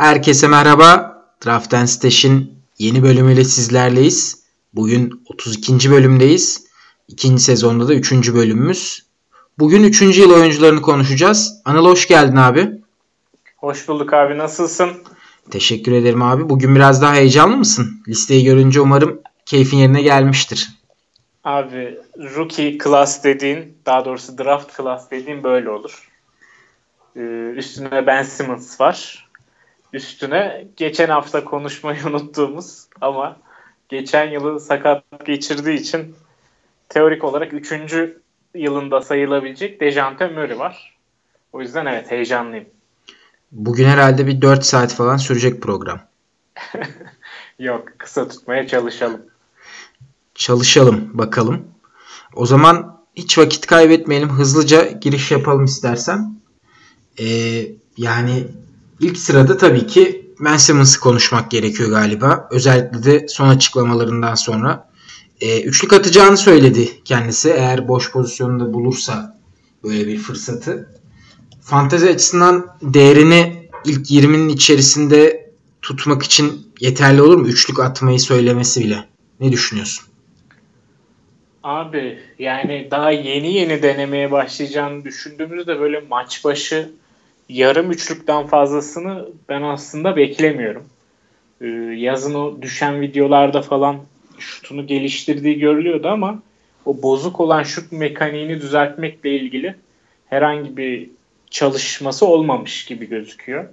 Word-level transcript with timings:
Herkese 0.00 0.48
merhaba. 0.48 1.22
Draft 1.46 1.74
and 1.74 1.86
Stash'in 1.86 2.52
yeni 2.78 3.02
bölümüyle 3.02 3.44
sizlerleyiz. 3.44 4.44
Bugün 4.74 5.22
32. 5.26 5.90
bölümdeyiz. 5.90 6.66
İkinci 7.08 7.42
sezonda 7.42 7.88
da 7.88 7.94
3. 7.94 8.12
bölümümüz. 8.34 9.06
Bugün 9.58 9.84
3. 9.84 10.02
yıl 10.02 10.34
oyuncularını 10.34 10.82
konuşacağız. 10.82 11.62
Anıl 11.64 11.86
hoş 11.86 12.08
geldin 12.08 12.36
abi. 12.36 12.70
Hoş 13.56 13.88
bulduk 13.88 14.12
abi. 14.12 14.38
Nasılsın? 14.38 14.90
Teşekkür 15.50 15.92
ederim 15.92 16.22
abi. 16.22 16.48
Bugün 16.48 16.74
biraz 16.74 17.02
daha 17.02 17.14
heyecanlı 17.14 17.56
mısın? 17.56 18.02
Listeyi 18.08 18.44
görünce 18.44 18.80
umarım 18.80 19.20
keyfin 19.46 19.76
yerine 19.76 20.02
gelmiştir. 20.02 20.68
Abi 21.44 21.98
rookie 22.36 22.78
class 22.84 23.24
dediğin, 23.24 23.78
daha 23.86 24.04
doğrusu 24.04 24.38
draft 24.38 24.76
class 24.76 25.10
dediğin 25.10 25.42
böyle 25.42 25.70
olur. 25.70 26.08
Ee, 27.16 27.52
üstüne 27.56 28.06
Ben 28.06 28.22
Simmons 28.22 28.80
var. 28.80 29.29
Üstüne 29.92 30.66
geçen 30.76 31.08
hafta 31.08 31.44
konuşmayı 31.44 32.06
unuttuğumuz 32.06 32.86
ama 33.00 33.36
geçen 33.88 34.30
yılı 34.30 34.60
sakat 34.60 35.04
geçirdiği 35.26 35.78
için 35.78 36.14
teorik 36.88 37.24
olarak 37.24 37.52
3. 37.52 37.72
yılında 38.54 39.00
sayılabilecek 39.00 39.80
Dejante 39.80 40.28
Murray 40.28 40.58
var. 40.58 40.96
O 41.52 41.60
yüzden 41.60 41.86
evet 41.86 42.10
heyecanlıyım. 42.10 42.66
Bugün 43.52 43.84
herhalde 43.84 44.26
bir 44.26 44.42
4 44.42 44.64
saat 44.64 44.94
falan 44.94 45.16
sürecek 45.16 45.62
program. 45.62 46.00
Yok 47.58 47.88
kısa 47.98 48.28
tutmaya 48.28 48.66
çalışalım. 48.66 49.22
Çalışalım 50.34 51.18
bakalım. 51.18 51.66
O 52.34 52.46
zaman 52.46 53.00
hiç 53.16 53.38
vakit 53.38 53.66
kaybetmeyelim. 53.66 54.28
Hızlıca 54.28 54.90
giriş 54.90 55.30
yapalım 55.30 55.64
istersen. 55.64 56.40
Ee, 57.20 57.66
yani 57.96 58.46
ilk 59.00 59.18
sırada 59.18 59.56
tabii 59.56 59.86
ki 59.86 60.30
Ben 60.40 60.56
Simmons'ı 60.56 61.00
konuşmak 61.00 61.50
gerekiyor 61.50 61.90
galiba. 61.90 62.48
Özellikle 62.50 63.04
de 63.04 63.28
son 63.28 63.48
açıklamalarından 63.48 64.34
sonra. 64.34 64.90
Ee, 65.40 65.62
üçlük 65.62 65.92
atacağını 65.92 66.36
söyledi 66.36 67.04
kendisi. 67.04 67.50
Eğer 67.50 67.88
boş 67.88 68.12
pozisyonunda 68.12 68.72
bulursa 68.72 69.38
böyle 69.84 70.06
bir 70.06 70.18
fırsatı. 70.18 70.88
Fantezi 71.60 72.10
açısından 72.10 72.66
değerini 72.82 73.68
ilk 73.84 74.10
20'nin 74.10 74.48
içerisinde 74.48 75.50
tutmak 75.82 76.22
için 76.22 76.66
yeterli 76.80 77.22
olur 77.22 77.36
mu? 77.36 77.46
Üçlük 77.48 77.80
atmayı 77.80 78.20
söylemesi 78.20 78.80
bile. 78.80 79.04
Ne 79.40 79.52
düşünüyorsun? 79.52 80.06
Abi 81.62 82.18
yani 82.38 82.88
daha 82.90 83.10
yeni 83.10 83.54
yeni 83.54 83.82
denemeye 83.82 84.30
başlayacağını 84.30 85.04
düşündüğümüzde 85.04 85.80
böyle 85.80 86.00
maç 86.00 86.44
başı 86.44 86.90
yarım 87.50 87.90
üçlükten 87.90 88.46
fazlasını 88.46 89.28
ben 89.48 89.62
aslında 89.62 90.16
beklemiyorum. 90.16 90.84
Ee, 91.60 91.66
yazın 91.96 92.34
o 92.34 92.62
düşen 92.62 93.00
videolarda 93.00 93.62
falan 93.62 93.98
şutunu 94.38 94.86
geliştirdiği 94.86 95.58
görülüyordu 95.58 96.08
ama 96.08 96.42
o 96.86 97.02
bozuk 97.02 97.40
olan 97.40 97.62
şut 97.62 97.92
mekaniğini 97.92 98.60
düzeltmekle 98.60 99.30
ilgili 99.30 99.74
herhangi 100.26 100.76
bir 100.76 101.10
çalışması 101.50 102.26
olmamış 102.26 102.84
gibi 102.84 103.08
gözüküyor. 103.08 103.64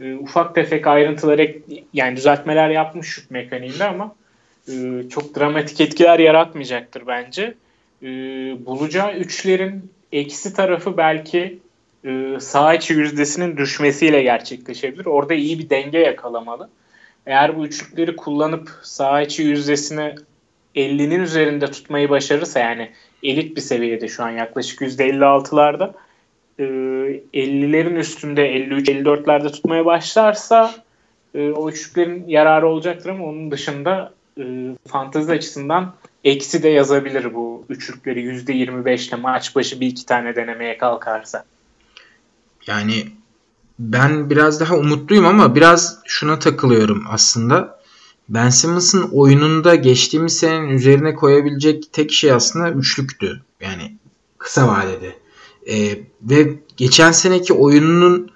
Ee, 0.00 0.14
ufak 0.14 0.54
tefek 0.54 0.86
ayrıntılar 0.86 1.50
yani 1.92 2.16
düzeltmeler 2.16 2.70
yapmış 2.70 3.06
şut 3.06 3.30
mekaniğinde 3.30 3.84
ama 3.84 4.14
e, 4.68 5.02
çok 5.10 5.36
dramatik 5.36 5.80
etkiler 5.80 6.18
yaratmayacaktır 6.18 7.06
bence. 7.06 7.54
E, 8.02 8.06
bulacağı 8.66 9.14
üçlerin 9.16 9.90
eksi 10.12 10.54
tarafı 10.54 10.96
belki 10.96 11.58
e, 12.06 12.40
sağ 12.40 12.74
içi 12.74 12.94
yüzdesinin 12.94 13.56
düşmesiyle 13.56 14.22
gerçekleşebilir. 14.22 15.06
Orada 15.06 15.34
iyi 15.34 15.58
bir 15.58 15.70
denge 15.70 15.98
yakalamalı. 15.98 16.68
Eğer 17.26 17.56
bu 17.56 17.66
üçlükleri 17.66 18.16
kullanıp 18.16 18.70
sağ 18.82 19.22
içi 19.22 19.42
yüzdesini 19.42 20.14
50'nin 20.76 21.20
üzerinde 21.20 21.70
tutmayı 21.70 22.10
başarırsa 22.10 22.60
yani 22.60 22.90
elit 23.22 23.56
bir 23.56 23.60
seviyede 23.60 24.08
şu 24.08 24.24
an 24.24 24.30
yaklaşık 24.30 24.80
%56'larda 24.80 25.92
50'lerin 26.58 27.96
üstünde 27.96 28.56
53-54'lerde 28.56 29.52
tutmaya 29.52 29.84
başlarsa 29.84 30.74
o 31.34 31.70
üçlüklerin 31.70 32.24
yararı 32.28 32.68
olacaktır 32.68 33.10
ama 33.10 33.24
onun 33.24 33.50
dışında 33.50 34.12
e, 34.38 34.44
fantezi 34.88 35.32
açısından 35.32 35.94
eksi 36.24 36.62
de 36.62 36.68
yazabilir 36.68 37.34
bu 37.34 37.64
üçlükleri 37.68 38.20
%25 38.20 39.08
ile 39.08 39.16
maç 39.16 39.56
başı 39.56 39.80
bir 39.80 39.86
iki 39.86 40.06
tane 40.06 40.36
denemeye 40.36 40.78
kalkarsa. 40.78 41.44
Yani 42.66 43.12
ben 43.78 44.30
biraz 44.30 44.60
daha 44.60 44.76
umutluyum 44.76 45.26
ama 45.26 45.54
biraz 45.54 45.98
şuna 46.06 46.38
takılıyorum 46.38 47.04
aslında. 47.08 47.80
Ben 48.28 48.50
Simmons'ın 48.50 49.08
oyununda 49.12 49.74
geçtiğimiz 49.74 50.36
senenin 50.36 50.68
üzerine 50.68 51.14
koyabilecek 51.14 51.92
tek 51.92 52.12
şey 52.12 52.32
aslında 52.32 52.70
üçlüktü. 52.70 53.42
Yani 53.60 53.98
kısa 54.38 54.68
vadede. 54.68 55.16
Ee, 55.68 55.98
ve 56.22 56.58
geçen 56.76 57.12
seneki 57.12 57.52
oyununun 57.52 58.30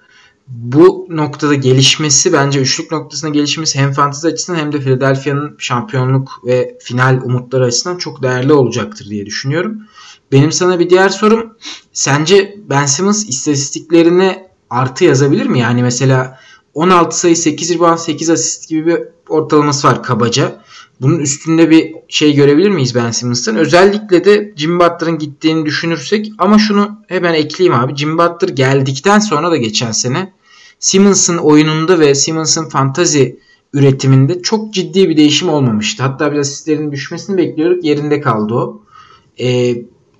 bu 0.47 1.07
noktada 1.09 1.55
gelişmesi 1.55 2.33
bence 2.33 2.59
üçlük 2.59 2.91
noktasında 2.91 3.31
gelişmesi 3.31 3.79
hem 3.79 3.91
fantezi 3.91 4.27
açısından 4.27 4.59
hem 4.59 4.71
de 4.71 4.79
Philadelphia'nın 4.79 5.55
şampiyonluk 5.59 6.41
ve 6.45 6.77
final 6.81 7.21
umutları 7.23 7.65
açısından 7.65 7.97
çok 7.97 8.23
değerli 8.23 8.53
olacaktır 8.53 9.09
diye 9.09 9.25
düşünüyorum. 9.25 9.81
Benim 10.31 10.51
sana 10.51 10.79
bir 10.79 10.89
diğer 10.89 11.09
sorum 11.09 11.57
sence 11.93 12.55
Ben 12.69 12.85
Simmons 12.85 13.29
istatistiklerine 13.29 14.49
artı 14.69 15.05
yazabilir 15.05 15.45
mi? 15.45 15.59
Yani 15.59 15.83
mesela 15.83 16.39
16 16.73 17.19
sayı 17.19 17.37
8 17.37 17.75
rebound 17.75 17.97
8 17.97 18.29
asist 18.29 18.69
gibi 18.69 18.85
bir 18.85 18.99
ortalaması 19.29 19.87
var 19.87 20.03
kabaca. 20.03 20.61
Bunun 21.01 21.19
üstünde 21.19 21.69
bir 21.69 21.95
şey 22.07 22.35
görebilir 22.35 22.69
miyiz 22.69 22.95
Ben 22.95 23.11
Simmons'tan? 23.11 23.55
Özellikle 23.55 24.25
de 24.25 24.53
Jim 24.55 24.79
Butler'ın 24.79 25.17
gittiğini 25.17 25.65
düşünürsek 25.65 26.31
ama 26.37 26.59
şunu 26.59 26.99
hemen 27.07 27.33
ekleyeyim 27.33 27.79
abi. 27.79 27.95
Jim 27.95 28.17
Butler 28.17 28.49
geldikten 28.49 29.19
sonra 29.19 29.51
da 29.51 29.57
geçen 29.57 29.91
sene 29.91 30.33
Simmons'ın 30.79 31.37
oyununda 31.37 31.99
ve 31.99 32.15
Simmons'ın 32.15 32.69
fantazi 32.69 33.39
üretiminde 33.73 34.41
çok 34.41 34.73
ciddi 34.73 35.09
bir 35.09 35.17
değişim 35.17 35.49
olmamıştı. 35.49 36.03
Hatta 36.03 36.31
bir 36.31 36.37
asistlerin 36.37 36.91
düşmesini 36.91 37.37
bekliyorduk. 37.37 37.83
Yerinde 37.83 38.21
kaldı 38.21 38.53
o. 38.53 38.81
Ee, 39.39 39.75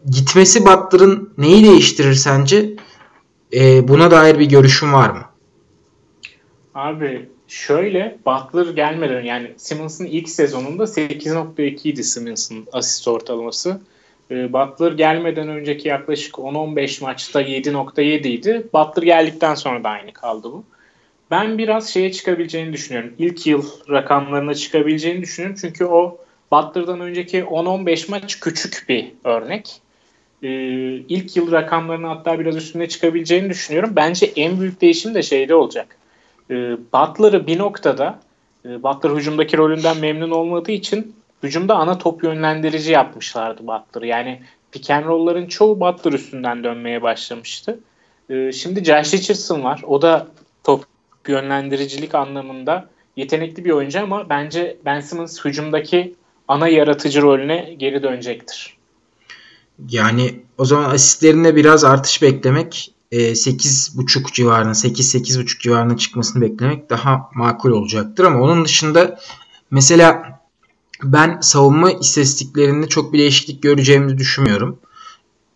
gitmesi 0.09 0.65
Butler'ın 0.65 1.33
neyi 1.37 1.63
değiştirir 1.63 2.13
sence? 2.13 2.69
Ee, 3.53 3.87
buna 3.87 4.11
dair 4.11 4.39
bir 4.39 4.45
görüşün 4.45 4.93
var 4.93 5.09
mı? 5.09 5.21
Abi 6.75 7.29
şöyle 7.47 8.17
Butler 8.25 8.73
gelmeden 8.73 9.21
yani 9.21 9.51
Simmons'ın 9.57 10.05
ilk 10.05 10.29
sezonunda 10.29 10.83
8.2 10.83 11.87
idi 11.87 12.03
Simmons'ın 12.03 12.67
asist 12.71 13.07
ortalaması. 13.07 13.81
Ee, 14.31 14.53
Butler 14.53 14.91
gelmeden 14.91 15.47
önceki 15.47 15.87
yaklaşık 15.87 16.35
10-15 16.35 17.03
maçta 17.03 17.41
7.7 17.41 18.27
idi. 18.27 18.67
Butler 18.73 19.03
geldikten 19.03 19.55
sonra 19.55 19.83
da 19.83 19.89
aynı 19.89 20.13
kaldı 20.13 20.51
bu. 20.51 20.63
Ben 21.31 21.57
biraz 21.57 21.89
şeye 21.89 22.11
çıkabileceğini 22.11 22.73
düşünüyorum. 22.73 23.13
İlk 23.17 23.47
yıl 23.47 23.65
rakamlarına 23.89 24.55
çıkabileceğini 24.55 25.21
düşünüyorum. 25.21 25.57
Çünkü 25.61 25.85
o 25.85 26.17
Butler'dan 26.51 26.99
önceki 26.99 27.39
10-15 27.43 28.11
maç 28.11 28.39
küçük 28.39 28.85
bir 28.89 29.11
örnek. 29.23 29.81
Ee, 30.43 30.47
ilk 30.93 31.37
yıl 31.37 31.51
rakamlarının 31.51 32.07
hatta 32.07 32.39
biraz 32.39 32.55
üstüne 32.55 32.89
çıkabileceğini 32.89 33.49
düşünüyorum. 33.49 33.93
Bence 33.95 34.31
en 34.35 34.59
büyük 34.59 34.81
değişim 34.81 35.15
de 35.15 35.23
şeyde 35.23 35.55
olacak. 35.55 35.97
Ee, 36.49 36.77
Butler'ı 36.93 37.47
bir 37.47 37.57
noktada 37.57 38.19
e, 38.65 38.83
Butler 38.83 39.09
hücumdaki 39.09 39.57
rolünden 39.57 39.97
memnun 39.97 40.31
olmadığı 40.31 40.71
için 40.71 41.15
hücumda 41.43 41.75
ana 41.75 41.97
top 41.97 42.23
yönlendirici 42.23 42.91
yapmışlardı 42.91 43.67
Butler'ı. 43.67 44.07
Yani 44.07 44.41
pick 44.71 44.89
and 44.89 45.49
çoğu 45.49 45.79
Butler 45.79 46.13
üstünden 46.13 46.63
dönmeye 46.63 47.01
başlamıştı. 47.01 47.79
Ee, 48.29 48.51
şimdi 48.51 48.83
Josh 48.83 49.13
Richardson 49.13 49.63
var. 49.63 49.81
O 49.87 50.01
da 50.01 50.27
top 50.63 50.85
yönlendiricilik 51.27 52.15
anlamında 52.15 52.89
yetenekli 53.15 53.65
bir 53.65 53.71
oyuncu 53.71 53.99
ama 53.99 54.29
bence 54.29 54.77
Ben 54.85 54.99
Simmons 54.99 55.45
hücumdaki 55.45 56.15
ana 56.47 56.67
yaratıcı 56.67 57.21
rolüne 57.21 57.73
geri 57.77 58.03
dönecektir. 58.03 58.80
Yani 59.89 60.43
o 60.57 60.65
zaman 60.65 60.89
asistlerinde 60.89 61.55
biraz 61.55 61.83
artış 61.83 62.21
beklemek 62.21 62.93
8.5 63.11 64.19
e, 64.19 64.33
civarına 64.33 64.71
8-8.5 64.71 65.59
civarına 65.59 65.97
çıkmasını 65.97 66.41
beklemek 66.41 66.89
daha 66.89 67.29
makul 67.35 67.71
olacaktır 67.71 68.23
ama 68.23 68.41
onun 68.41 68.65
dışında 68.65 69.19
mesela 69.71 70.39
ben 71.03 71.39
savunma 71.41 71.91
istatistiklerinde 71.91 72.87
çok 72.87 73.13
bir 73.13 73.19
değişiklik 73.19 73.63
göreceğimizi 73.63 74.17
düşünmüyorum. 74.17 74.79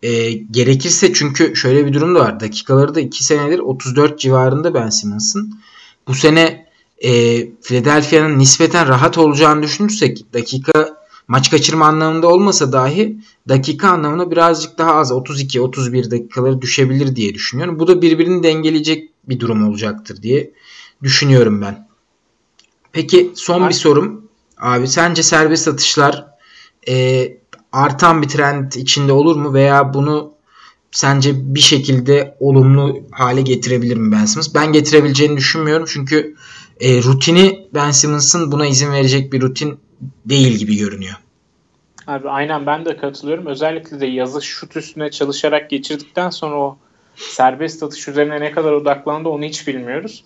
E, 0.04 0.32
gerekirse 0.32 1.14
çünkü 1.14 1.56
şöyle 1.56 1.86
bir 1.86 1.94
durum 1.94 2.16
da 2.16 2.20
var. 2.20 2.40
Dakikaları 2.40 2.96
da 2.96 3.00
2 3.00 3.24
senedir 3.24 3.60
34 3.60 4.20
civarında 4.20 4.74
Ben 4.74 4.90
Simmons'ın. 4.90 5.60
Bu 6.08 6.14
sene 6.14 6.66
e, 6.98 7.12
Philadelphia'nın 7.62 8.40
nispeten 8.40 8.88
rahat 8.88 9.18
olacağını 9.18 9.64
düşünürsek 9.64 10.34
dakika 10.34 10.95
maç 11.28 11.52
kaçırma 11.52 11.86
anlamında 11.86 12.28
olmasa 12.28 12.72
dahi 12.72 13.18
dakika 13.50 13.90
anlamında 13.90 14.32
birazcık 14.32 14.78
daha 14.78 14.96
az 14.96 15.12
32-31 15.12 16.12
dakikaları 16.12 16.62
düşebilir 16.62 17.16
diye 17.16 17.34
düşünüyorum. 17.34 17.80
Bu 17.80 17.88
da 17.88 18.02
birbirini 18.02 18.44
dengeleyecek 18.44 19.10
bir 19.30 19.40
durum 19.40 19.70
olacaktır 19.70 20.22
diye 20.22 20.52
düşünüyorum 21.04 21.62
ben. 21.62 21.88
Peki 22.92 23.32
son 23.36 23.70
bir 23.70 23.74
sorum. 23.74 24.26
Abi 24.58 24.88
sence 24.88 25.24
serbest 25.24 25.68
atışlar 25.68 26.26
e, 26.88 27.28
artan 27.72 28.22
bir 28.22 28.28
trend 28.28 28.72
içinde 28.72 29.12
olur 29.12 29.36
mu 29.36 29.54
veya 29.54 29.94
bunu 29.94 30.34
sence 30.92 31.56
bir 31.56 31.60
şekilde 31.60 32.38
olumlu 32.40 33.00
hale 33.12 33.42
getirebilir 33.42 33.98
mi 33.98 34.12
Ben 34.12 34.26
Simmons? 34.26 34.56
Ben 34.56 34.74
getirebileceğini 34.74 35.38
düşünmüyorum 35.38 35.86
çünkü 35.88 36.36
e, 36.80 37.04
rutini 37.04 37.68
Ben 37.74 37.92
Simmons'ın 37.92 38.52
buna 38.52 38.66
izin 38.66 38.92
verecek 38.92 39.34
bir 39.34 39.42
rutin 39.42 39.80
değil 40.26 40.58
gibi 40.58 40.78
görünüyor. 40.78 41.16
Abi 42.08 42.30
aynen 42.30 42.66
ben 42.66 42.86
de 42.86 42.98
katılıyorum. 42.98 43.46
Özellikle 43.46 44.00
de 44.00 44.06
yazı 44.06 44.42
şut 44.42 44.78
üstüne 44.78 45.12
çalışarak 45.12 45.70
geçirdikten 45.70 46.30
sonra 46.30 46.56
o 46.56 46.78
serbest 47.16 47.84
atış 47.84 48.08
üzerine 48.08 48.42
ne 48.42 48.52
kadar 48.52 48.72
odaklandı 48.72 49.30
onu 49.30 49.44
hiç 49.44 49.68
bilmiyoruz. 49.68 50.24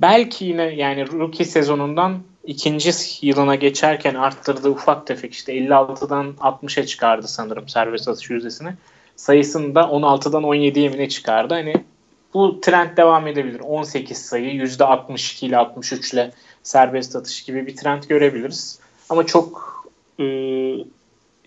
Belki 0.00 0.44
yine 0.44 0.62
yani 0.62 1.12
rookie 1.12 1.44
sezonundan 1.44 2.22
ikinci 2.44 2.90
yılına 3.22 3.54
geçerken 3.54 4.14
arttırdığı 4.14 4.70
ufak 4.70 5.06
tefek 5.06 5.32
işte 5.32 5.58
56'dan 5.58 6.34
60'a 6.40 6.86
çıkardı 6.86 7.28
sanırım 7.28 7.68
serbest 7.68 8.08
atış 8.08 8.30
yüzdesini. 8.30 8.74
Sayısını 9.16 9.74
da 9.74 9.80
16'dan 9.80 10.42
17'ye 10.42 10.88
mi 10.88 11.08
çıkardı. 11.08 11.54
Hani 11.54 11.74
bu 12.34 12.60
trend 12.60 12.96
devam 12.96 13.26
edebilir. 13.26 13.60
18 13.60 14.18
sayı 14.18 14.50
%62 14.50 15.46
ile 15.46 15.56
63 15.56 16.12
ile 16.12 16.32
serbest 16.62 17.16
atış 17.16 17.42
gibi 17.42 17.66
bir 17.66 17.76
trend 17.76 18.02
görebiliriz. 18.02 18.78
Ama 19.10 19.26
çok 19.26 19.66
e, 20.20 20.24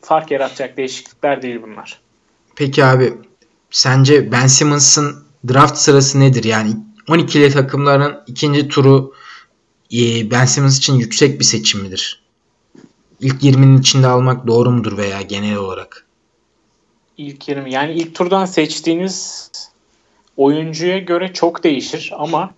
fark 0.02 0.32
yaratacak 0.32 0.78
değişiklikler 0.78 1.42
değil 1.42 1.60
bunlar. 1.62 2.02
Peki 2.56 2.86
abi 2.86 3.14
sence 3.72 4.32
Ben 4.32 4.48
Simmons'ın 4.48 5.24
draft 5.48 5.78
sırası 5.78 6.20
nedir? 6.20 6.44
Yani 6.44 6.76
12'li 7.08 7.52
takımların 7.52 8.24
ikinci 8.28 8.68
turu 8.68 9.14
e, 9.94 10.32
Ben 10.32 10.46
Simmons 10.46 10.78
için 10.78 10.94
yüksek 10.94 11.40
bir 11.40 11.46
seçim 11.46 11.82
midir? 11.82 12.24
İlk 13.20 13.44
20'nin 13.44 13.78
içinde 13.78 14.08
almak 14.08 14.48
doğru 14.48 14.72
mudur 14.72 14.98
veya 14.98 15.22
genel 15.22 15.56
olarak? 15.56 16.06
İlk 17.18 17.48
20 17.48 17.74
yani 17.74 17.94
ilk 17.94 18.16
turdan 18.16 18.46
seçtiğiniz 18.46 19.52
oyuncuya 20.38 20.98
göre 20.98 21.34
çok 21.34 21.64
değişir 21.64 22.14
ama 22.18 22.54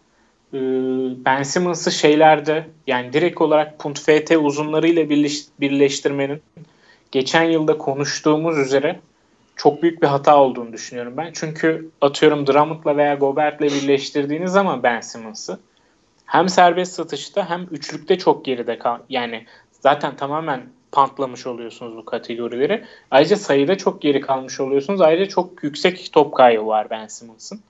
e, 0.53 0.59
Ben 1.25 1.44
Simmons'ı 1.44 1.92
şeylerde 1.92 2.68
yani 2.88 3.13
direkt 3.13 3.42
olarak 3.42 3.80
punt 3.80 4.00
FT 4.00 4.31
uzunlarıyla 4.39 5.09
birleş, 5.09 5.44
birleştirmenin 5.59 6.42
geçen 7.12 7.44
yılda 7.44 7.77
konuştuğumuz 7.77 8.57
üzere 8.57 9.00
çok 9.56 9.83
büyük 9.83 10.01
bir 10.01 10.07
hata 10.07 10.38
olduğunu 10.38 10.74
düşünüyorum 10.74 11.13
ben. 11.18 11.31
Çünkü 11.33 11.89
atıyorum 12.01 12.48
Drummond'la 12.48 12.98
veya 12.98 13.15
Gobert'le 13.15 13.62
birleştirdiğiniz 13.62 14.51
zaman 14.51 14.83
Ben 14.83 15.01
Simmons'ı 15.01 15.59
hem 16.25 16.50
serbest 16.50 16.94
satışta 16.94 17.50
hem 17.50 17.68
üçlükte 17.71 18.18
çok 18.18 18.45
geride 18.45 18.80
kal. 18.80 19.00
Yani 19.09 19.45
zaten 19.71 20.15
tamamen 20.15 20.62
pantlamış 20.92 21.48
oluyorsunuz 21.48 21.98
bu 21.98 22.06
kategorileri. 22.06 22.83
Ayrıca 23.12 23.36
sayıda 23.36 23.77
çok 23.77 24.01
geri 24.01 24.21
kalmış 24.21 24.59
oluyorsunuz. 24.59 25.01
Ayrıca 25.01 25.30
çok 25.30 25.63
yüksek 25.63 26.09
top 26.13 26.36
kaybı 26.36 26.68
var 26.68 26.89
Ben 26.89 27.07
Simmons'ın. 27.07 27.62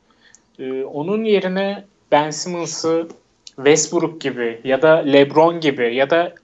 Ee, 0.59 0.83
onun 0.83 1.23
yerine 1.23 1.83
Ben 2.11 2.29
Simmons'ı 2.29 3.07
Westbrook 3.55 4.21
gibi 4.21 4.61
ya 4.63 4.81
da 4.81 4.95
LeBron 4.95 5.59
gibi 5.59 5.95
ya 5.95 6.09
da 6.09 6.35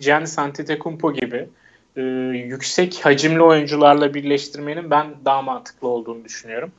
Giannis 0.00 0.38
Antetokounmpo 0.38 1.12
gibi 1.12 1.48
e, 1.96 2.02
yüksek 2.34 3.00
hacimli 3.04 3.42
oyuncularla 3.42 4.14
birleştirmenin 4.14 4.90
ben 4.90 5.14
daha 5.24 5.42
mantıklı 5.42 5.88
olduğunu 5.88 6.24
düşünüyorum. 6.24 6.72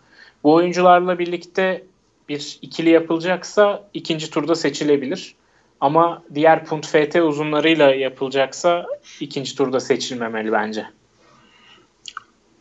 Bu 0.43 0.53
oyuncularla 0.53 1.19
birlikte 1.19 1.83
bir 2.29 2.59
ikili 2.61 2.89
yapılacaksa 2.89 3.89
ikinci 3.93 4.29
turda 4.29 4.55
seçilebilir. 4.55 5.35
Ama 5.81 6.23
diğer 6.35 6.65
punt 6.65 6.87
FT 6.87 7.15
uzunlarıyla 7.15 7.95
yapılacaksa 7.95 8.85
ikinci 9.19 9.55
turda 9.55 9.79
seçilmemeli 9.79 10.51
bence. 10.51 10.85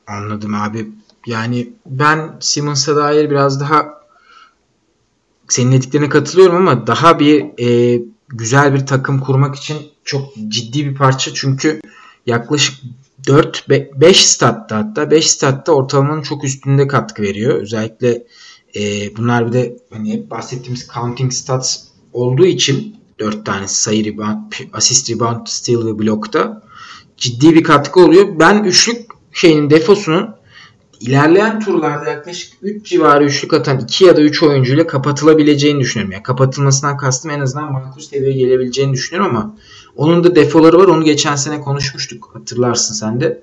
Anladım 0.06 0.54
abi. 0.54 0.86
Yani 1.26 1.68
ben 1.86 2.36
Simmons'a 2.40 2.96
dair 2.96 3.30
biraz 3.30 3.60
daha 3.60 3.97
senin 5.48 5.72
dediklerine 5.72 6.08
katılıyorum 6.08 6.56
ama 6.56 6.86
daha 6.86 7.18
bir 7.18 7.44
e, 7.60 8.00
güzel 8.28 8.74
bir 8.74 8.86
takım 8.86 9.20
kurmak 9.20 9.56
için 9.56 9.76
çok 10.04 10.34
ciddi 10.48 10.86
bir 10.86 10.94
parça. 10.94 11.34
Çünkü 11.34 11.80
yaklaşık 12.26 12.74
4 13.26 13.68
5 13.68 14.26
statta 14.26 14.76
hatta 14.76 15.10
5 15.10 15.30
statta 15.30 15.72
ortalamanın 15.72 16.22
çok 16.22 16.44
üstünde 16.44 16.88
katkı 16.88 17.22
veriyor. 17.22 17.54
Özellikle 17.54 18.26
e, 18.76 19.16
bunlar 19.16 19.48
bir 19.48 19.52
de 19.52 19.76
hani 19.92 20.30
bahsettiğimiz 20.30 20.88
counting 20.94 21.32
stats 21.32 21.84
olduğu 22.12 22.46
için 22.46 22.96
4 23.18 23.46
tane 23.46 23.68
sayı 23.68 24.04
rebound, 24.04 24.52
assist 24.72 25.10
rebound, 25.10 25.46
steal 25.46 25.86
ve 25.86 25.98
blokta 25.98 26.62
ciddi 27.16 27.54
bir 27.54 27.62
katkı 27.62 28.00
oluyor. 28.00 28.38
Ben 28.38 28.64
üçlük 28.64 29.06
şeyinin 29.32 29.70
defosunun 29.70 30.37
ilerleyen 31.00 31.60
turlarda 31.60 32.10
yaklaşık 32.10 32.52
3 32.62 32.86
civarı 32.86 33.24
üçlük 33.24 33.54
atan 33.54 33.80
2 33.80 34.04
ya 34.04 34.16
da 34.16 34.20
3 34.20 34.42
oyuncuyla 34.42 34.86
kapatılabileceğini 34.86 35.80
düşünüyorum. 35.80 36.12
Yani 36.12 36.22
kapatılmasından 36.22 36.96
kastım 36.96 37.30
en 37.30 37.40
azından 37.40 37.72
makul 37.72 38.00
seviyeye 38.00 38.38
gelebileceğini 38.38 38.92
düşünüyorum 38.92 39.36
ama 39.36 39.56
onun 39.96 40.24
da 40.24 40.36
defoları 40.36 40.78
var. 40.78 40.84
Onu 40.84 41.04
geçen 41.04 41.36
sene 41.36 41.60
konuşmuştuk. 41.60 42.30
Hatırlarsın 42.32 42.94
sen 42.94 43.20
de. 43.20 43.42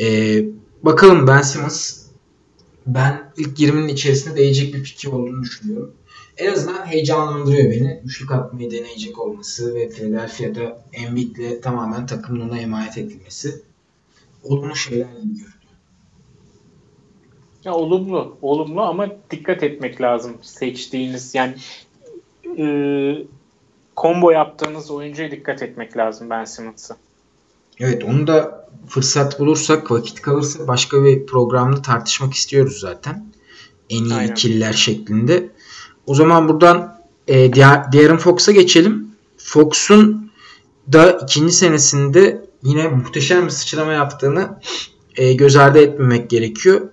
Ee, 0.00 0.44
bakalım 0.82 1.26
Ben 1.26 1.42
Simmons 1.42 2.06
ben 2.86 3.32
ilk 3.36 3.58
20'nin 3.58 3.88
içerisinde 3.88 4.36
değecek 4.36 4.74
bir 4.74 4.84
fikir 4.84 5.08
olduğunu 5.08 5.42
düşünüyorum. 5.42 5.92
En 6.36 6.52
azından 6.52 6.86
heyecanlandırıyor 6.86 7.70
beni. 7.70 8.00
Üçlük 8.04 8.32
atmayı 8.32 8.70
deneyecek 8.70 9.18
olması 9.18 9.74
ve 9.74 9.88
Philadelphia'da 9.88 10.84
Embiid'le 10.92 11.62
tamamen 11.62 12.06
takımına 12.06 12.58
emanet 12.58 12.98
edilmesi 12.98 13.62
olumlu 14.42 14.76
şeyler 14.76 15.06
gibi. 15.06 15.55
Ya 17.66 17.74
olumlu, 17.74 18.36
olumlu 18.42 18.82
ama 18.82 19.08
dikkat 19.30 19.62
etmek 19.62 20.00
lazım 20.00 20.36
seçtiğiniz 20.42 21.34
yani 21.34 21.54
e, 22.58 22.66
combo 23.96 24.30
yaptığınız 24.30 24.90
oyuncuya 24.90 25.30
dikkat 25.30 25.62
etmek 25.62 25.96
lazım 25.96 26.30
Ben 26.30 26.44
Simmons'a. 26.44 26.96
Evet 27.80 28.04
onu 28.04 28.26
da 28.26 28.68
fırsat 28.88 29.40
bulursak 29.40 29.90
vakit 29.90 30.22
kalırsa 30.22 30.68
başka 30.68 31.04
bir 31.04 31.26
programda 31.26 31.82
tartışmak 31.82 32.34
istiyoruz 32.34 32.80
zaten. 32.80 33.26
En 33.90 34.04
iyi 34.04 34.14
Aynen. 34.14 34.32
ikililer 34.32 34.72
şeklinde. 34.72 35.50
O 36.06 36.14
zaman 36.14 36.48
buradan 36.48 37.00
e, 37.28 37.56
Darren 37.56 38.18
Fox'a 38.18 38.52
geçelim. 38.52 39.10
Fox'un 39.38 40.30
da 40.92 41.10
ikinci 41.10 41.52
senesinde 41.52 42.46
yine 42.62 42.88
muhteşem 42.88 43.44
bir 43.44 43.50
sıçrama 43.50 43.92
yaptığını 43.92 44.60
e, 45.16 45.32
göz 45.32 45.56
ardı 45.56 45.78
etmemek 45.78 46.30
gerekiyor. 46.30 46.88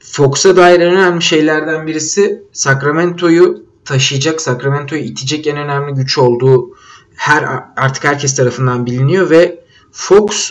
Fox'a 0.00 0.56
dair 0.56 0.80
en 0.80 0.94
önemli 0.94 1.22
şeylerden 1.22 1.86
birisi 1.86 2.42
Sacramento'yu 2.52 3.64
taşıyacak, 3.84 4.40
Sacramento'yu 4.40 5.02
itecek 5.02 5.46
en 5.46 5.56
önemli 5.56 5.94
güç 5.94 6.18
olduğu 6.18 6.74
her 7.16 7.44
artık 7.76 8.04
herkes 8.04 8.34
tarafından 8.34 8.86
biliniyor 8.86 9.30
ve 9.30 9.64
Fox 9.92 10.50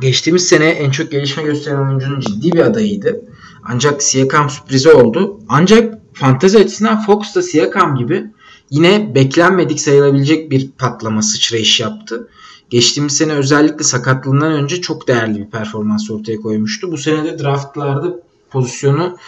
geçtiğimiz 0.00 0.48
sene 0.48 0.68
en 0.68 0.90
çok 0.90 1.10
gelişme 1.10 1.42
gösteren 1.42 1.88
oyuncunun 1.88 2.20
ciddi 2.20 2.52
bir 2.52 2.60
adayıydı. 2.60 3.20
Ancak 3.64 4.02
Siakam 4.02 4.50
sürprizi 4.50 4.90
oldu. 4.90 5.40
Ancak 5.48 5.94
fantezi 6.14 6.58
açısından 6.58 7.02
Fox 7.02 7.34
da 7.34 7.42
Siakam 7.42 7.96
gibi 7.96 8.26
yine 8.70 9.14
beklenmedik 9.14 9.80
sayılabilecek 9.80 10.50
bir 10.50 10.70
patlama 10.70 11.22
sıçrayış 11.22 11.80
yaptı. 11.80 12.28
Geçtiğimiz 12.70 13.16
sene 13.16 13.32
özellikle 13.32 13.84
sakatlığından 13.84 14.52
önce 14.52 14.80
çok 14.80 15.08
değerli 15.08 15.38
bir 15.38 15.50
performans 15.50 16.10
ortaya 16.10 16.36
koymuştu. 16.36 16.92
Bu 16.92 16.98
sene 16.98 17.24
de 17.24 17.38
draftlarda 17.38 18.27
pozisyonu 18.50 19.18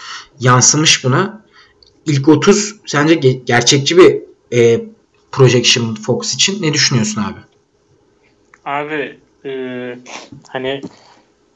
yansımış 0.40 1.04
buna. 1.04 1.44
İlk 2.06 2.28
30 2.28 2.76
sence 2.86 3.14
gerçekçi 3.44 3.96
bir 3.96 4.22
e, 4.58 4.84
projection 5.32 5.94
Fox 5.94 6.34
için 6.34 6.62
ne 6.62 6.74
düşünüyorsun 6.74 7.22
abi? 7.22 7.40
Abi 8.64 9.18
e, 9.44 9.52
hani 10.48 10.80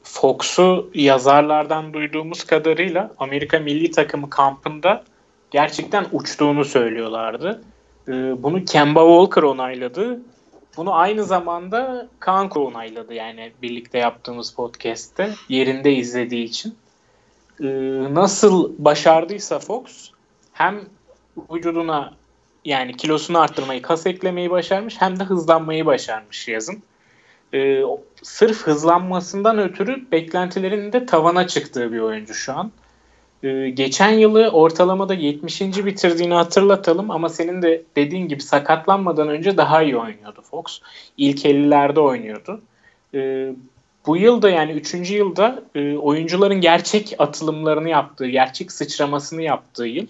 Fox'u 0.03 0.89
yazarlardan 0.93 1.93
duyduğumuz 1.93 2.43
kadarıyla 2.43 3.13
Amerika 3.17 3.59
milli 3.59 3.91
takımı 3.91 4.29
kampında 4.29 5.03
gerçekten 5.51 6.05
uçtuğunu 6.11 6.65
söylüyorlardı. 6.65 7.63
E, 8.07 8.11
bunu 8.43 8.65
Kemba 8.65 9.01
Walker 9.01 9.43
onayladı. 9.43 10.21
Bunu 10.77 10.93
aynı 10.95 11.23
zamanda 11.23 12.07
Kanko 12.19 12.67
onayladı 12.67 13.13
yani 13.13 13.51
birlikte 13.61 13.97
yaptığımız 13.97 14.53
podcast'te 14.53 15.29
yerinde 15.49 15.93
izlediği 15.93 16.43
için. 16.43 16.75
E, 17.63 17.67
nasıl 18.13 18.73
başardıysa 18.77 19.59
Fox 19.59 20.09
hem 20.53 20.81
vücuduna 21.51 22.13
yani 22.65 22.97
kilosunu 22.97 23.39
arttırmayı, 23.39 23.81
kas 23.81 24.07
eklemeyi 24.07 24.51
başarmış 24.51 25.01
hem 25.01 25.19
de 25.19 25.23
hızlanmayı 25.23 25.85
başarmış 25.85 26.47
yazın 26.47 26.83
e, 27.53 27.81
sırf 28.23 28.67
hızlanmasından 28.67 29.59
ötürü 29.59 30.11
beklentilerinin 30.11 30.93
de 30.93 31.05
tavana 31.05 31.47
çıktığı 31.47 31.91
bir 31.93 31.99
oyuncu 31.99 32.33
şu 32.33 32.53
an. 32.53 32.71
Ee, 33.43 33.69
geçen 33.69 34.11
yılı 34.11 34.49
ortalamada 34.49 35.13
70. 35.13 35.61
bitirdiğini 35.61 36.33
hatırlatalım 36.33 37.11
ama 37.11 37.29
senin 37.29 37.61
de 37.61 37.83
dediğin 37.95 38.27
gibi 38.27 38.41
sakatlanmadan 38.41 39.27
önce 39.27 39.57
daha 39.57 39.83
iyi 39.83 39.97
oynuyordu 39.97 40.41
Fox. 40.41 40.79
İlk 41.17 41.45
50'lerde 41.45 41.99
oynuyordu. 41.99 42.61
Ee, 43.13 43.53
bu 44.07 44.17
yılda 44.17 44.49
yani 44.49 44.71
3. 44.71 45.11
yılda 45.11 45.63
e, 45.75 45.97
oyuncuların 45.97 46.61
gerçek 46.61 47.15
atılımlarını 47.17 47.89
yaptığı, 47.89 48.27
gerçek 48.27 48.71
sıçramasını 48.71 49.41
yaptığı 49.41 49.85
yıl. 49.85 50.07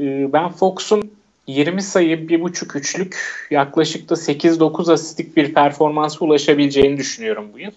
Ee, 0.00 0.32
ben 0.32 0.48
Fox'un 0.48 1.10
20 1.46 1.82
sayı, 1.82 2.16
1.5 2.16 2.78
üçlük 2.78 3.46
yaklaşık 3.50 4.10
da 4.10 4.14
8-9 4.14 4.92
asistlik 4.92 5.36
bir 5.36 5.54
performansa 5.54 6.24
ulaşabileceğini 6.24 6.96
düşünüyorum 6.96 7.50
bu 7.52 7.58
yıl. 7.58 7.72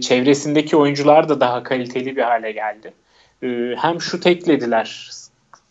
Çevresindeki 0.00 0.76
oyuncular 0.76 1.28
da 1.28 1.40
daha 1.40 1.62
kaliteli 1.62 2.16
bir 2.16 2.22
hale 2.22 2.52
geldi. 2.52 2.92
Ee, 3.42 3.74
hem 3.78 4.00
şut 4.00 4.26
eklediler 4.26 5.10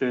e, 0.02 0.08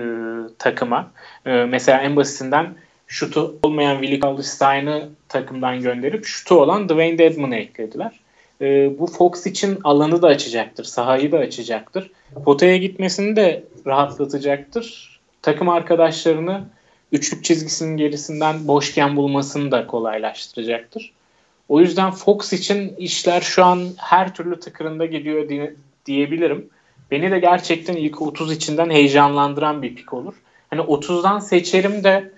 takıma. 0.58 1.10
E, 1.46 1.50
mesela 1.50 2.00
en 2.00 2.16
basitinden 2.16 2.74
şutu 3.06 3.58
olmayan 3.62 4.00
Willie 4.00 4.20
Cauley-Stein'ı 4.20 5.08
takımdan 5.28 5.80
gönderip 5.80 6.26
şutu 6.26 6.60
olan 6.60 6.88
Dwayne 6.88 7.18
Dedman'ı 7.18 7.56
eklediler. 7.56 8.20
E, 8.62 8.98
bu 8.98 9.06
Fox 9.06 9.46
için 9.46 9.78
alanı 9.84 10.22
da 10.22 10.26
açacaktır, 10.26 10.84
sahayı 10.84 11.32
da 11.32 11.38
açacaktır. 11.38 12.10
Potaya 12.44 12.76
gitmesini 12.76 13.36
de 13.36 13.64
rahatlatacaktır. 13.86 15.18
Takım 15.42 15.68
arkadaşlarını 15.68 16.64
üçlük 17.12 17.44
çizgisinin 17.44 17.96
gerisinden 17.96 18.68
boşken 18.68 19.16
bulmasını 19.16 19.70
da 19.70 19.86
kolaylaştıracaktır. 19.86 21.12
O 21.68 21.80
yüzden 21.80 22.10
Fox 22.10 22.52
için 22.52 22.94
işler 22.98 23.40
şu 23.40 23.64
an 23.64 23.88
her 23.96 24.34
türlü 24.34 24.60
tıkırında 24.60 25.06
gidiyor 25.06 25.48
diye, 25.48 25.74
diyebilirim 26.06 26.70
beni 27.10 27.30
de 27.30 27.38
gerçekten 27.38 27.96
ilk 27.96 28.22
30 28.22 28.52
içinden 28.52 28.90
heyecanlandıran 28.90 29.82
bir 29.82 29.94
pik 29.94 30.14
olur. 30.14 30.34
Hani 30.70 30.80
30'dan 30.80 31.38
seçerim 31.38 32.04
de 32.04 32.32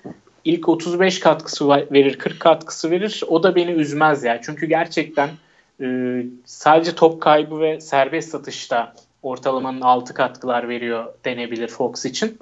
ilk 0.44 0.68
35 0.68 1.20
katkısı 1.20 1.68
verir, 1.68 2.18
40 2.18 2.40
katkısı 2.40 2.90
verir. 2.90 3.22
O 3.28 3.42
da 3.42 3.56
beni 3.56 3.70
üzmez 3.70 4.24
ya. 4.24 4.40
Çünkü 4.42 4.66
gerçekten 4.66 5.28
e, 5.80 5.86
sadece 6.44 6.94
top 6.94 7.22
kaybı 7.22 7.60
ve 7.60 7.80
serbest 7.80 8.30
satışta 8.30 8.94
ortalamanın 9.22 9.80
6 9.80 10.14
katkılar 10.14 10.68
veriyor 10.68 11.06
denebilir 11.24 11.68
Fox 11.68 12.04
için. 12.04 12.38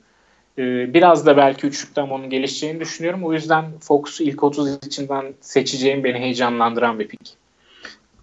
E, 0.58 0.94
biraz 0.94 1.26
da 1.26 1.36
belki 1.36 1.66
üçlükten 1.66 2.02
onun 2.02 2.30
gelişeceğini 2.30 2.80
düşünüyorum. 2.80 3.24
O 3.24 3.32
yüzden 3.32 3.64
Fox 3.80 4.20
ilk 4.20 4.42
30 4.42 4.78
içinden 4.86 5.34
seçeceğim 5.40 6.04
beni 6.04 6.18
heyecanlandıran 6.18 6.98
bir 6.98 7.08
pik. 7.08 7.34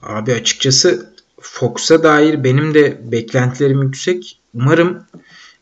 Abi 0.01 0.33
açıkçası 0.33 1.13
Fox'a 1.41 2.03
dair 2.03 2.43
benim 2.43 2.73
de 2.73 3.11
beklentilerim 3.11 3.83
yüksek. 3.83 4.39
Umarım 4.53 5.05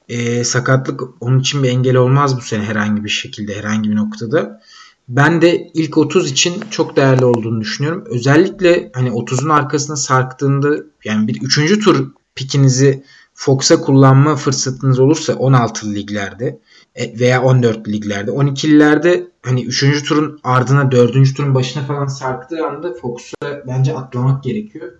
e, 0.09 0.43
sakatlık 0.43 1.01
onun 1.19 1.39
için 1.39 1.63
bir 1.63 1.69
engel 1.69 1.95
olmaz 1.95 2.37
bu 2.37 2.41
sene 2.41 2.63
herhangi 2.63 3.03
bir 3.03 3.09
şekilde 3.09 3.57
herhangi 3.57 3.91
bir 3.91 3.95
noktada. 3.95 4.61
Ben 5.09 5.41
de 5.41 5.67
ilk 5.73 5.97
30 5.97 6.31
için 6.31 6.63
çok 6.71 6.95
değerli 6.95 7.25
olduğunu 7.25 7.61
düşünüyorum. 7.61 8.03
Özellikle 8.07 8.91
hani 8.93 9.09
30'un 9.09 9.49
arkasına 9.49 9.95
sarktığında 9.95 10.75
yani 11.05 11.27
bir 11.27 11.41
3. 11.41 11.83
tur 11.83 12.11
pikinizi 12.35 13.03
Fox'a 13.33 13.81
kullanma 13.81 14.35
fırsatınız 14.35 14.99
olursa 14.99 15.33
16 15.33 15.93
liglerde 15.95 16.59
e, 16.95 17.19
veya 17.19 17.43
14 17.43 17.87
liglerde 17.87 18.31
12'lilerde 18.31 19.27
hani 19.43 19.65
3. 19.65 20.03
turun 20.07 20.39
ardına 20.43 20.91
4. 20.91 21.35
turun 21.35 21.55
başına 21.55 21.83
falan 21.83 22.05
sarktığı 22.05 22.67
anda 22.67 22.93
Fox'a 22.93 23.63
bence 23.67 23.93
atlamak 23.93 24.43
gerekiyor. 24.43 24.91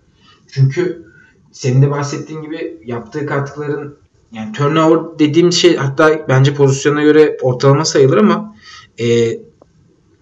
Çünkü 0.48 1.06
senin 1.52 1.82
de 1.82 1.90
bahsettiğin 1.90 2.42
gibi 2.42 2.82
yaptığı 2.84 3.26
katkıların 3.26 3.96
yani 4.32 4.52
turnover 4.52 5.18
dediğim 5.18 5.52
şey 5.52 5.76
hatta 5.76 6.28
bence 6.28 6.54
pozisyona 6.54 7.02
göre 7.02 7.36
ortalama 7.42 7.84
sayılır 7.84 8.16
ama 8.16 8.54
e, 9.00 9.38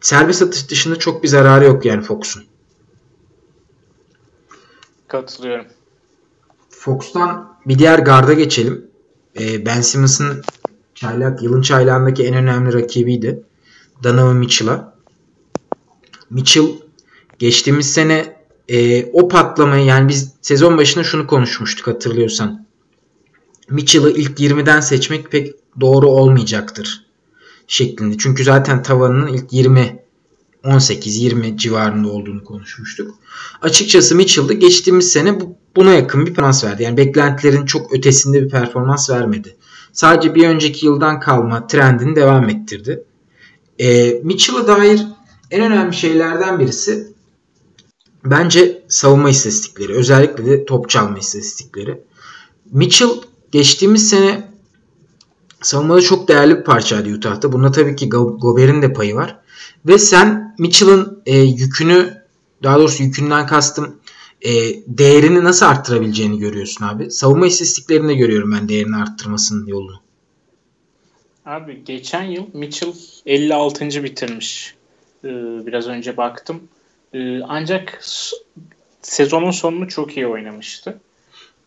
serbest 0.00 0.43
atış 0.43 0.71
dışında 0.71 0.97
çok 0.97 1.23
bir 1.23 1.29
zararı 1.29 1.65
yok 1.65 1.85
yani 1.85 2.03
Fox'un. 2.03 2.45
Katılıyorum. 5.09 5.67
Fox'tan 6.71 7.57
bir 7.67 7.79
diğer 7.79 7.99
garda 7.99 8.33
geçelim. 8.33 8.87
E, 9.41 9.67
ben 9.67 9.81
Simmons'ın 9.81 10.43
çaylak, 10.95 11.43
yılın 11.43 11.62
çaylağındaki 11.62 12.25
en 12.26 12.35
önemli 12.35 12.73
rakibiydi. 12.73 13.43
Donovan 14.05 14.37
Mitchell'a. 14.37 14.97
Mitchell 16.31 16.67
geçtiğimiz 17.38 17.93
sene 17.93 18.37
e, 18.69 19.05
o 19.12 19.29
patlamayı 19.29 19.85
yani 19.85 20.09
biz 20.09 20.33
sezon 20.43 20.79
başında 20.79 21.05
şunu 21.05 21.26
konuşmuştuk 21.26 21.87
hatırlıyorsan. 21.87 22.67
Mitchell'ı 23.71 24.11
ilk 24.11 24.41
20'den 24.41 24.81
seçmek 24.81 25.31
pek 25.31 25.55
doğru 25.81 26.09
olmayacaktır 26.09 27.05
şeklinde. 27.66 28.18
Çünkü 28.18 28.44
zaten 28.44 28.82
tavanının 28.82 29.26
ilk 29.26 29.52
20 29.52 30.06
18-20 30.64 31.56
civarında 31.56 32.08
olduğunu 32.08 32.44
konuşmuştuk. 32.44 33.14
Açıkçası 33.62 34.14
Mitchell'da 34.14 34.52
geçtiğimiz 34.52 35.12
sene 35.12 35.40
bu, 35.40 35.56
buna 35.76 35.92
yakın 35.92 36.26
bir 36.26 36.35
performans 36.35 36.64
verdi. 36.64 36.82
Yani 36.82 36.96
beklentilerin 36.96 37.66
çok 37.66 37.92
ötesinde 37.92 38.44
bir 38.44 38.49
performans 38.49 39.11
vermedi. 39.11 39.56
Sadece 39.92 40.35
bir 40.35 40.49
önceki 40.49 40.87
yıldan 40.87 41.20
kalma 41.20 41.66
trendini 41.66 42.16
devam 42.16 42.49
ettirdi. 42.49 43.04
E, 43.78 44.11
Mitchell'a 44.23 44.66
dair 44.66 45.06
en 45.50 45.62
önemli 45.62 45.94
şeylerden 45.94 46.58
birisi 46.58 47.16
Bence 48.30 48.82
savunma 48.88 49.30
istatistikleri. 49.30 49.92
Özellikle 49.92 50.46
de 50.46 50.64
top 50.64 50.90
çalma 50.90 51.18
istatistikleri. 51.18 52.00
Mitchell 52.73 53.11
geçtiğimiz 53.52 54.08
sene 54.08 54.46
savunmada 55.66 56.00
çok 56.00 56.28
değerli 56.28 56.58
bir 56.58 56.64
parçaydı 56.64 57.14
Utah'ta. 57.14 57.52
Bunda 57.52 57.73
tabii 57.73 57.96
ki 57.96 58.08
Gobert'in 58.08 58.82
de 58.82 58.92
payı 58.92 59.14
var. 59.14 59.38
Ve 59.87 59.99
sen 59.99 60.54
Mitchell'ın 60.58 61.23
e, 61.26 61.38
yükünü 61.38 62.23
daha 62.62 62.78
doğrusu 62.78 63.02
yükünden 63.02 63.46
kastım 63.46 63.96
e, 64.42 64.52
değerini 64.87 65.44
nasıl 65.44 65.66
arttırabileceğini 65.66 66.38
görüyorsun 66.38 66.85
abi. 66.85 67.11
Savunma 67.11 67.46
istatistiklerinde 67.46 68.14
görüyorum 68.14 68.52
ben 68.52 68.68
değerini 68.68 68.96
arttırmasının 68.96 69.66
yolunu. 69.66 70.00
Abi 71.46 71.85
geçen 71.85 72.23
yıl 72.23 72.44
Mitchell 72.52 72.92
56. 73.26 74.04
bitirmiş. 74.04 74.75
Ee, 75.25 75.28
biraz 75.66 75.88
önce 75.88 76.16
baktım. 76.16 76.61
Ee, 77.14 77.40
ancak 77.42 78.00
sezonun 79.02 79.50
sonunu 79.50 79.88
çok 79.88 80.16
iyi 80.16 80.26
oynamıştı. 80.26 81.00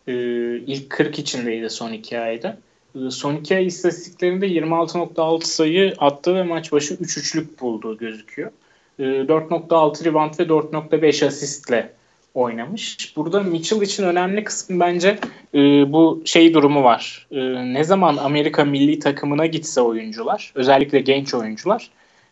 Ee, 0.07 0.13
ilk 0.57 0.89
40 0.89 1.19
içindeydi 1.19 1.69
son 1.69 1.93
iki 1.93 2.19
ayda. 2.19 2.57
Ee, 2.95 3.11
son 3.11 3.35
iki 3.35 3.55
ay 3.55 3.65
istatistiklerinde 3.65 4.47
26.6 4.47 5.43
sayı 5.43 5.93
attı 5.97 6.35
ve 6.35 6.43
maç 6.43 6.71
başı 6.71 6.93
3 6.93 7.17
üçlük 7.17 7.61
bulduğu 7.61 7.97
gözüküyor. 7.97 8.51
4.6 8.99 10.05
rebound 10.05 10.39
ve 10.39 10.43
4.5 10.43 11.25
asistle 11.25 11.93
oynamış. 12.33 13.13
Burada 13.15 13.39
Mitchell 13.43 13.81
için 13.81 14.03
önemli 14.03 14.43
kısmı 14.43 14.79
bence 14.79 15.19
e, 15.53 15.59
bu 15.91 16.21
şey 16.25 16.53
durumu 16.53 16.83
var. 16.83 17.27
E, 17.31 17.39
ne 17.73 17.83
zaman 17.83 18.17
Amerika 18.17 18.65
milli 18.65 18.99
takımına 18.99 19.45
gitse 19.45 19.81
oyuncular, 19.81 20.51
özellikle 20.55 20.99
genç 20.99 21.33
oyuncular, 21.33 21.89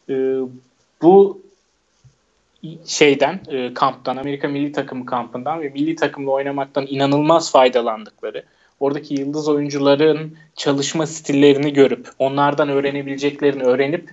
e, 0.09 0.15
bu 1.01 1.41
şeyden 2.85 3.39
e, 3.47 3.73
kamptan 3.73 4.17
Amerika 4.17 4.47
milli 4.47 4.71
takımı 4.71 5.05
kampından 5.05 5.61
ve 5.61 5.69
milli 5.69 5.95
takımla 5.95 6.31
oynamaktan 6.31 6.85
inanılmaz 6.89 7.51
faydalandıkları 7.51 8.43
oradaki 8.79 9.13
yıldız 9.13 9.48
oyuncuların 9.48 10.38
çalışma 10.55 11.07
stillerini 11.07 11.74
görüp 11.74 12.10
onlardan 12.19 12.69
öğrenebileceklerini 12.69 13.63
öğrenip 13.63 14.10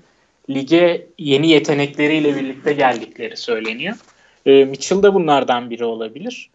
lige 0.50 1.06
yeni 1.18 1.49
yetenekleriyle 1.49 2.37
birlikte 2.37 2.73
geldikleri 2.73 3.37
söyleniyor. 3.37 3.97
E, 4.47 4.64
Mitchell 4.64 5.02
da 5.02 5.14
bunlardan 5.14 5.71
biri 5.71 5.85
olabilir. 5.85 6.50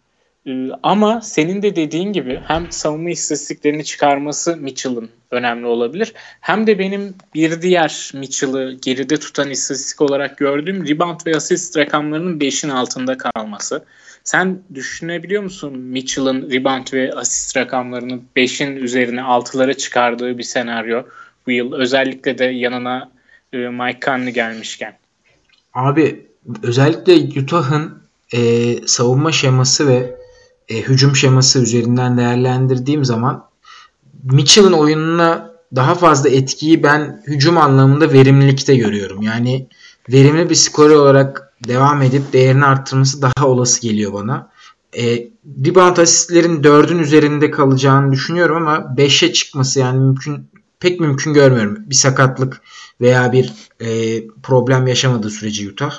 Ee, 0.46 0.68
ama 0.82 1.20
senin 1.20 1.62
de 1.62 1.76
dediğin 1.76 2.12
gibi 2.12 2.40
hem 2.46 2.72
savunma 2.72 3.10
istatistiklerini 3.10 3.84
çıkarması 3.84 4.56
Mitchell'ın 4.56 5.10
önemli 5.30 5.66
olabilir. 5.66 6.12
Hem 6.40 6.66
de 6.66 6.78
benim 6.78 7.14
bir 7.34 7.62
diğer 7.62 8.10
Mitchell'ı 8.14 8.78
geride 8.82 9.16
tutan 9.18 9.50
istatistik 9.50 10.00
olarak 10.00 10.38
gördüğüm 10.38 10.88
rebound 10.88 11.20
ve 11.26 11.36
asist 11.36 11.76
rakamlarının 11.76 12.38
5'in 12.38 12.70
altında 12.70 13.18
kalması. 13.18 13.84
Sen 14.24 14.62
düşünebiliyor 14.74 15.42
musun 15.42 15.78
Mitchell'ın 15.78 16.50
rebound 16.50 16.86
ve 16.92 17.12
asist 17.12 17.56
rakamlarını 17.56 18.18
5'in 18.36 18.76
üzerine 18.76 19.20
6'lara 19.20 19.76
çıkardığı 19.76 20.38
bir 20.38 20.42
senaryo 20.42 21.02
bu 21.46 21.50
yıl? 21.50 21.72
Özellikle 21.72 22.38
de 22.38 22.44
yanına 22.44 23.10
e, 23.52 23.56
Mike 23.56 23.98
Conley 24.04 24.32
gelmişken. 24.32 24.98
Abi 25.74 26.26
özellikle 26.62 27.40
Utah'ın 27.40 28.02
e, 28.34 28.40
savunma 28.86 29.32
şeması 29.32 29.88
ve 29.88 30.14
e, 30.68 30.76
hücum 30.76 31.16
şeması 31.16 31.62
üzerinden 31.62 32.18
değerlendirdiğim 32.18 33.04
zaman 33.04 33.50
Mitchell'ın 34.22 34.72
oyununa 34.72 35.50
daha 35.76 35.94
fazla 35.94 36.28
etkiyi 36.28 36.82
ben 36.82 37.22
hücum 37.26 37.58
anlamında 37.58 38.12
verimlilikte 38.12 38.76
görüyorum. 38.76 39.22
Yani 39.22 39.66
verimli 40.08 40.50
bir 40.50 40.54
skor 40.54 40.90
olarak 40.90 41.49
devam 41.68 42.02
edip 42.02 42.32
değerini 42.32 42.64
arttırması 42.64 43.22
daha 43.22 43.48
olası 43.48 43.82
geliyor 43.82 44.12
bana. 44.12 44.50
e, 44.96 45.30
rebound 45.66 45.96
asistlerin 45.96 46.62
4'ün 46.62 46.98
üzerinde 46.98 47.50
kalacağını 47.50 48.12
düşünüyorum 48.12 48.56
ama 48.56 48.76
5'e 48.96 49.32
çıkması 49.32 49.80
yani 49.80 49.98
mümkün 49.98 50.50
pek 50.80 51.00
mümkün 51.00 51.34
görmüyorum. 51.34 51.78
Bir 51.86 51.94
sakatlık 51.94 52.60
veya 53.00 53.32
bir 53.32 53.52
e, 53.80 53.88
problem 54.42 54.86
yaşamadığı 54.86 55.30
sürece 55.30 55.68
Utah. 55.68 55.94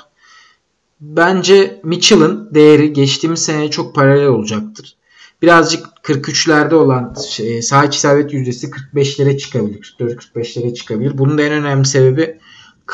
Bence 1.00 1.80
Mitchell'ın 1.84 2.48
değeri 2.54 2.92
geçtiğimiz 2.92 3.44
seneye 3.44 3.70
çok 3.70 3.94
paralel 3.94 4.26
olacaktır. 4.26 4.96
Birazcık 5.42 5.86
43'lerde 6.02 6.74
olan 6.74 7.14
şey, 7.30 7.62
sağ 7.62 7.84
isabet 7.84 8.32
yüzdesi 8.32 8.70
45'lere 8.70 9.38
çıkabilir. 9.38 9.96
44-45'lere 10.00 10.74
çıkabilir. 10.74 11.18
Bunun 11.18 11.38
da 11.38 11.42
en 11.42 11.52
önemli 11.52 11.84
sebebi 11.84 12.38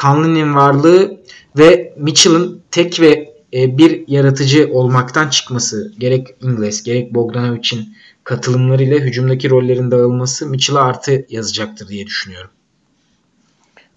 Conley'nin 0.00 0.54
varlığı 0.54 1.20
ve 1.58 1.94
Mitchell'ın 1.98 2.57
tek 2.70 3.00
ve 3.00 3.34
e, 3.54 3.78
bir 3.78 4.08
yaratıcı 4.08 4.68
olmaktan 4.72 5.28
çıkması. 5.28 5.92
Gerek 5.98 6.28
Ingles 6.40 6.82
gerek 6.82 7.14
Bogdanovic'in 7.14 7.96
katılımlarıyla 8.25 8.98
hücumdaki 8.98 9.50
rollerin 9.50 9.90
dağılması 9.90 10.46
Mitchell'a 10.46 10.84
artı 10.84 11.26
yazacaktır 11.28 11.88
diye 11.88 12.06
düşünüyorum. 12.06 12.50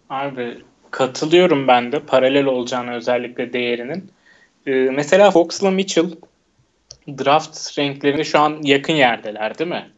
Abi 0.10 0.58
katılıyorum 0.92 1.68
ben 1.68 1.92
de 1.92 2.00
paralel 2.00 2.46
olacağını 2.46 2.94
özellikle 2.94 3.54
değerinin. 3.54 4.12
Ee, 4.68 4.72
mesela 4.72 5.32
Fox'la 5.32 5.72
Mitchell 5.72 6.06
draft 7.08 7.80
renklerinde 7.80 8.24
şu 8.24 8.40
an 8.40 8.60
yakın 8.64 8.94
yerdeler 8.94 9.58
değil 9.58 9.70
mi? 9.70 9.90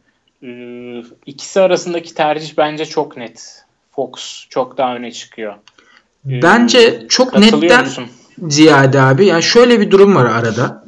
Ee, 0.42 1.04
ikisi 1.26 1.60
arasındaki 1.60 2.14
tercih 2.14 2.52
bence 2.56 2.84
çok 2.86 3.16
net. 3.16 3.64
Fox 3.90 4.46
çok 4.48 4.78
daha 4.78 4.96
öne 4.96 5.12
çıkıyor. 5.12 5.54
Ee, 6.28 6.42
bence 6.42 7.06
çok 7.08 7.38
netten 7.38 7.84
musun? 7.84 8.08
Ziyade 8.48 9.00
abi. 9.00 9.26
Yani 9.26 9.42
şöyle 9.42 9.80
bir 9.80 9.90
durum 9.90 10.14
var 10.14 10.24
arada. 10.24 10.84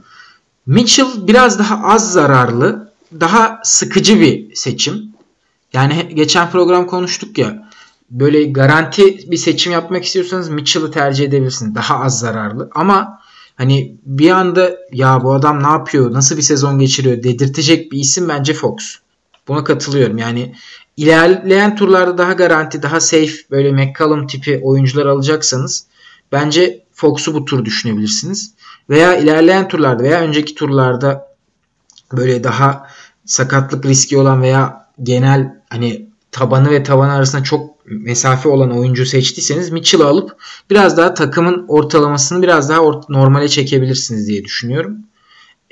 Mitchell 0.66 1.06
biraz 1.16 1.58
daha 1.58 1.88
az 1.88 2.12
zararlı, 2.12 2.92
daha 3.20 3.60
sıkıcı 3.64 4.20
bir 4.20 4.54
seçim. 4.54 5.12
Yani 5.72 6.08
geçen 6.14 6.50
program 6.50 6.86
konuştuk 6.86 7.38
ya. 7.38 7.68
Böyle 8.10 8.44
garanti 8.44 9.30
bir 9.30 9.36
seçim 9.36 9.72
yapmak 9.72 10.04
istiyorsanız 10.04 10.48
Mitchell'ı 10.48 10.90
tercih 10.90 11.24
edebilirsiniz. 11.24 11.74
Daha 11.74 12.04
az 12.04 12.18
zararlı. 12.18 12.70
Ama 12.74 13.20
hani 13.56 13.96
bir 14.06 14.30
anda 14.30 14.70
ya 14.92 15.22
bu 15.22 15.32
adam 15.32 15.62
ne 15.62 15.66
yapıyor, 15.66 16.12
nasıl 16.12 16.36
bir 16.36 16.42
sezon 16.42 16.78
geçiriyor 16.78 17.22
dedirtecek 17.22 17.92
bir 17.92 17.98
isim 17.98 18.28
bence 18.28 18.54
Fox. 18.54 18.96
Buna 19.48 19.64
katılıyorum. 19.64 20.18
Yani 20.18 20.54
ilerleyen 20.96 21.76
turlarda 21.76 22.18
daha 22.18 22.32
garanti, 22.32 22.82
daha 22.82 23.00
safe 23.00 23.32
böyle 23.50 23.72
McCallum 23.72 24.26
tipi 24.26 24.60
oyuncular 24.64 25.06
alacaksanız 25.06 25.86
bence 26.32 26.85
Fox'u 26.96 27.34
bu 27.34 27.44
tur 27.44 27.64
düşünebilirsiniz. 27.64 28.54
Veya 28.90 29.16
ilerleyen 29.16 29.68
turlarda 29.68 30.02
veya 30.02 30.20
önceki 30.20 30.54
turlarda 30.54 31.28
böyle 32.12 32.44
daha 32.44 32.86
sakatlık 33.24 33.86
riski 33.86 34.18
olan 34.18 34.42
veya 34.42 34.86
genel 35.02 35.62
hani 35.70 36.08
tabanı 36.32 36.70
ve 36.70 36.82
tavan 36.82 37.08
arasında 37.08 37.42
çok 37.42 37.86
mesafe 37.86 38.48
olan 38.48 38.70
oyuncu 38.78 39.06
seçtiyseniz 39.06 39.70
Mitchell'ı 39.70 40.06
alıp 40.06 40.36
biraz 40.70 40.96
daha 40.96 41.14
takımın 41.14 41.64
ortalamasını 41.68 42.42
biraz 42.42 42.68
daha 42.68 42.78
or- 42.78 43.12
normale 43.12 43.48
çekebilirsiniz 43.48 44.28
diye 44.28 44.44
düşünüyorum. 44.44 44.98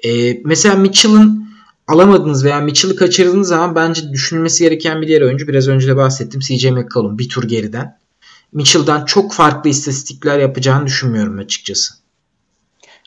Ee, 0.04 0.40
mesela 0.44 0.74
Mitchell'ın 0.74 1.48
alamadınız 1.88 2.44
veya 2.44 2.60
Mitchell'ı 2.60 2.96
kaçırdığınız 2.96 3.48
zaman 3.48 3.74
bence 3.74 4.12
düşünülmesi 4.12 4.64
gereken 4.64 5.02
bir 5.02 5.08
diğer 5.08 5.22
oyuncu 5.22 5.48
biraz 5.48 5.68
önce 5.68 5.88
de 5.88 5.96
bahsettim 5.96 6.40
CJ 6.40 6.64
McCollum 6.64 7.18
bir 7.18 7.28
tur 7.28 7.48
geriden. 7.48 8.03
Mitchell'dan 8.54 9.04
çok 9.04 9.32
farklı 9.32 9.70
istatistikler 9.70 10.38
yapacağını 10.38 10.86
düşünmüyorum 10.86 11.38
açıkçası. 11.38 11.94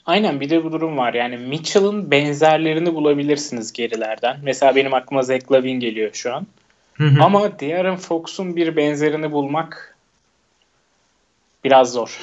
Aynen 0.06 0.40
bir 0.40 0.50
de 0.50 0.64
bu 0.64 0.72
durum 0.72 0.98
var. 0.98 1.14
Yani 1.14 1.38
Mitchell'ın 1.38 2.12
benzerlerini 2.12 2.94
bulabilirsiniz 2.94 3.74
gerilerden. 3.74 4.40
Mesela 4.44 4.76
benim 4.76 4.94
aklıma 4.94 5.22
Zach 5.22 5.52
Lavin 5.52 5.80
geliyor 5.80 6.10
şu 6.14 6.36
an. 6.36 6.48
Hı 6.94 7.04
hı. 7.04 7.24
Ama 7.24 7.60
De'Aaron 7.60 7.96
Fox'un 7.96 8.56
bir 8.56 8.76
benzerini 8.76 9.32
bulmak 9.32 9.96
biraz 11.64 11.92
zor. 11.92 12.20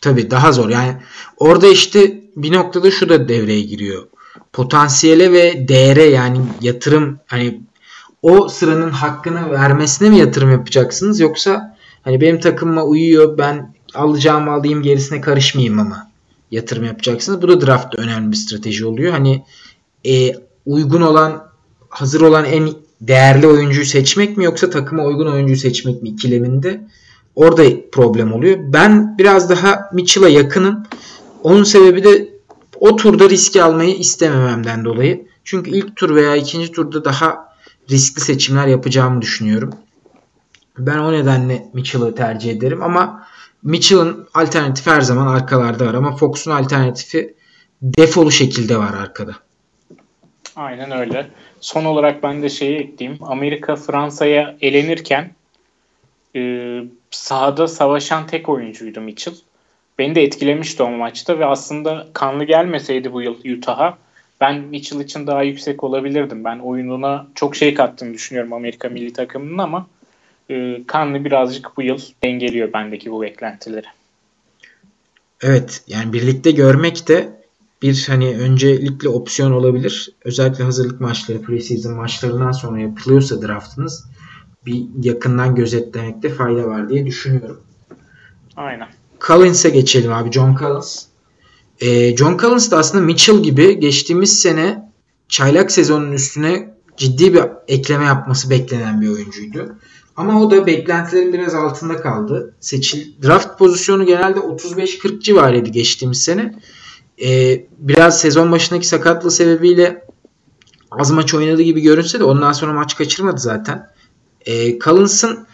Tabii 0.00 0.30
daha 0.30 0.52
zor. 0.52 0.68
Yani 0.70 0.96
orada 1.36 1.66
işte 1.66 2.20
bir 2.36 2.52
noktada 2.52 2.90
şu 2.90 3.08
da 3.08 3.28
devreye 3.28 3.60
giriyor. 3.60 4.06
Potansiyele 4.52 5.32
ve 5.32 5.68
değere 5.68 6.04
yani 6.04 6.40
yatırım 6.60 7.20
hani 7.26 7.60
o 8.22 8.48
sıranın 8.48 8.90
hakkını 8.90 9.50
vermesine 9.50 10.10
mi 10.10 10.18
yatırım 10.18 10.50
yapacaksınız 10.50 11.20
yoksa 11.20 11.71
hani 12.02 12.20
benim 12.20 12.40
takımıma 12.40 12.84
uyuyor 12.84 13.38
ben 13.38 13.74
alacağımı 13.94 14.50
alayım 14.50 14.82
gerisine 14.82 15.20
karışmayayım 15.20 15.78
ama 15.78 16.10
yatırım 16.50 16.84
yapacaksınız. 16.84 17.42
Bu 17.42 17.48
da 17.48 17.66
draftta 17.66 18.02
önemli 18.02 18.30
bir 18.30 18.36
strateji 18.36 18.86
oluyor. 18.86 19.12
Hani 19.12 19.44
e, 20.06 20.34
uygun 20.66 21.02
olan 21.02 21.46
hazır 21.88 22.20
olan 22.20 22.44
en 22.44 22.70
değerli 23.00 23.46
oyuncuyu 23.46 23.86
seçmek 23.86 24.36
mi 24.36 24.44
yoksa 24.44 24.70
takıma 24.70 25.04
uygun 25.04 25.26
oyuncuyu 25.26 25.58
seçmek 25.58 26.02
mi 26.02 26.08
ikileminde 26.08 26.80
orada 27.34 27.62
problem 27.92 28.32
oluyor. 28.32 28.58
Ben 28.60 29.18
biraz 29.18 29.50
daha 29.50 29.90
Mitchell'a 29.92 30.28
yakınım. 30.28 30.82
Onun 31.42 31.64
sebebi 31.64 32.04
de 32.04 32.28
o 32.80 32.96
turda 32.96 33.30
riski 33.30 33.62
almayı 33.62 33.96
istemememden 33.96 34.84
dolayı. 34.84 35.26
Çünkü 35.44 35.70
ilk 35.70 35.96
tur 35.96 36.14
veya 36.14 36.36
ikinci 36.36 36.72
turda 36.72 37.04
daha 37.04 37.48
riskli 37.90 38.20
seçimler 38.20 38.66
yapacağımı 38.66 39.22
düşünüyorum. 39.22 39.70
Ben 40.78 40.98
o 40.98 41.12
nedenle 41.12 41.66
Mitchell'ı 41.72 42.14
tercih 42.14 42.50
ederim 42.50 42.82
ama 42.82 43.26
Mitchell'ın 43.62 44.28
alternatifi 44.34 44.90
her 44.90 45.00
zaman 45.00 45.26
arkalarda 45.26 45.86
var 45.86 45.94
ama 45.94 46.16
Fox'un 46.16 46.50
alternatifi 46.50 47.34
defolu 47.82 48.30
şekilde 48.30 48.76
var 48.76 48.94
arkada. 48.94 49.32
Aynen 50.56 50.90
öyle. 50.90 51.30
Son 51.60 51.84
olarak 51.84 52.22
ben 52.22 52.42
de 52.42 52.48
şeyi 52.48 52.78
ekleyeyim. 52.78 53.24
Amerika 53.24 53.76
Fransa'ya 53.76 54.56
elenirken 54.60 55.30
e, 56.36 56.80
sahada 57.10 57.68
savaşan 57.68 58.26
tek 58.26 58.48
oyuncuydu 58.48 59.00
Mitchell. 59.00 59.34
Beni 59.98 60.14
de 60.14 60.22
etkilemişti 60.22 60.82
o 60.82 60.90
maçta 60.90 61.38
ve 61.38 61.46
aslında 61.46 62.08
kanlı 62.12 62.44
gelmeseydi 62.44 63.12
bu 63.12 63.22
yıl 63.22 63.36
Utah'a 63.58 63.98
ben 64.40 64.60
Mitchell 64.60 65.00
için 65.00 65.26
daha 65.26 65.42
yüksek 65.42 65.84
olabilirdim. 65.84 66.44
Ben 66.44 66.58
oyununa 66.58 67.26
çok 67.34 67.56
şey 67.56 67.74
kattığını 67.74 68.14
düşünüyorum 68.14 68.52
Amerika 68.52 68.88
milli 68.88 69.12
takımının 69.12 69.58
ama 69.58 69.86
e, 70.50 70.86
kanlı 70.86 71.24
birazcık 71.24 71.76
bu 71.76 71.82
yıl 71.82 71.98
dengeliyor 72.24 72.72
bendeki 72.72 73.10
bu 73.10 73.22
beklentileri. 73.22 73.86
Evet 75.42 75.82
yani 75.86 76.12
birlikte 76.12 76.50
görmek 76.50 77.08
de 77.08 77.42
bir 77.82 78.04
hani 78.08 78.36
öncelikli 78.38 79.08
opsiyon 79.08 79.52
olabilir. 79.52 80.12
Özellikle 80.24 80.64
hazırlık 80.64 81.00
maçları, 81.00 81.42
preseason 81.42 81.92
maçlarından 81.94 82.52
sonra 82.52 82.80
yapılıyorsa 82.80 83.42
draftınız 83.42 84.04
bir 84.66 84.84
yakından 85.02 85.54
gözetlemekte 85.54 86.28
fayda 86.28 86.66
var 86.66 86.88
diye 86.88 87.06
düşünüyorum. 87.06 87.60
Aynen. 88.56 88.88
Collins'e 89.26 89.70
geçelim 89.70 90.12
abi. 90.12 90.32
John 90.32 90.56
Collins. 90.56 91.04
Ee, 91.80 92.16
John 92.16 92.38
Collins 92.38 92.70
da 92.70 92.78
aslında 92.78 93.04
Mitchell 93.04 93.42
gibi 93.42 93.80
geçtiğimiz 93.80 94.40
sene 94.40 94.92
çaylak 95.28 95.72
sezonun 95.72 96.12
üstüne 96.12 96.74
ciddi 96.96 97.34
bir 97.34 97.42
ekleme 97.68 98.04
yapması 98.04 98.50
beklenen 98.50 99.00
bir 99.00 99.08
oyuncuydu. 99.08 99.76
Ama 100.16 100.42
o 100.42 100.50
da 100.50 100.66
beklentilerin 100.66 101.32
biraz 101.32 101.54
altında 101.54 101.96
kaldı. 101.96 102.54
Seçil 102.60 103.22
draft 103.22 103.58
pozisyonu 103.58 104.06
genelde 104.06 104.38
35-40 104.38 105.20
civarıydı 105.20 105.70
geçtiğimiz 105.70 106.22
sene 106.22 106.54
e, 107.24 107.60
biraz 107.78 108.20
sezon 108.20 108.52
başındaki 108.52 108.88
sakatlığı 108.88 109.30
sebebiyle 109.30 110.04
az 110.90 111.10
maç 111.10 111.34
oynadığı 111.34 111.62
gibi 111.62 111.80
görünse 111.80 112.20
de 112.20 112.24
ondan 112.24 112.52
sonra 112.52 112.72
maç 112.72 112.96
kaçırmadı 112.96 113.40
zaten. 113.40 113.88
E, 114.46 114.78
Collins'ın 114.78 115.46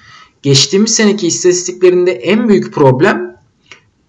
geçtiğimiz 0.42 0.94
seneki 0.94 1.26
istatistiklerinde 1.26 2.12
en 2.12 2.48
büyük 2.48 2.74
problem 2.74 3.36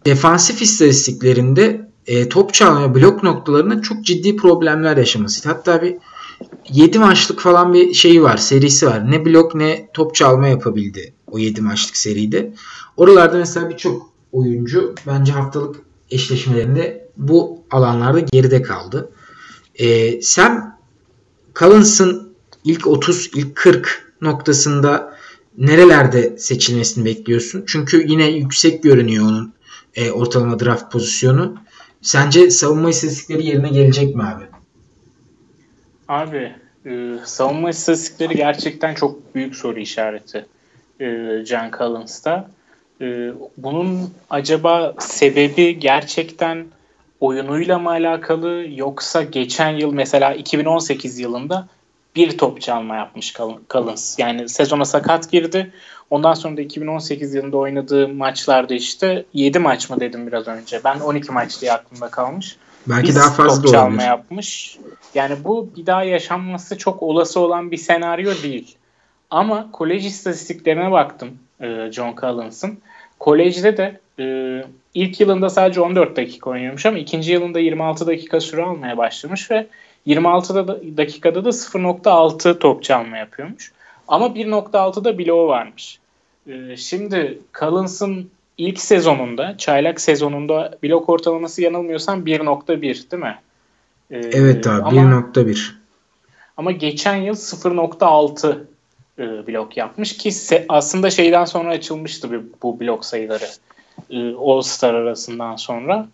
defansif 0.06 0.62
istatistiklerinde 0.62 1.90
e, 2.08 2.30
top 2.30 2.54
çalma 2.54 2.96
blok 2.96 3.24
noktalarında 3.24 3.82
çok 3.82 4.06
ciddi 4.06 4.36
problemler 4.36 4.98
yaşaması. 4.98 5.50
Hatta 5.50 5.82
bir 5.82 5.96
7 6.70 7.00
maçlık 7.00 7.40
falan 7.40 7.74
bir 7.74 7.94
şeyi 7.94 8.24
var, 8.24 8.38
serisi 8.38 8.88
var. 8.88 9.12
Ne 9.12 9.26
blok 9.26 9.56
ne 9.56 9.90
top 9.94 10.16
çalma 10.16 10.48
yapabildi 10.48 11.14
o 11.28 11.40
7 11.40 11.62
maçlık 11.62 11.98
seride. 11.98 12.54
Oralarda 12.98 13.38
mesela 13.38 13.70
birçok 13.70 14.10
oyuncu 14.32 14.96
bence 15.08 15.32
haftalık 15.32 15.76
eşleşmelerinde 16.12 17.10
bu 17.18 17.64
alanlarda 17.72 18.20
geride 18.20 18.62
kaldı. 18.62 19.12
Ee, 19.76 20.22
Sam 20.22 20.80
Collins'ın 21.56 22.34
ilk 22.64 22.88
30, 22.88 23.30
ilk 23.36 23.56
40 23.56 24.14
noktasında 24.22 25.18
nerelerde 25.58 26.38
seçilmesini 26.38 27.06
bekliyorsun? 27.06 27.64
Çünkü 27.68 28.06
yine 28.08 28.30
yüksek 28.30 28.84
görünüyor 28.84 29.26
onun 29.26 29.54
e, 29.96 30.12
ortalama 30.12 30.60
draft 30.60 30.92
pozisyonu. 30.92 31.56
Sence 32.02 32.52
savunma 32.52 32.90
istatistikleri 32.90 33.46
yerine 33.46 33.70
gelecek 33.70 34.16
mi 34.16 34.24
abi? 34.24 34.59
Abi 36.10 36.54
e, 36.86 37.14
savunma 37.26 37.70
istatistikleri 37.70 38.36
gerçekten 38.36 38.94
çok 38.94 39.36
büyük 39.36 39.56
soru 39.56 39.80
işareti 39.80 40.46
e, 41.00 41.06
John 41.46 41.72
Collins'ta. 41.78 42.50
E, 43.02 43.32
bunun 43.58 44.14
acaba 44.30 44.94
sebebi 45.00 45.80
gerçekten 45.80 46.66
oyunuyla 47.20 47.80
mı 47.80 47.90
alakalı 47.90 48.66
yoksa 48.76 49.24
geçen 49.24 49.70
yıl 49.70 49.94
mesela 49.94 50.34
2018 50.34 51.20
yılında 51.20 51.68
bir 52.16 52.38
top 52.38 52.62
çalma 52.62 52.96
yapmış 52.96 53.34
Collins. 53.70 54.20
Yani 54.20 54.50
sezona 54.50 54.86
sakat 54.86 55.32
girdi. 55.32 55.72
Ondan 56.10 56.34
sonra 56.34 56.58
da 56.58 56.62
2018 56.62 57.34
yılında 57.34 57.58
oynadığı 57.58 58.08
maçlarda 58.08 58.74
işte 58.74 59.26
7 59.34 59.60
maç 59.60 59.90
mı 59.90 60.00
dedim 60.00 60.28
biraz 60.28 60.48
önce. 60.48 60.82
Ben 60.84 61.00
12 61.00 61.32
maç 61.32 61.62
diye 61.62 61.74
aklımda 61.74 62.10
kalmış. 62.10 62.58
Belki 62.88 63.08
Biz 63.08 63.16
daha 63.16 63.32
fazla 63.32 63.62
top 63.62 63.72
çalma 63.72 64.04
yapmış. 64.04 64.78
Yani 65.14 65.36
bu 65.44 65.70
bir 65.78 65.86
daha 65.86 66.04
yaşanması 66.04 66.78
çok 66.78 67.04
olası 67.04 67.40
olan 67.40 67.72
bir 67.72 67.78
senaryo 67.78 68.32
değil. 68.44 68.76
Ama 69.30 69.72
kolej 69.72 70.06
istatistiklerine 70.06 70.92
baktım 70.92 71.30
e, 71.62 71.92
John 71.92 72.16
Collins'ın. 72.22 72.80
Kolejde 73.20 73.78
de 73.78 74.00
e, 74.20 74.26
ilk 74.94 75.20
yılında 75.20 75.50
sadece 75.50 75.82
14 75.82 76.16
dakika 76.16 76.50
oynuyormuş 76.50 76.86
ama 76.86 76.98
ikinci 76.98 77.32
yılında 77.32 77.60
26 77.60 78.08
dakika 78.08 78.40
süre 78.40 78.64
almaya 78.64 78.98
başlamış 78.98 79.52
ve 79.52 79.68
26 80.06 80.68
dakikada 80.98 81.46
da 81.46 81.50
0.6 81.50 82.60
top 82.60 82.84
çalma 82.84 83.18
yapıyormuş. 83.18 83.72
Ama 84.08 84.26
1.6'da 84.26 85.18
bloğu 85.18 85.48
varmış. 85.48 86.00
E, 86.48 86.78
şimdi 86.78 87.40
Collins'ın 87.60 88.30
ilk 88.60 88.80
sezonunda, 88.82 89.58
çaylak 89.58 90.02
sezonunda 90.02 90.78
blok 90.84 91.10
ortalaması 91.10 91.62
yanılmıyorsam 91.62 92.26
1.1 92.26 92.82
değil 93.12 93.24
mi? 93.24 93.40
Ee, 94.12 94.18
evet 94.18 94.68
abi 94.68 94.96
1.1. 94.96 95.72
Ama 96.58 96.72
geçen 96.72 97.16
yıl 97.16 97.36
0.6 97.36 98.58
e, 99.20 99.48
blok 99.48 99.78
yapmış 99.78 100.18
ki 100.18 100.30
se- 100.30 100.66
aslında 100.70 101.10
şeyden 101.10 101.46
sonra 101.46 101.70
açılmıştı 101.70 102.44
bu 102.64 102.80
blok 102.80 103.06
sayıları. 103.06 103.48
E, 104.10 104.34
All 104.36 104.62
Star 104.62 104.94
arasından 104.94 105.56
sonra. 105.56 106.08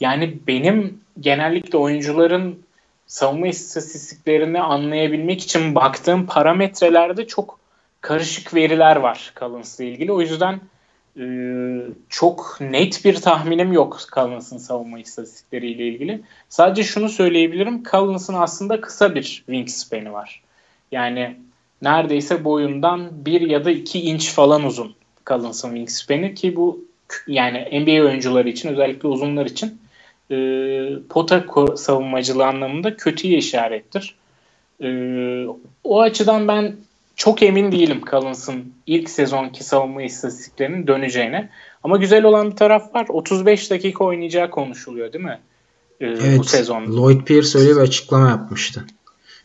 Yani 0.00 0.38
benim 0.46 1.00
genellikle 1.20 1.78
oyuncuların 1.78 2.58
savunma 3.06 3.46
istatistiklerini 3.48 4.60
anlayabilmek 4.60 5.42
için 5.42 5.74
baktığım 5.74 6.26
parametrelerde 6.26 7.26
çok 7.26 7.58
karışık 8.00 8.54
veriler 8.54 8.96
var 8.96 9.32
Collins'la 9.40 9.84
ilgili. 9.84 10.12
O 10.12 10.20
yüzden 10.20 10.60
e, 11.18 11.24
çok 12.08 12.56
net 12.60 13.04
bir 13.04 13.14
tahminim 13.14 13.72
yok 13.72 14.00
Collins'ın 14.14 14.58
savunma 14.58 14.98
istatistikleriyle 14.98 15.86
ilgili. 15.88 16.20
Sadece 16.48 16.82
şunu 16.82 17.08
söyleyebilirim. 17.08 17.82
Collins'ın 17.90 18.34
aslında 18.34 18.80
kısa 18.80 19.14
bir 19.14 19.22
wingspan'i 19.22 20.12
var. 20.12 20.42
Yani 20.92 21.36
neredeyse 21.82 22.44
boyundan 22.44 23.10
bir 23.26 23.40
ya 23.40 23.64
da 23.64 23.70
iki 23.70 24.00
inç 24.00 24.32
falan 24.32 24.64
uzun 24.64 24.94
Collins'ın 25.26 25.68
wingspan'i 25.68 26.34
ki 26.34 26.56
bu 26.56 26.84
yani 27.26 27.80
NBA 27.80 28.04
oyuncuları 28.04 28.48
için 28.48 28.68
özellikle 28.68 29.08
uzunlar 29.08 29.46
için 29.46 29.80
e, 30.30 30.36
pota 31.08 31.44
savunmacılığı 31.76 32.46
anlamında 32.46 32.96
kötüye 32.96 33.38
işarettir. 33.38 34.14
E, 34.82 34.88
o 35.84 36.00
açıdan 36.00 36.48
ben 36.48 36.76
çok 37.20 37.42
emin 37.42 37.72
değilim 37.72 38.00
Collins'ın 38.10 38.72
ilk 38.86 39.10
sezonki 39.10 39.64
savunma 39.64 40.02
istatistiklerinin 40.02 40.86
döneceğine. 40.86 41.48
Ama 41.84 41.96
güzel 41.96 42.24
olan 42.24 42.50
bir 42.50 42.56
taraf 42.56 42.94
var. 42.94 43.06
35 43.08 43.70
dakika 43.70 44.04
oynayacağı 44.04 44.50
konuşuluyor 44.50 45.12
değil 45.12 45.24
mi? 45.24 45.38
Ee, 46.00 46.06
evet. 46.06 46.38
Bu 46.38 46.44
sezon. 46.44 46.96
Lloyd 46.96 47.20
Pierce 47.20 47.58
öyle 47.58 47.70
bir 47.70 47.80
açıklama 47.80 48.28
yapmıştı. 48.28 48.84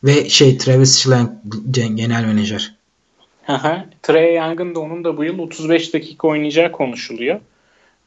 Ve 0.03 0.29
şey 0.29 0.57
Travis 0.57 1.03
Schlenk 1.03 1.31
genel 1.71 2.25
menajer. 2.25 2.75
Trey 4.03 4.35
Young'ın 4.35 4.75
da 4.75 4.79
onun 4.79 5.03
da 5.03 5.17
bu 5.17 5.23
yıl 5.23 5.39
35 5.39 5.93
dakika 5.93 6.27
oynayacağı 6.27 6.71
konuşuluyor. 6.71 7.39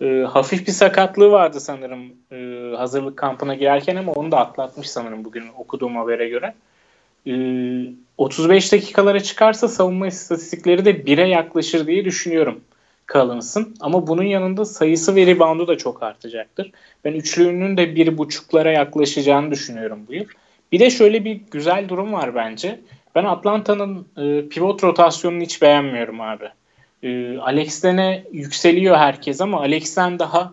Ee, 0.01 0.25
hafif 0.29 0.67
bir 0.67 0.73
sakatlığı 0.73 1.31
vardı 1.31 1.61
sanırım 1.61 2.03
e, 2.33 2.77
hazırlık 2.77 3.17
kampına 3.17 3.55
girerken 3.55 3.97
ama 3.97 4.13
onu 4.13 4.33
da 4.33 4.39
atlatmış 4.39 4.91
sanırım 4.91 5.25
bugün 5.25 5.45
okuduğum 5.59 5.97
habere 5.97 6.29
göre. 6.29 6.55
35 8.19 8.73
ee, 8.73 8.77
dakikalara 8.77 9.21
çıkarsa 9.21 9.69
savunma 9.69 10.07
istatistikleri 10.07 10.85
de 10.85 10.91
1'e 10.91 11.29
yaklaşır 11.29 11.87
diye 11.87 12.05
düşünüyorum 12.05 12.61
Collins'ın. 13.13 13.77
Ama 13.81 14.07
bunun 14.07 14.23
yanında 14.23 14.65
sayısı 14.65 15.17
ve 15.17 15.27
reboundu 15.27 15.69
da 15.69 15.79
çok 15.79 16.03
artacaktır. 16.03 16.73
Ben 17.05 17.13
üçlüğünün 17.13 17.77
de 17.77 17.85
1.5'lara 17.85 18.73
yaklaşacağını 18.73 19.51
düşünüyorum 19.51 20.01
bu 20.09 20.15
yıl. 20.15 20.25
Bir 20.73 20.81
de 20.81 20.91
şöyle 20.91 21.25
bir 21.25 21.41
güzel 21.51 21.89
durum 21.89 22.13
var 22.13 22.35
bence. 22.35 22.81
Ben 23.15 23.25
Atlanta'nın 23.25 24.07
e, 24.17 24.49
pivot 24.49 24.85
rotasyonunu 24.85 25.43
hiç 25.43 25.63
beğenmiyorum 25.63 26.21
abi. 26.21 26.49
E, 27.03 27.39
Alex'ten 27.39 28.25
yükseliyor 28.33 28.97
herkes 28.97 29.41
ama 29.41 29.61
Alex'ten 29.61 30.19
daha 30.19 30.53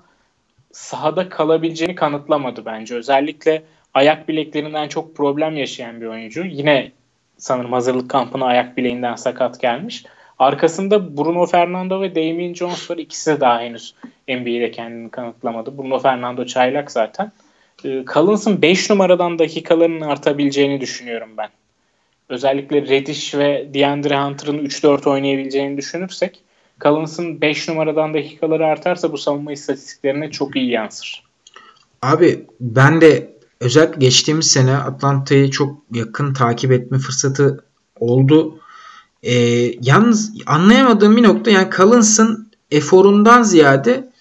sahada 0.72 1.30
kalabileceğini 1.30 1.96
kanıtlamadı 1.96 2.66
bence. 2.66 2.96
Özellikle 2.96 3.64
ayak 3.94 4.28
bileklerinden 4.28 4.88
çok 4.88 5.16
problem 5.16 5.58
yaşayan 5.58 6.02
bir 6.02 6.06
oyuncu. 6.06 6.46
Yine 6.46 6.92
sanırım 7.38 7.74
hazırlık 7.74 8.10
kampına 8.10 8.46
ayak 8.46 8.78
bileğinden 8.78 9.16
sakat 9.16 9.62
gelmiş. 9.62 10.06
Arkasında 10.40 11.18
Bruno 11.18 11.46
Fernando 11.46 12.02
ve 12.02 12.16
Damien 12.16 12.54
Jones 12.54 12.92
var. 12.92 12.98
İkisi 12.98 13.32
de 13.32 13.40
daha 13.40 13.60
henüz 13.60 13.96
NBA'de 14.28 14.72
kendini 14.72 15.12
kanıtlamadı. 15.12 15.78
Bruno 15.78 16.00
Fernando 16.00 16.46
çaylak 16.46 16.92
zaten. 16.92 17.32
Ee, 17.86 18.04
Collins'ın 18.14 18.62
5 18.62 18.90
numaradan 18.90 19.40
dakikalarının 19.40 20.02
artabileceğini 20.02 20.82
düşünüyorum 20.82 21.30
ben. 21.38 21.50
Özellikle 22.30 22.82
Reddish 22.82 23.36
ve 23.36 23.74
DeAndre 23.74 24.20
Hunter'ın 24.20 24.66
3-4 24.66 25.10
oynayabileceğini 25.10 25.78
düşünürsek 25.78 26.42
Collins'ın 26.82 27.42
5 27.42 27.68
numaradan 27.68 28.14
dakikaları 28.14 28.66
artarsa 28.66 29.12
bu 29.12 29.18
savunma 29.18 29.52
istatistiklerine 29.52 30.32
çok 30.32 30.56
iyi 30.56 30.70
yansır. 30.70 31.24
Abi 32.02 32.46
ben 32.60 33.02
de 33.02 33.35
özellikle 33.66 34.00
geçtiğimiz 34.00 34.48
sene 34.48 34.78
Atlanta'yı 34.78 35.52
çok 35.52 35.78
yakın 35.94 36.34
takip 36.34 36.72
etme 36.72 36.98
fırsatı 37.00 37.66
oldu. 38.00 38.60
Ee, 39.24 39.34
yalnız 39.82 40.32
anlayamadığım 40.46 41.18
bir 41.18 41.24
nokta 41.24 41.52
yani 41.52 41.70
Collins'ın 41.78 42.52
eforundan 42.72 43.44
ziyade 43.44 44.12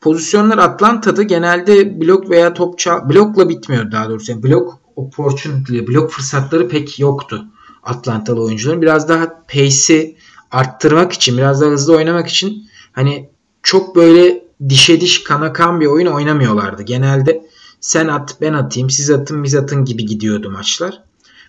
pozisyonlar 0.00 0.58
Atlanta'da 0.58 1.22
genelde 1.22 2.00
blok 2.00 2.30
veya 2.30 2.54
top 2.54 2.78
blokla 2.86 3.48
bitmiyor 3.48 3.92
daha 3.92 4.08
doğrusu. 4.08 4.32
Yani 4.32 4.42
blok 4.42 4.78
opportunity, 4.96 5.78
blok 5.78 6.10
fırsatları 6.10 6.68
pek 6.68 6.98
yoktu 6.98 7.44
Atlantalı 7.82 8.42
oyuncuların. 8.42 8.82
Biraz 8.82 9.08
daha 9.08 9.44
pace'i 9.52 10.16
arttırmak 10.50 11.12
için, 11.12 11.36
biraz 11.38 11.60
daha 11.60 11.70
hızlı 11.70 11.96
oynamak 11.96 12.28
için 12.28 12.68
hani 12.92 13.30
çok 13.62 13.96
böyle 13.96 14.44
dişe 14.68 15.00
diş 15.00 15.24
kana 15.24 15.52
kan 15.52 15.80
bir 15.80 15.86
oyun 15.86 16.06
oynamıyorlardı. 16.06 16.82
Genelde 16.82 17.46
sen 17.82 18.08
at 18.08 18.36
ben 18.40 18.52
atayım 18.52 18.90
siz 18.90 19.10
atın 19.10 19.44
biz 19.44 19.54
atın 19.54 19.84
gibi 19.84 20.06
gidiyordu 20.06 20.50
maçlar. 20.50 21.02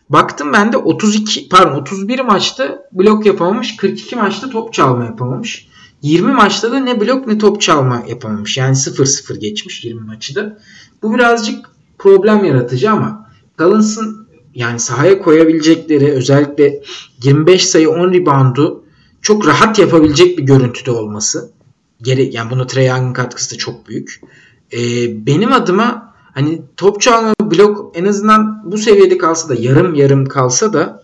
Baktım 0.10 0.54
ben 0.54 0.74
de 0.74 0.78
32 0.78 1.50
pardon 1.50 1.82
31 1.82 2.20
maçta 2.20 2.86
blok 2.92 3.26
yapamamış 3.26 3.78
42 3.78 4.16
maçta 4.16 4.50
top 4.50 4.74
çalma 4.74 5.06
yapamamış. 5.06 5.68
20 6.02 6.34
maçta 6.34 6.72
da 6.72 6.80
ne 6.80 7.02
blok 7.02 7.28
ne 7.28 7.38
top 7.38 7.62
çalma 7.62 8.04
yapamamış. 8.08 8.58
Yani 8.58 8.76
0-0 8.76 9.40
geçmiş 9.40 9.86
20 9.86 10.02
maçı 10.02 10.36
da. 10.36 10.60
Bu 11.04 11.14
birazcık 11.14 11.66
problem 11.98 12.44
yaratıcı 12.46 12.92
ama 12.92 13.30
Collins'ın 13.58 14.28
yani 14.56 14.80
sahaya 14.80 15.22
koyabilecekleri 15.22 16.12
özellikle 16.12 16.82
25 17.24 17.66
sayı 17.66 17.90
10 17.90 18.14
reboundu 18.14 18.84
çok 19.22 19.48
rahat 19.48 19.80
yapabilecek 19.80 20.38
bir 20.38 20.44
görüntüde 20.44 20.92
olması. 20.92 21.52
Gerek 22.02 22.34
yani 22.34 22.52
buna 22.52 22.68
Trey 22.68 22.88
Young'ın 22.88 23.14
katkısı 23.14 23.56
da 23.56 23.58
çok 23.58 23.88
büyük. 23.88 24.22
Ee, 24.74 24.78
benim 25.26 25.54
adıma 25.54 26.13
hani 26.34 26.62
top 26.78 27.02
çalma 27.02 27.34
blok 27.42 27.92
en 27.96 28.06
azından 28.06 28.72
bu 28.72 28.78
seviyede 28.78 29.18
kalsa 29.18 29.50
da 29.50 29.56
yarım 29.56 29.96
yarım 29.96 30.26
kalsa 30.26 30.74
da 30.74 31.04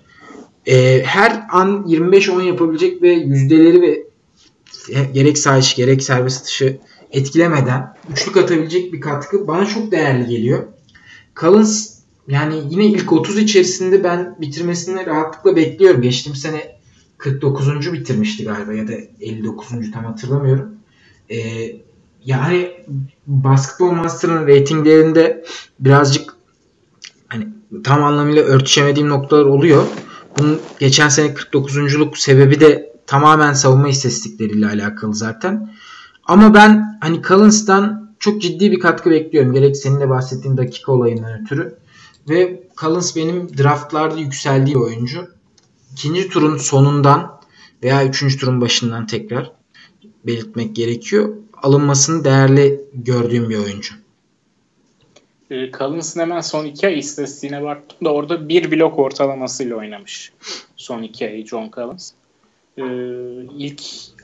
e, 0.65 1.03
her 1.03 1.47
an 1.51 1.85
25-10 1.87 2.43
yapabilecek 2.43 3.01
ve 3.01 3.11
yüzdeleri 3.11 3.81
ve 3.81 4.09
gerek 5.13 5.37
sağ 5.37 5.59
gerek 5.75 6.03
serbest 6.03 6.45
dışı 6.45 6.79
etkilemeden 7.11 7.95
üçlük 8.11 8.37
atabilecek 8.37 8.93
bir 8.93 9.01
katkı 9.01 9.47
bana 9.47 9.65
çok 9.65 9.91
değerli 9.91 10.29
geliyor. 10.29 10.63
Collins 11.39 11.99
yani 12.27 12.55
yine 12.69 12.85
ilk 12.85 13.13
30 13.13 13.37
içerisinde 13.37 14.03
ben 14.03 14.35
bitirmesini 14.41 15.05
rahatlıkla 15.05 15.55
bekliyorum. 15.55 16.01
Geçtiğim 16.01 16.35
sene 16.35 16.79
49. 17.17 17.93
bitirmişti 17.93 18.43
galiba 18.43 18.73
ya 18.73 18.87
da 18.87 18.93
59. 19.21 19.91
tam 19.93 20.05
hatırlamıyorum. 20.05 20.75
Ee, 21.31 21.75
yani 22.25 22.71
Basketball 23.27 23.91
Master'ın 23.91 24.47
reytinglerinde 24.47 25.45
birazcık 25.79 26.35
hani 27.27 27.47
tam 27.83 28.03
anlamıyla 28.03 28.43
örtüşemediğim 28.43 29.09
noktalar 29.09 29.45
oluyor. 29.45 29.83
Bunun 30.39 30.59
geçen 30.79 31.09
sene 31.09 31.27
49.luk 31.27 32.17
sebebi 32.17 32.59
de 32.59 32.93
tamamen 33.07 33.53
savunma 33.53 33.89
istatistikleriyle 33.89 34.67
alakalı 34.67 35.15
zaten. 35.15 35.73
Ama 36.25 36.53
ben 36.53 36.97
hani 37.01 37.21
Collins'tan 37.21 38.09
çok 38.19 38.41
ciddi 38.41 38.71
bir 38.71 38.79
katkı 38.79 39.11
bekliyorum. 39.11 39.53
Gerek 39.53 39.77
senin 39.77 39.99
de 39.99 40.09
bahsettiğin 40.09 40.57
dakika 40.57 40.91
olayından 40.91 41.41
ötürü. 41.41 41.77
Ve 42.29 42.63
Collins 42.77 43.15
benim 43.15 43.57
draftlarda 43.57 44.19
yükseldiği 44.19 44.75
bir 44.75 44.81
oyuncu. 44.81 45.27
İkinci 45.91 46.29
turun 46.29 46.57
sonundan 46.57 47.39
veya 47.83 48.05
üçüncü 48.05 48.37
turun 48.37 48.61
başından 48.61 49.07
tekrar 49.07 49.51
belirtmek 50.25 50.75
gerekiyor 50.75 51.33
alınmasını 51.63 52.23
değerli 52.23 52.81
gördüğüm 52.93 53.49
bir 53.49 53.57
oyuncu. 53.57 53.93
E, 55.51 55.71
hemen 56.15 56.41
son 56.41 56.65
iki 56.65 56.87
ay 56.87 56.99
istatistiğine 56.99 57.63
baktım 57.63 58.07
da 58.07 58.13
orada 58.13 58.49
bir 58.49 58.71
blok 58.71 58.99
ortalamasıyla 58.99 59.75
oynamış 59.75 60.31
son 60.75 61.03
iki 61.03 61.27
ay 61.27 61.45
John 61.45 61.71
Collins. 61.75 62.11
E, 62.77 62.83
ilk 63.57 63.81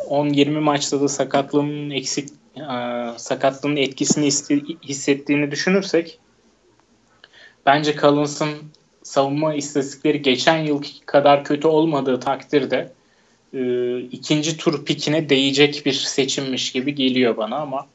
10-20 0.10 0.60
maçta 0.60 1.02
da 1.02 1.08
sakatlığının 1.08 1.90
eksik 1.90 2.30
e, 2.56 2.64
sakatlığının 3.18 3.76
etkisini 3.76 4.26
hissettiğini 4.84 5.52
düşünürsek 5.52 6.20
bence 7.66 7.96
Collins'ın 7.96 8.50
savunma 9.04 9.54
istatistikleri 9.54 10.22
geçen 10.22 10.58
yıl 10.58 10.84
kadar 11.06 11.44
kötü 11.44 11.68
olmadığı 11.68 12.20
takdirde 12.20 12.92
e, 13.56 14.00
ikinci 14.00 14.58
tur 14.58 14.86
pikine 14.86 15.30
değecek 15.30 15.82
bir 15.86 15.94
seçimmiş 15.94 16.72
gibi 16.72 16.96
geliyor 16.96 17.38
bana 17.38 17.56
ama 17.56 17.88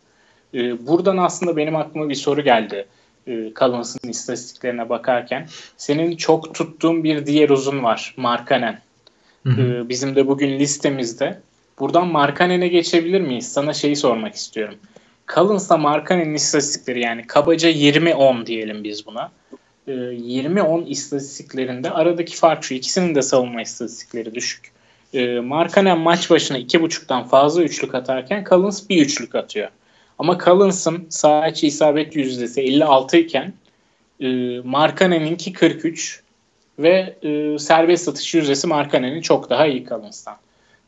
e, 0.55 0.87
buradan 0.87 1.16
aslında 1.16 1.57
benim 1.57 1.77
aklıma 1.77 2.09
bir 2.09 2.14
soru 2.14 2.44
geldi 2.44 2.87
e, 3.27 3.53
Collins'ın 3.57 4.09
istatistiklerine 4.09 4.88
bakarken. 4.88 5.49
Senin 5.77 6.16
çok 6.16 6.55
tuttuğun 6.55 7.05
bir 7.05 7.27
diğer 7.27 7.49
uzun 7.49 7.83
var 7.83 8.14
Markanen. 8.16 8.81
E, 9.46 9.88
bizim 9.88 10.16
de 10.16 10.27
bugün 10.27 10.59
listemizde. 10.59 11.40
Buradan 11.79 12.07
Markanen'e 12.07 12.68
geçebilir 12.68 13.20
miyiz? 13.20 13.53
Sana 13.53 13.73
şeyi 13.73 13.96
sormak 13.96 14.35
istiyorum. 14.35 14.75
Collins'la 15.35 15.77
Markanen'in 15.77 16.35
istatistikleri 16.35 17.01
yani 17.01 17.27
kabaca 17.27 17.70
20-10 17.70 18.46
diyelim 18.46 18.85
biz 18.85 19.07
buna. 19.07 19.31
20-10 19.88 20.85
e, 20.85 20.88
istatistiklerinde 20.88 21.90
aradaki 21.90 22.37
fark 22.37 22.64
şu. 22.64 22.75
ikisinin 22.75 23.14
de 23.14 23.23
savunma 23.23 23.62
istatistikleri 23.62 24.35
düşük. 24.35 24.73
E, 25.14 25.40
Markanen 25.40 25.99
maç 25.99 26.31
başına 26.31 26.59
2.5'tan 26.59 27.29
fazla 27.29 27.62
üçlük 27.62 27.94
atarken 27.94 28.44
Collins 28.49 28.88
bir 28.88 29.03
üçlük 29.03 29.35
atıyor. 29.35 29.68
Ama 30.18 30.38
Collins'ın 30.38 31.07
sağ 31.09 31.49
içi 31.49 31.66
isabet 31.66 32.16
yüzdesi 32.16 32.61
56 32.61 33.16
iken 33.16 33.53
e, 34.20 34.27
Markanen'inki 34.64 35.53
43 35.53 36.23
ve 36.79 37.16
e, 37.23 37.59
serbest 37.59 38.09
atış 38.09 38.35
yüzdesi 38.35 38.66
Markanen'in 38.66 39.20
çok 39.20 39.51
daha 39.51 39.66
iyi 39.66 39.87
Collins'tan. 39.87 40.37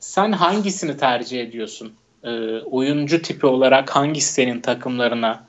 Sen 0.00 0.32
hangisini 0.32 0.96
tercih 0.96 1.40
ediyorsun? 1.40 1.92
E, 2.24 2.30
oyuncu 2.58 3.22
tipi 3.22 3.46
olarak 3.46 3.90
hangisi 3.90 4.32
senin 4.32 4.60
takımlarına 4.60 5.44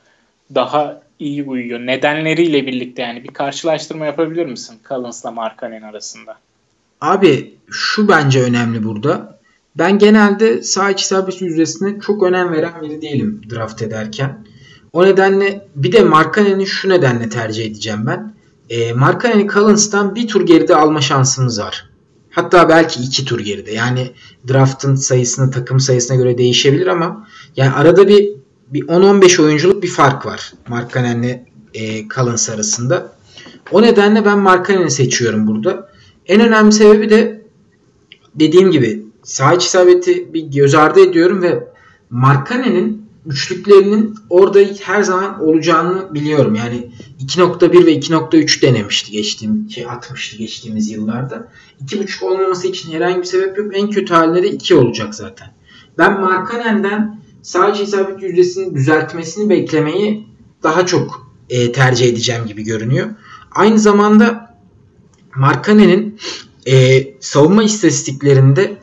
daha 0.56 1.02
iyi 1.20 1.44
uyuyor? 1.44 1.80
Nedenleriyle 1.80 2.68
birlikte 2.68 3.02
yani 3.02 3.24
bir 3.24 3.34
karşılaştırma 3.34 4.06
yapabilir 4.06 4.46
misin 4.46 4.80
Collins'la 4.90 5.32
Markanen 5.32 5.82
arasında? 5.82 6.38
Abi 7.04 7.58
şu 7.72 8.08
bence 8.08 8.42
önemli 8.44 8.84
burada. 8.84 9.40
Ben 9.78 9.98
genelde 9.98 10.64
sağ 10.64 10.92
iç 10.92 11.02
isabet 11.02 11.42
yüzdesine 11.42 12.00
çok 12.00 12.24
önem 12.24 12.52
veren 12.52 12.82
biri 12.82 13.02
değilim 13.02 13.42
draft 13.52 13.82
ederken. 13.82 14.46
O 14.94 15.06
nedenle 15.06 15.68
bir 15.76 15.92
de 15.92 16.04
Markanen'i 16.04 16.68
şu 16.68 16.90
nedenle 16.90 17.30
tercih 17.30 17.66
edeceğim 17.66 18.00
ben. 18.08 18.34
E, 18.70 18.94
Markanen'i 18.94 19.48
Collins'tan 19.48 20.16
bir 20.16 20.28
tur 20.28 20.46
geride 20.46 20.76
alma 20.76 21.02
şansımız 21.02 21.60
var. 21.60 21.90
Hatta 22.30 22.70
belki 22.70 23.02
iki 23.02 23.26
tur 23.26 23.40
geride. 23.40 23.72
Yani 23.72 24.12
draftın 24.48 24.96
sayısını 24.96 25.52
takım 25.52 25.80
sayısına 25.80 26.18
göre 26.18 26.38
değişebilir 26.38 26.88
ama 26.88 27.28
yani 27.56 27.72
arada 27.74 28.08
bir 28.08 28.30
bir 28.68 28.82
10-15 28.82 29.42
oyunculuk 29.42 29.84
bir 29.84 29.92
fark 29.92 30.26
var 30.26 30.54
Markanen'le 30.68 31.46
e, 31.74 32.08
Collins 32.08 32.50
arasında. 32.50 33.12
O 33.72 33.82
nedenle 33.82 34.26
ben 34.26 34.40
Markanen'i 34.40 34.92
seçiyorum 34.92 35.48
burada. 35.48 35.93
En 36.28 36.42
önemli 36.42 36.72
sebebi 36.72 37.10
de 37.10 37.42
dediğim 38.36 38.72
gibi 38.72 39.06
sağ 39.24 39.54
iç 39.54 39.66
isabeti 39.66 40.34
bir 40.34 40.42
göz 40.42 40.76
ardı 40.76 41.00
ediyorum 41.00 41.42
ve 41.42 41.68
Markane'nin 42.10 43.04
üçlüklerinin 43.26 44.16
orada 44.30 44.60
her 44.82 45.04
zaman 45.04 45.44
olacağını 45.44 46.14
biliyorum. 46.14 46.56
Yani 46.56 46.92
2.1 47.26 47.86
ve 47.86 47.94
2.3 47.94 48.62
denemişti 48.62 49.12
geçtiğim 49.12 49.70
şey 49.70 49.86
atmıştı 49.86 50.38
geçtiğimiz 50.38 50.92
yıllarda. 50.92 51.52
2.5 51.86 52.26
olmaması 52.26 52.68
için 52.68 52.94
herhangi 52.94 53.20
bir 53.20 53.24
sebep 53.24 53.58
yok. 53.58 53.78
En 53.78 53.90
kötü 53.90 54.14
halinde 54.14 54.44
de 54.44 54.52
2 54.52 54.76
olacak 54.76 55.16
zaten. 55.16 55.48
Ben 55.98 56.22
Markanen'den 56.22 57.22
sadece 57.42 57.84
isabet 57.84 58.24
yüzdesini 58.24 58.76
düzeltmesini 58.76 59.50
beklemeyi 59.50 60.28
daha 60.64 60.86
çok 60.86 61.28
e, 61.50 61.72
tercih 61.72 62.10
edeceğim 62.10 62.46
gibi 62.46 62.64
görünüyor. 62.64 63.10
Aynı 63.52 63.80
zamanda 63.80 64.53
Markanen'in 65.36 66.20
e, 66.66 67.04
savunma 67.20 67.64
istatistiklerinde 67.64 68.78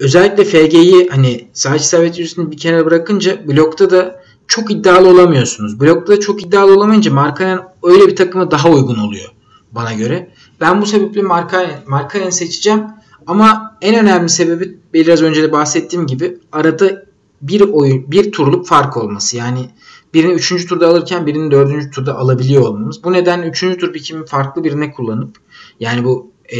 özellikle 0.00 0.44
FG'yi 0.44 1.08
hani 1.10 1.48
sadece 1.52 1.84
isabet 1.84 2.18
yüzdesini 2.18 2.50
bir 2.50 2.56
kenara 2.56 2.86
bırakınca 2.86 3.48
blokta 3.48 3.90
da 3.90 4.24
çok 4.48 4.70
iddialı 4.70 5.08
olamıyorsunuz. 5.08 5.80
Blokta 5.80 6.12
da 6.12 6.20
çok 6.20 6.42
iddialı 6.42 6.74
olamayınca 6.74 7.12
Markanen 7.12 7.60
öyle 7.82 8.08
bir 8.08 8.16
takıma 8.16 8.50
daha 8.50 8.70
uygun 8.70 8.98
oluyor 8.98 9.30
bana 9.72 9.92
göre. 9.92 10.30
Ben 10.60 10.82
bu 10.82 10.86
sebeple 10.86 11.22
Markanen, 11.22 11.80
Markanen 11.86 12.30
seçeceğim. 12.30 12.82
Ama 13.26 13.76
en 13.80 13.94
önemli 13.94 14.28
sebebi 14.28 14.78
biraz 14.94 15.22
önce 15.22 15.42
de 15.42 15.52
bahsettiğim 15.52 16.06
gibi 16.06 16.38
arada 16.52 17.04
bir 17.42 17.60
oyun 17.60 18.10
bir 18.10 18.32
turluk 18.32 18.66
fark 18.66 18.96
olması. 18.96 19.36
Yani 19.36 19.70
birini 20.14 20.32
3. 20.32 20.66
turda 20.68 20.88
alırken 20.88 21.26
birini 21.26 21.50
4. 21.50 21.92
turda 21.94 22.18
alabiliyor 22.18 22.62
olmamız. 22.62 23.04
Bu 23.04 23.12
nedenle 23.12 23.48
3. 23.48 23.60
tur 23.60 23.92
pikimi 23.92 24.26
farklı 24.26 24.64
birine 24.64 24.92
kullanıp 24.92 25.36
yani 25.80 26.04
bu 26.04 26.32
e, 26.52 26.58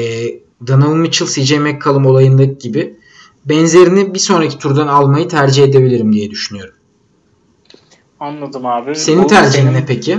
Donovan 0.67 0.99
Mitchell 0.99 1.29
CJ 1.29 1.53
McCollum 1.53 2.07
olayındaki 2.07 2.59
gibi 2.59 2.97
benzerini 3.45 4.15
bir 4.15 4.19
sonraki 4.19 4.59
turdan 4.59 4.87
almayı 4.87 5.29
tercih 5.29 5.65
edebilirim 5.65 6.13
diye 6.13 6.31
düşünüyorum. 6.31 6.75
Anladım 8.21 8.67
abi. 8.67 8.95
Senin 8.95 9.27
tercihin 9.27 9.75
ne 9.75 9.87
peki? 9.87 10.19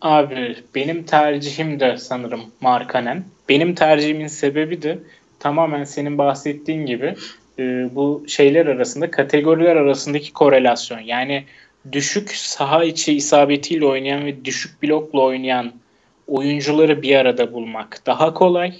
Abi 0.00 0.56
benim 0.74 1.02
tercihim 1.02 1.80
de 1.80 1.96
sanırım 1.98 2.40
Markanen. 2.60 3.24
Benim 3.48 3.74
tercihimin 3.74 4.26
sebebi 4.26 4.82
de 4.82 4.98
tamamen 5.40 5.84
senin 5.84 6.18
bahsettiğin 6.18 6.86
gibi 6.86 7.14
e, 7.58 7.62
bu 7.94 8.24
şeyler 8.28 8.66
arasında 8.66 9.10
kategoriler 9.10 9.76
arasındaki 9.76 10.32
korelasyon. 10.32 11.00
Yani 11.00 11.44
düşük 11.92 12.30
saha 12.30 12.84
içi 12.84 13.16
isabetiyle 13.16 13.86
oynayan 13.86 14.26
ve 14.26 14.44
düşük 14.44 14.82
blokla 14.82 15.20
oynayan 15.20 15.72
oyuncuları 16.28 17.02
bir 17.02 17.16
arada 17.16 17.52
bulmak 17.52 18.06
daha 18.06 18.34
kolay. 18.34 18.74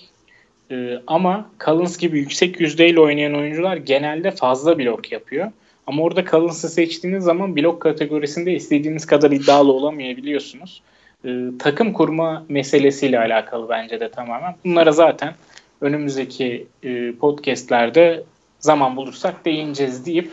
Ee, 0.71 0.99
ama 1.07 1.51
Collins 1.65 1.99
gibi 1.99 2.19
yüksek 2.19 2.61
yüzdeyle 2.61 3.01
oynayan 3.01 3.35
oyuncular 3.35 3.77
genelde 3.77 4.31
fazla 4.31 4.79
blok 4.79 5.13
yapıyor. 5.13 5.53
Ama 5.87 6.03
orada 6.03 6.25
Collins'ı 6.25 6.69
seçtiğiniz 6.69 7.25
zaman 7.25 7.57
blok 7.57 7.83
kategorisinde 7.83 8.55
istediğiniz 8.55 9.07
kadar 9.07 9.31
iddialı 9.31 9.73
olamayabiliyorsunuz. 9.73 10.83
Ee, 11.25 11.31
takım 11.59 11.93
kurma 11.93 12.45
meselesiyle 12.49 13.19
alakalı 13.19 13.69
bence 13.69 14.01
de 14.01 14.11
tamamen. 14.11 14.55
Bunlara 14.65 14.93
zaten 14.93 15.35
önümüzdeki 15.81 16.67
e, 16.83 17.13
podcastlerde 17.13 18.23
zaman 18.61 18.97
bulursak 18.97 19.45
değineceğiz 19.45 20.07
deyip 20.07 20.31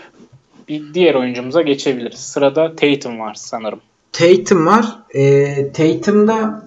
bir 0.67 0.93
diğer 0.93 1.15
oyuncumuza 1.15 1.61
geçebiliriz. 1.61 2.19
Sırada 2.19 2.75
Tatum 2.75 3.19
var 3.19 3.33
sanırım. 3.33 3.81
Tatum 4.11 4.65
var. 4.65 4.85
E, 5.15 5.71
Tatum'da 5.71 6.63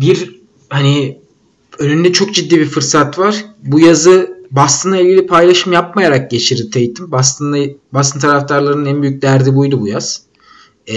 bir 0.00 0.40
hani 0.68 1.18
önünde 1.78 2.12
çok 2.12 2.34
ciddi 2.34 2.60
bir 2.60 2.66
fırsat 2.66 3.18
var. 3.18 3.44
Bu 3.64 3.80
yazı 3.80 4.38
Boston'la 4.50 4.96
ilgili 4.98 5.26
paylaşım 5.26 5.72
yapmayarak 5.72 6.30
geçirdi 6.30 6.70
Tatum. 6.70 7.12
Boston'la 7.12 7.66
Boston 7.92 8.20
taraftarlarının 8.20 8.86
en 8.86 9.02
büyük 9.02 9.22
derdi 9.22 9.54
buydu 9.54 9.80
bu 9.80 9.88
yaz. 9.88 10.22
E, 10.90 10.96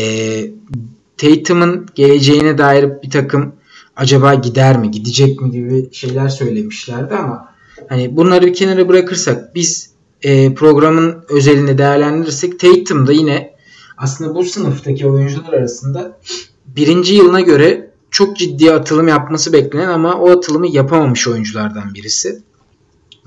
Tatum'un 1.17 1.85
geleceğine 1.95 2.57
dair 2.57 2.89
bir 3.03 3.09
takım 3.09 3.53
acaba 3.95 4.33
gider 4.33 4.77
mi, 4.77 4.91
gidecek 4.91 5.41
mi 5.41 5.51
gibi 5.51 5.93
şeyler 5.93 6.29
söylemişlerdi 6.29 7.15
ama 7.15 7.55
hani 7.89 8.15
bunları 8.17 8.45
bir 8.45 8.53
kenara 8.53 8.87
bırakırsak 8.87 9.55
biz 9.55 9.91
e, 10.21 10.53
programın 10.53 11.25
özelini 11.29 11.77
değerlendirirsek 11.77 12.59
Tatum 12.59 13.07
da 13.07 13.11
yine 13.11 13.53
aslında 13.97 14.35
bu 14.35 14.43
sınıftaki 14.43 15.07
oyuncular 15.07 15.53
arasında 15.53 16.17
birinci 16.65 17.13
yılına 17.13 17.41
göre 17.41 17.90
çok 18.11 18.37
ciddi 18.37 18.73
atılım 18.73 19.07
yapması 19.07 19.53
beklenen 19.53 19.89
ama 19.89 20.15
o 20.15 20.29
atılımı 20.29 20.67
yapamamış 20.67 21.27
oyunculardan 21.27 21.93
birisi. 21.93 22.41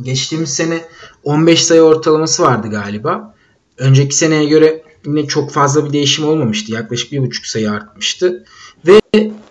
Geçtiğimiz 0.03 0.55
sene 0.55 0.85
15 1.25 1.65
sayı 1.65 1.83
ortalaması 1.83 2.43
vardı 2.43 2.69
galiba. 2.71 3.35
Önceki 3.79 4.17
seneye 4.17 4.45
göre 4.45 4.83
yine 5.07 5.27
çok 5.27 5.51
fazla 5.51 5.85
bir 5.85 5.93
değişim 5.93 6.25
olmamıştı. 6.25 6.73
Yaklaşık 6.73 7.13
bir 7.13 7.19
buçuk 7.19 7.47
sayı 7.47 7.71
artmıştı. 7.71 8.45
Ve 8.87 9.01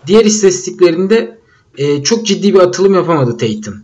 diğer 0.06 0.24
istatistiklerinde 0.24 1.38
e, 1.78 2.02
çok 2.02 2.26
ciddi 2.26 2.54
bir 2.54 2.58
atılım 2.58 2.94
yapamadı 2.94 3.36
Tatum. 3.36 3.82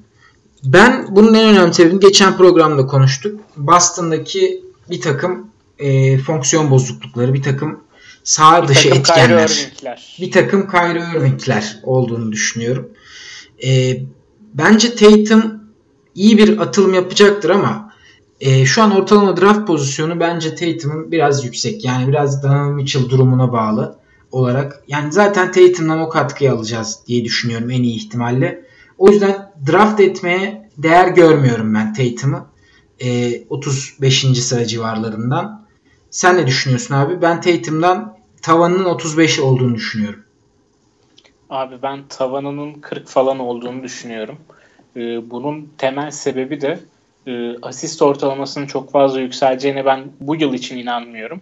Ben 0.64 1.06
bunun 1.10 1.34
en 1.34 1.48
önemli 1.48 1.74
sebebini 1.74 2.00
geçen 2.00 2.36
programda 2.36 2.86
konuştuk. 2.86 3.40
Boston'daki 3.56 4.64
bir 4.90 5.00
takım 5.00 5.46
e, 5.78 6.18
fonksiyon 6.18 6.70
bozuklukları, 6.70 7.34
bir 7.34 7.42
takım 7.42 7.80
sağ 8.24 8.62
bir 8.62 8.68
dışı 8.68 8.88
etkenler. 8.88 9.72
Bir 10.20 10.30
takım 10.30 10.70
Kyrie 10.70 11.04
Irving'ler 11.16 11.80
olduğunu 11.82 12.32
düşünüyorum. 12.32 12.88
E, 13.64 13.96
bence 14.54 14.94
Tatum 14.94 15.60
iyi 16.14 16.38
bir 16.38 16.58
atılım 16.58 16.94
yapacaktır 16.94 17.50
ama 17.50 17.92
e, 18.40 18.66
şu 18.66 18.82
an 18.82 18.90
ortalama 18.96 19.36
draft 19.36 19.66
pozisyonu 19.66 20.20
bence 20.20 20.54
Tatum'un 20.54 21.12
biraz 21.12 21.44
yüksek. 21.44 21.84
Yani 21.84 22.08
biraz 22.08 22.42
Donovan 22.42 22.72
Mitchell 22.72 23.08
durumuna 23.08 23.52
bağlı. 23.52 24.00
olarak 24.32 24.84
yani 24.88 25.12
zaten 25.12 25.52
Tatum'dan 25.52 26.00
o 26.00 26.08
katkıyı 26.08 26.52
alacağız 26.52 26.98
diye 27.06 27.24
düşünüyorum 27.24 27.70
en 27.70 27.82
iyi 27.82 27.96
ihtimalle. 27.96 28.64
O 28.98 29.10
yüzden 29.10 29.52
draft 29.66 30.00
etmeye 30.00 30.70
değer 30.78 31.08
görmüyorum 31.08 31.74
ben 31.74 31.94
Tatum'u. 31.94 32.46
E, 33.00 33.32
35. 33.48 34.42
sıra 34.42 34.66
civarlarından. 34.66 35.66
Sen 36.10 36.36
ne 36.36 36.46
düşünüyorsun 36.46 36.94
abi? 36.94 37.22
Ben 37.22 37.40
Tatum'dan 37.40 38.16
tavanının 38.42 38.84
35 38.84 39.40
olduğunu 39.40 39.74
düşünüyorum. 39.74 40.24
Abi 41.50 41.74
ben 41.82 42.00
tavanının 42.08 42.72
40 42.72 43.08
falan 43.08 43.38
olduğunu 43.38 43.82
düşünüyorum. 43.82 44.38
Ee, 44.96 45.30
bunun 45.30 45.68
temel 45.78 46.10
sebebi 46.10 46.60
de 46.60 46.78
e, 47.26 47.56
asist 47.62 48.02
ortalamasının 48.02 48.66
çok 48.66 48.92
fazla 48.92 49.20
yükseleceğine 49.20 49.84
ben 49.84 50.04
bu 50.20 50.36
yıl 50.36 50.54
için 50.54 50.78
inanmıyorum. 50.78 51.40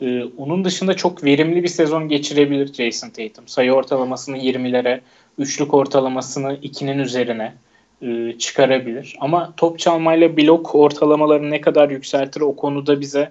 Ee, 0.00 0.24
onun 0.24 0.64
dışında 0.64 0.94
çok 0.94 1.24
verimli 1.24 1.62
bir 1.62 1.68
sezon 1.68 2.08
geçirebilir 2.08 2.72
Jason 2.74 3.10
Tatum. 3.10 3.48
Sayı 3.48 3.72
ortalamasını 3.72 4.38
20'lere, 4.38 5.00
üçlük 5.38 5.74
ortalamasını 5.74 6.54
2'nin 6.54 6.98
üzerine 6.98 7.54
e, 8.02 8.38
çıkarabilir. 8.38 9.16
Ama 9.20 9.52
top 9.56 9.78
çalmayla 9.78 10.36
blok 10.36 10.74
ortalamalarını 10.74 11.50
ne 11.50 11.60
kadar 11.60 11.90
yükseltir 11.90 12.40
o 12.40 12.56
konuda 12.56 13.00
bize 13.00 13.30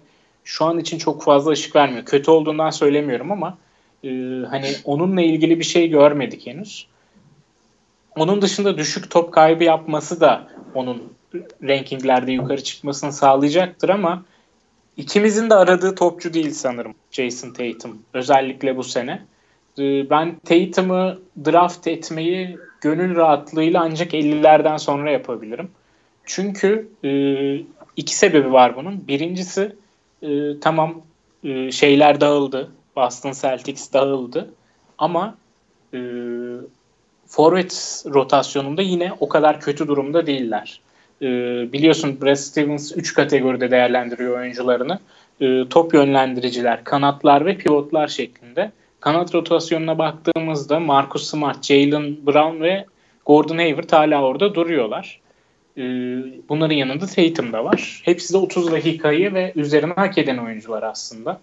şu 0.49 0.65
an 0.65 0.79
için 0.79 0.97
çok 0.97 1.23
fazla 1.23 1.51
ışık 1.51 1.75
vermiyor. 1.75 2.05
Kötü 2.05 2.31
olduğundan 2.31 2.69
söylemiyorum 2.69 3.31
ama 3.31 3.57
e, 4.03 4.09
hani 4.49 4.67
onunla 4.85 5.21
ilgili 5.21 5.59
bir 5.59 5.63
şey 5.63 5.89
görmedik 5.89 6.47
henüz. 6.47 6.87
Onun 8.15 8.41
dışında 8.41 8.77
düşük 8.77 9.11
top 9.11 9.33
kaybı 9.33 9.63
yapması 9.63 10.21
da 10.21 10.47
onun 10.73 11.13
rankinglerde 11.63 12.31
yukarı 12.31 12.63
çıkmasını 12.63 13.13
sağlayacaktır 13.13 13.89
ama 13.89 14.25
ikimizin 14.97 15.49
de 15.49 15.55
aradığı 15.55 15.95
topçu 15.95 16.33
değil 16.33 16.51
sanırım 16.51 16.95
Jason 17.11 17.53
Tatum. 17.53 17.99
Özellikle 18.13 18.77
bu 18.77 18.83
sene. 18.83 19.21
Ee, 19.79 20.09
ben 20.09 20.35
Tatum'u 20.45 21.21
draft 21.45 21.87
etmeyi 21.87 22.57
gönül 22.81 23.15
rahatlığıyla 23.15 23.81
ancak 23.81 24.13
50'lerden 24.13 24.77
sonra 24.77 25.11
yapabilirim. 25.11 25.71
Çünkü 26.25 26.89
e, 27.03 27.11
iki 27.95 28.15
sebebi 28.15 28.51
var 28.51 28.75
bunun. 28.75 29.07
Birincisi 29.07 29.75
e, 30.21 30.59
tamam 30.59 31.01
e, 31.43 31.71
şeyler 31.71 32.21
dağıldı. 32.21 32.71
Boston 32.95 33.31
Celtics 33.31 33.93
dağıldı. 33.93 34.53
Ama 34.97 35.37
e, 35.93 35.99
forvet 37.27 38.03
rotasyonunda 38.13 38.81
yine 38.81 39.11
o 39.19 39.29
kadar 39.29 39.61
kötü 39.61 39.87
durumda 39.87 40.27
değiller. 40.27 40.81
E, 41.21 41.27
biliyorsun 41.73 42.21
Brad 42.21 42.35
Stevens 42.35 42.91
3 42.95 43.13
kategoride 43.13 43.71
değerlendiriyor 43.71 44.39
oyuncularını. 44.39 44.99
E, 45.41 45.69
top 45.69 45.93
yönlendiriciler, 45.93 46.83
kanatlar 46.83 47.45
ve 47.45 47.57
pivotlar 47.57 48.07
şeklinde. 48.07 48.71
Kanat 48.99 49.35
rotasyonuna 49.35 49.97
baktığımızda 49.97 50.79
Marcus 50.79 51.29
Smart, 51.29 51.63
Jalen 51.63 52.17
Brown 52.25 52.61
ve 52.61 52.85
Gordon 53.25 53.57
Hayward 53.57 53.91
hala 53.91 54.21
orada 54.23 54.55
duruyorlar. 54.55 55.19
Ee, 55.79 55.83
bunların 56.49 56.75
yanında 56.75 57.05
Tatum 57.05 57.53
da 57.53 57.65
var. 57.65 58.01
Hepsi 58.05 58.33
de 58.33 58.37
30 58.37 58.71
dakikayı 58.71 59.33
ve 59.33 59.51
üzerine 59.55 59.93
hak 59.93 60.17
eden 60.17 60.37
oyuncular 60.37 60.83
aslında. 60.83 61.39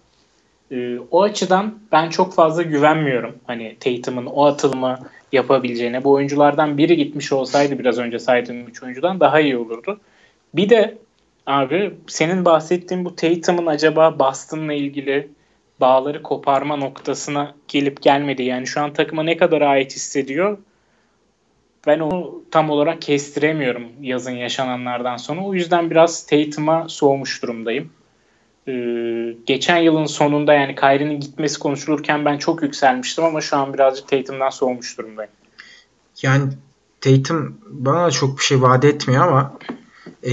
Ee, 0.71 0.99
o 1.11 1.23
açıdan 1.23 1.79
ben 1.91 2.09
çok 2.09 2.33
fazla 2.33 2.61
güvenmiyorum. 2.61 3.35
Hani 3.47 3.77
Tatum'un 3.79 4.25
o 4.25 4.45
atılımı 4.45 4.99
yapabileceğine. 5.31 6.03
Bu 6.03 6.11
oyunculardan 6.11 6.77
biri 6.77 6.97
gitmiş 6.97 7.31
olsaydı 7.31 7.79
biraz 7.79 7.97
önce 7.97 8.19
saydığım 8.19 8.67
3 8.67 8.83
oyuncudan 8.83 9.19
daha 9.19 9.39
iyi 9.39 9.57
olurdu. 9.57 9.99
Bir 10.53 10.69
de 10.69 10.97
abi 11.45 11.93
senin 12.07 12.45
bahsettiğin 12.45 13.05
bu 13.05 13.15
Tatum'un 13.15 13.65
acaba 13.65 14.19
Boston'la 14.19 14.73
ilgili 14.73 15.27
bağları 15.79 16.23
koparma 16.23 16.75
noktasına 16.75 17.55
gelip 17.67 18.01
gelmedi. 18.01 18.43
Yani 18.43 18.67
şu 18.67 18.81
an 18.81 18.93
takıma 18.93 19.23
ne 19.23 19.37
kadar 19.37 19.61
ait 19.61 19.95
hissediyor 19.95 20.57
ben 21.87 21.99
onu 21.99 22.41
tam 22.51 22.69
olarak 22.69 23.01
kestiremiyorum 23.01 23.83
yazın 24.01 24.31
yaşananlardan 24.31 25.17
sonra. 25.17 25.41
O 25.41 25.53
yüzden 25.53 25.89
biraz 25.91 26.25
Tatum'a 26.25 26.89
soğumuş 26.89 27.43
durumdayım. 27.43 27.89
Ee, 28.67 29.35
geçen 29.45 29.77
yılın 29.77 30.05
sonunda 30.05 30.53
yani 30.53 30.75
Kyrie'nin 30.75 31.19
gitmesi 31.19 31.59
konuşulurken 31.59 32.25
ben 32.25 32.37
çok 32.37 32.63
yükselmiştim 32.63 33.23
ama 33.23 33.41
şu 33.41 33.57
an 33.57 33.73
birazcık 33.73 34.07
Tatum'dan 34.07 34.49
soğumuş 34.49 34.97
durumdayım. 34.97 35.31
Yani 36.21 36.43
Tatum 37.01 37.57
bana 37.67 38.11
çok 38.11 38.37
bir 38.37 38.43
şey 38.43 38.61
vaat 38.61 38.85
etmiyor 38.85 39.27
ama 39.27 39.57
e, 40.27 40.31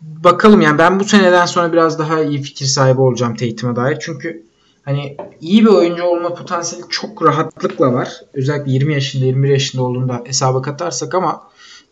bakalım 0.00 0.60
yani 0.60 0.78
ben 0.78 1.00
bu 1.00 1.04
seneden 1.04 1.46
sonra 1.46 1.72
biraz 1.72 1.98
daha 1.98 2.22
iyi 2.22 2.42
fikir 2.42 2.66
sahibi 2.66 3.00
olacağım 3.00 3.36
Tatum'a 3.36 3.76
dair. 3.76 3.98
Çünkü 4.00 4.42
hani 4.84 5.16
iyi 5.40 5.64
bir 5.64 5.70
oyuncu 5.70 6.02
olma 6.02 6.34
potansiyeli 6.34 6.88
çok 6.88 7.22
rahatlıkla 7.22 7.92
var. 7.92 8.12
Özellikle 8.34 8.72
20 8.72 8.94
yaşında 8.94 9.24
21 9.24 9.48
yaşında 9.48 9.82
olduğunda 9.82 10.22
hesaba 10.26 10.62
katarsak 10.62 11.14
ama 11.14 11.42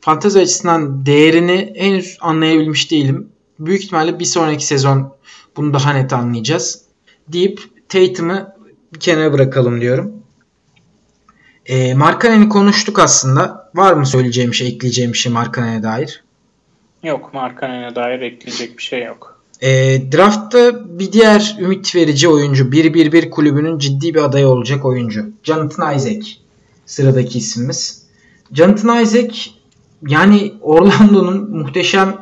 fantezi 0.01 0.41
açısından 0.41 1.07
değerini 1.07 1.75
henüz 1.77 2.19
anlayabilmiş 2.21 2.91
değilim. 2.91 3.33
Büyük 3.59 3.85
ihtimalle 3.85 4.19
bir 4.19 4.25
sonraki 4.25 4.67
sezon 4.67 5.15
bunu 5.57 5.75
daha 5.75 5.93
net 5.93 6.13
anlayacağız. 6.13 6.85
Deyip 7.29 7.61
Tatum'ı 7.89 8.55
bir 8.95 9.01
kenara 9.01 9.33
bırakalım 9.33 9.81
diyorum. 9.81 10.21
E, 11.67 11.95
Markanen'i 11.95 12.49
konuştuk 12.49 12.99
aslında. 12.99 13.71
Var 13.75 13.93
mı 13.93 14.07
söyleyeceğim 14.07 14.55
şey, 14.55 14.69
ekleyeceğim 14.69 15.15
şey 15.15 15.33
Markanen'e 15.33 15.83
dair? 15.83 16.25
Yok, 17.03 17.35
Markanen'e 17.35 17.95
dair 17.95 18.21
ekleyecek 18.21 18.79
bir 18.79 18.83
şey 18.83 19.05
yok. 19.05 19.30
E, 19.63 19.69
draftta 20.13 20.89
bir 20.99 21.13
diğer 21.13 21.57
ümit 21.61 21.95
verici 21.95 22.29
oyuncu 22.29 22.65
1-1-1 22.65 23.31
kulübünün 23.31 23.79
ciddi 23.79 24.15
bir 24.15 24.25
adayı 24.25 24.49
olacak 24.49 24.85
oyuncu. 24.85 25.27
Jonathan 25.43 25.97
Isaac 25.97 26.27
sıradaki 26.87 27.39
ismimiz. 27.39 28.03
Jonathan 28.53 29.03
Isaac 29.03 29.39
yani 30.07 30.55
Orlando'nun 30.61 31.51
muhteşem 31.51 32.17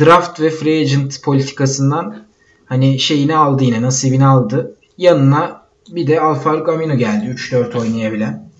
draft 0.00 0.40
ve 0.40 0.50
free 0.50 0.80
agent 0.80 1.22
politikasından 1.22 2.26
hani 2.66 2.98
şeyini 2.98 3.36
aldı 3.36 3.64
yine 3.64 3.82
nasibini 3.82 4.26
aldı. 4.26 4.76
Yanına 4.98 5.64
bir 5.88 6.06
de 6.06 6.20
Alfaro 6.20 6.66
Camino 6.66 6.96
geldi 6.96 7.26
3-4 7.26 7.78
oynayabilen. 7.78 8.50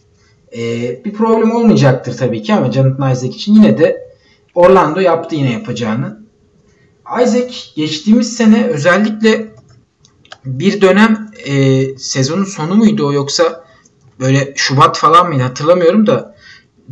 Ee, 0.56 1.04
bir 1.04 1.12
problem 1.12 1.50
olmayacaktır 1.50 2.16
tabii 2.16 2.42
ki 2.42 2.54
ama 2.54 2.72
Jonathan 2.72 3.12
Isaac 3.12 3.36
için 3.36 3.54
yine 3.54 3.78
de 3.78 4.10
Orlando 4.54 5.00
yaptı 5.00 5.34
yine 5.34 5.52
yapacağını. 5.52 6.23
Isaac 7.22 7.54
geçtiğimiz 7.76 8.36
sene 8.36 8.66
özellikle 8.66 9.54
bir 10.44 10.80
dönem 10.80 11.30
e, 11.44 11.84
sezonun 11.98 12.44
sonu 12.44 12.74
muydu 12.74 13.06
o 13.06 13.12
yoksa 13.12 13.64
böyle 14.20 14.52
Şubat 14.56 14.98
falan 14.98 15.28
mıydı 15.28 15.42
hatırlamıyorum 15.42 16.06
da 16.06 16.34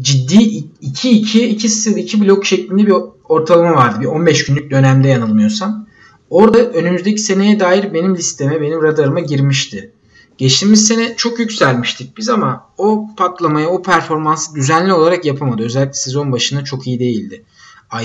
ciddi 0.01 0.35
2-2 0.35 1.39
2 1.39 1.91
2 2.01 2.21
blok 2.21 2.47
şeklinde 2.47 2.87
bir 2.87 2.95
ortalama 3.29 3.75
vardı. 3.75 4.01
Bir 4.01 4.07
15 4.07 4.45
günlük 4.45 4.71
dönemde 4.71 5.09
yanılmıyorsam. 5.09 5.87
Orada 6.31 6.59
önümüzdeki 6.59 7.21
seneye 7.21 7.61
dair 7.61 7.95
benim 7.95 8.17
listeme, 8.17 8.61
benim 8.61 8.83
radarıma 8.83 9.21
girmişti. 9.21 9.93
Geçtiğimiz 10.39 10.87
sene 10.87 11.17
çok 11.17 11.39
yükselmiştik 11.39 12.17
biz 12.17 12.29
ama 12.29 12.69
o 12.79 13.07
patlamayı, 13.17 13.69
o 13.69 13.83
performansı 13.83 14.55
düzenli 14.55 14.93
olarak 14.93 15.25
yapamadı. 15.25 15.63
Özellikle 15.63 15.93
sezon 15.93 16.33
başında 16.33 16.65
çok 16.65 16.87
iyi 16.87 17.01
değildi 17.01 17.45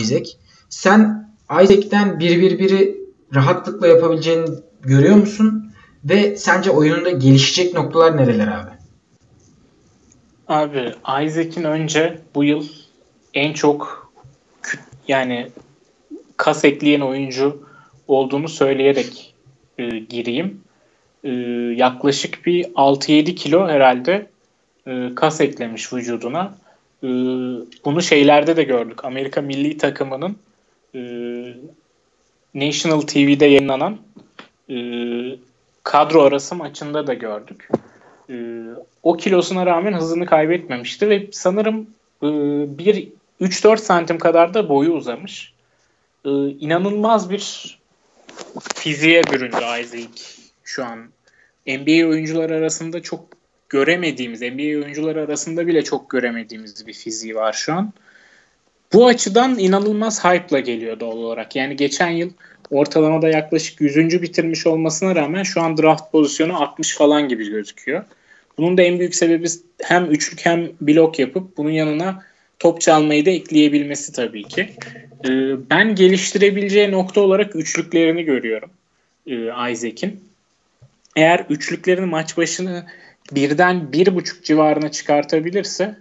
Isaac. 0.01 0.29
Sen 0.69 1.26
Isaac'ten 1.51 2.09
1-1-1'i 2.09 2.97
rahatlıkla 3.35 3.87
yapabileceğini 3.87 4.45
görüyor 4.81 5.15
musun? 5.15 5.71
Ve 6.05 6.37
sence 6.37 6.71
oyununda 6.71 7.09
gelişecek 7.09 7.73
noktalar 7.73 8.17
nereler 8.17 8.47
abi? 8.47 8.71
Abi 10.47 10.93
Isaac'in 11.25 11.63
önce 11.63 12.19
bu 12.35 12.43
yıl 12.43 12.65
en 13.33 13.53
çok 13.53 14.11
yani 15.07 15.47
kas 16.37 16.65
ekleyen 16.65 17.01
oyuncu 17.01 17.63
olduğunu 18.07 18.49
söyleyerek 18.49 19.35
e, 19.77 19.87
gireyim. 19.99 20.61
E, 21.23 21.29
yaklaşık 21.75 22.45
bir 22.45 22.63
6-7 22.63 23.35
kilo 23.35 23.67
herhalde 23.67 24.27
e, 24.87 25.15
kas 25.15 25.41
eklemiş 25.41 25.93
vücuduna. 25.93 26.57
E, 27.03 27.07
bunu 27.85 28.01
şeylerde 28.01 28.57
de 28.57 28.63
gördük. 28.63 29.05
Amerika 29.05 29.41
milli 29.41 29.77
takımının 29.77 30.37
e, 30.95 30.99
National 32.53 33.01
TV'de 33.01 33.45
yayınlanan 33.45 33.97
e, 34.69 34.77
kadro 35.83 36.21
arası 36.21 36.55
maçında 36.55 37.07
da 37.07 37.13
gördük. 37.13 37.69
E, 38.29 38.35
o 39.03 39.17
kilosuna 39.17 39.65
rağmen 39.65 39.93
hızını 39.93 40.25
kaybetmemişti 40.25 41.09
ve 41.09 41.27
sanırım 41.31 41.87
e, 42.23 42.27
bir 42.77 43.07
3-4 43.41 43.77
santim 43.77 44.19
kadar 44.19 44.53
da 44.53 44.69
boyu 44.69 44.91
uzamış. 44.91 45.53
E, 46.25 46.29
inanılmaz 46.49 47.29
bir 47.29 47.77
fiziğe 48.75 49.23
büründü 49.23 49.81
Isaac 49.81 50.21
şu 50.63 50.85
an. 50.85 50.99
NBA 51.67 52.07
oyuncular 52.07 52.49
arasında 52.49 53.01
çok 53.01 53.25
göremediğimiz, 53.69 54.41
NBA 54.41 54.83
oyuncuları 54.83 55.21
arasında 55.21 55.67
bile 55.67 55.83
çok 55.83 56.09
göremediğimiz 56.09 56.87
bir 56.87 56.93
fiziği 56.93 57.35
var 57.35 57.53
şu 57.53 57.73
an. 57.73 57.93
Bu 58.93 59.07
açıdan 59.07 59.59
inanılmaz 59.59 60.25
hype'la 60.25 60.59
geliyor 60.59 60.99
doğal 60.99 61.17
olarak. 61.17 61.55
Yani 61.55 61.75
geçen 61.75 62.09
yıl 62.09 62.29
ortalamada 62.71 63.29
yaklaşık 63.29 63.81
100. 63.81 64.21
bitirmiş 64.21 64.67
olmasına 64.67 65.15
rağmen 65.15 65.43
şu 65.43 65.61
an 65.61 65.77
draft 65.77 66.11
pozisyonu 66.11 66.61
60 66.61 66.95
falan 66.95 67.29
gibi 67.29 67.49
gözüküyor. 67.49 68.03
Bunun 68.57 68.77
da 68.77 68.81
en 68.81 68.99
büyük 68.99 69.15
sebebi 69.15 69.47
hem 69.81 70.05
üçlük 70.05 70.45
hem 70.45 70.69
blok 70.81 71.19
yapıp 71.19 71.57
bunun 71.57 71.69
yanına 71.69 72.23
top 72.59 72.81
çalmayı 72.81 73.25
da 73.25 73.29
ekleyebilmesi 73.29 74.13
tabii 74.13 74.43
ki. 74.43 74.69
Ee, 75.25 75.29
ben 75.69 75.95
geliştirebileceği 75.95 76.91
nokta 76.91 77.21
olarak 77.21 77.55
üçlüklerini 77.55 78.23
görüyorum 78.23 78.69
e, 79.27 79.35
Isaac'in. 79.71 80.19
Eğer 81.15 81.45
üçlüklerini 81.49 82.05
maç 82.05 82.37
başını 82.37 82.85
birden 83.31 83.93
bir 83.93 84.15
buçuk 84.15 84.43
civarına 84.43 84.91
çıkartabilirse 84.91 85.97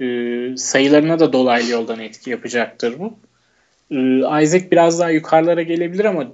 e, 0.00 0.56
sayılarına 0.56 1.18
da 1.18 1.32
dolaylı 1.32 1.70
yoldan 1.70 2.00
etki 2.00 2.30
yapacaktır 2.30 2.98
bu. 2.98 3.18
E, 3.90 3.96
Isaac 4.42 4.70
biraz 4.70 5.00
daha 5.00 5.10
yukarılara 5.10 5.62
gelebilir 5.62 6.04
ama 6.04 6.26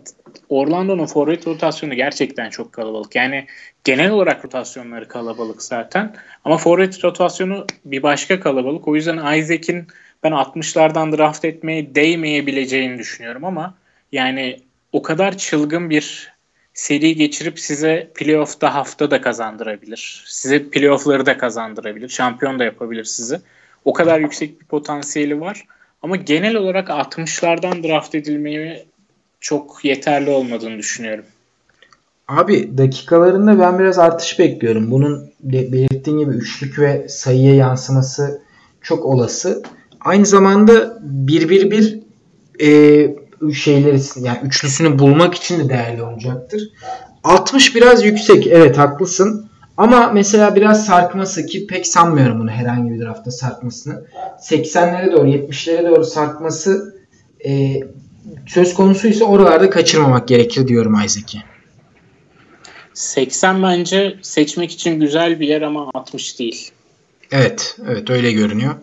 Orlando'nun 0.49 1.07
forvet 1.07 1.47
rotasyonu 1.47 1.95
gerçekten 1.95 2.51
çok 2.51 2.73
kalabalık. 2.73 3.15
Yani 3.15 3.47
genel 3.85 4.11
olarak 4.11 4.45
rotasyonları 4.45 5.09
kalabalık 5.09 5.63
zaten. 5.63 6.15
Ama 6.45 6.57
forvet 6.57 7.05
rotasyonu 7.05 7.67
bir 7.85 8.03
başka 8.03 8.41
kalabalık. 8.41 8.89
O 8.89 8.97
yüzden 8.97 9.39
Isaac'in 9.39 9.87
ben 10.23 10.33
60'lardan 10.33 11.17
draft 11.17 11.45
etmeye 11.45 11.95
değmeyebileceğini 11.95 12.99
düşünüyorum 12.99 13.45
ama 13.45 13.75
yani 14.13 14.61
o 14.93 15.03
kadar 15.03 15.39
çılgın 15.39 15.91
bir 15.91 16.34
seri 16.75 17.17
geçirip 17.17 17.61
size 17.61 18.11
playoff'ta 18.15 18.75
hafta 18.75 19.11
da 19.11 19.21
kazandırabilir. 19.21 20.25
Size 20.27 20.69
playoff'ları 20.71 21.27
da 21.27 21.39
kazandırabilir. 21.39 22.09
Şampiyon 22.09 22.59
da 22.59 22.65
yapabilir 22.65 23.05
sizi. 23.05 23.41
O 23.85 23.93
kadar 23.93 24.21
yüksek 24.21 24.61
bir 24.61 24.67
potansiyeli 24.67 25.41
var. 25.41 25.65
Ama 26.03 26.17
genel 26.17 26.57
olarak 26.57 26.89
60'lardan 26.89 27.89
draft 27.89 28.15
edilmeye 28.15 28.85
çok 29.41 29.85
yeterli 29.85 30.31
olmadığını 30.31 30.79
düşünüyorum. 30.79 31.25
Abi 32.29 32.79
dakikalarında 32.79 33.59
ben 33.59 33.79
biraz 33.79 33.99
artış 33.99 34.39
bekliyorum. 34.39 34.91
Bunun 34.91 35.31
belirttiğin 35.41 36.19
gibi 36.19 36.31
üçlük 36.31 36.79
ve 36.79 37.09
sayıya 37.09 37.55
yansıması 37.55 38.43
çok 38.83 39.05
olası. 39.05 39.63
Aynı 40.01 40.27
zamanda 40.27 40.73
1-1-1 41.27 42.01
e, 42.61 43.17
şeyleri 43.55 44.01
yani 44.21 44.39
üçlüsünü 44.43 44.99
bulmak 44.99 45.35
için 45.35 45.59
de 45.59 45.69
değerli 45.69 46.03
olacaktır. 46.03 46.63
60 47.25 47.75
biraz 47.75 48.05
yüksek. 48.05 48.47
Evet 48.47 48.79
haklısın. 48.79 49.49
Ama 49.77 50.11
mesela 50.15 50.57
biraz 50.57 50.87
sarkması 50.87 51.47
ki 51.47 51.67
pek 51.67 51.87
sanmıyorum 51.87 52.41
bunu 52.41 52.51
herhangi 52.51 52.91
bir 52.91 53.01
draftta 53.01 53.31
sarkmasını. 53.31 54.05
80'lere 54.41 55.13
doğru 55.13 55.29
70'lere 55.29 55.91
doğru 55.91 56.05
sarkması 56.05 56.95
e, 57.47 57.81
söz 58.47 58.75
konusu 58.75 59.09
ise 59.09 59.25
oralarda 59.25 59.71
kaçırmamak 59.71 60.29
gerekir 60.29 60.69
diyorum 60.69 60.95
Isaac'i. 61.05 61.39
80 62.95 63.63
bence 63.63 64.17
seçmek 64.23 64.73
için 64.73 65.01
güzel 65.01 65.41
bir 65.41 65.49
yer 65.49 65.63
ama 65.63 65.91
60 65.95 66.39
değil. 66.39 66.71
Evet, 67.33 67.77
evet 67.89 68.11
öyle 68.11 68.33
görünüyor. 68.33 68.75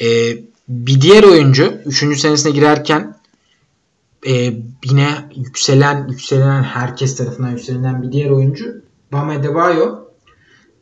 Ee, 0.00 0.06
bir 0.68 1.00
diğer 1.00 1.22
oyuncu 1.22 1.74
3. 1.86 2.20
senesine 2.20 2.52
girerken 2.52 3.15
e, 4.26 4.32
yine 4.84 5.08
yükselen 5.36 6.08
yükselen 6.08 6.62
herkes 6.62 7.16
tarafından 7.16 7.50
yükselen 7.50 8.02
bir 8.02 8.12
diğer 8.12 8.30
oyuncu 8.30 8.82
Bam 9.12 9.30
Adebayo. 9.30 10.06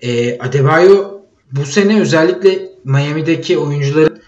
E, 0.01 0.39
Adebayo 0.39 1.21
bu 1.53 1.65
sene 1.65 2.01
özellikle 2.01 2.71
Miami'deki 2.85 3.59
oyuncuların 3.59 4.23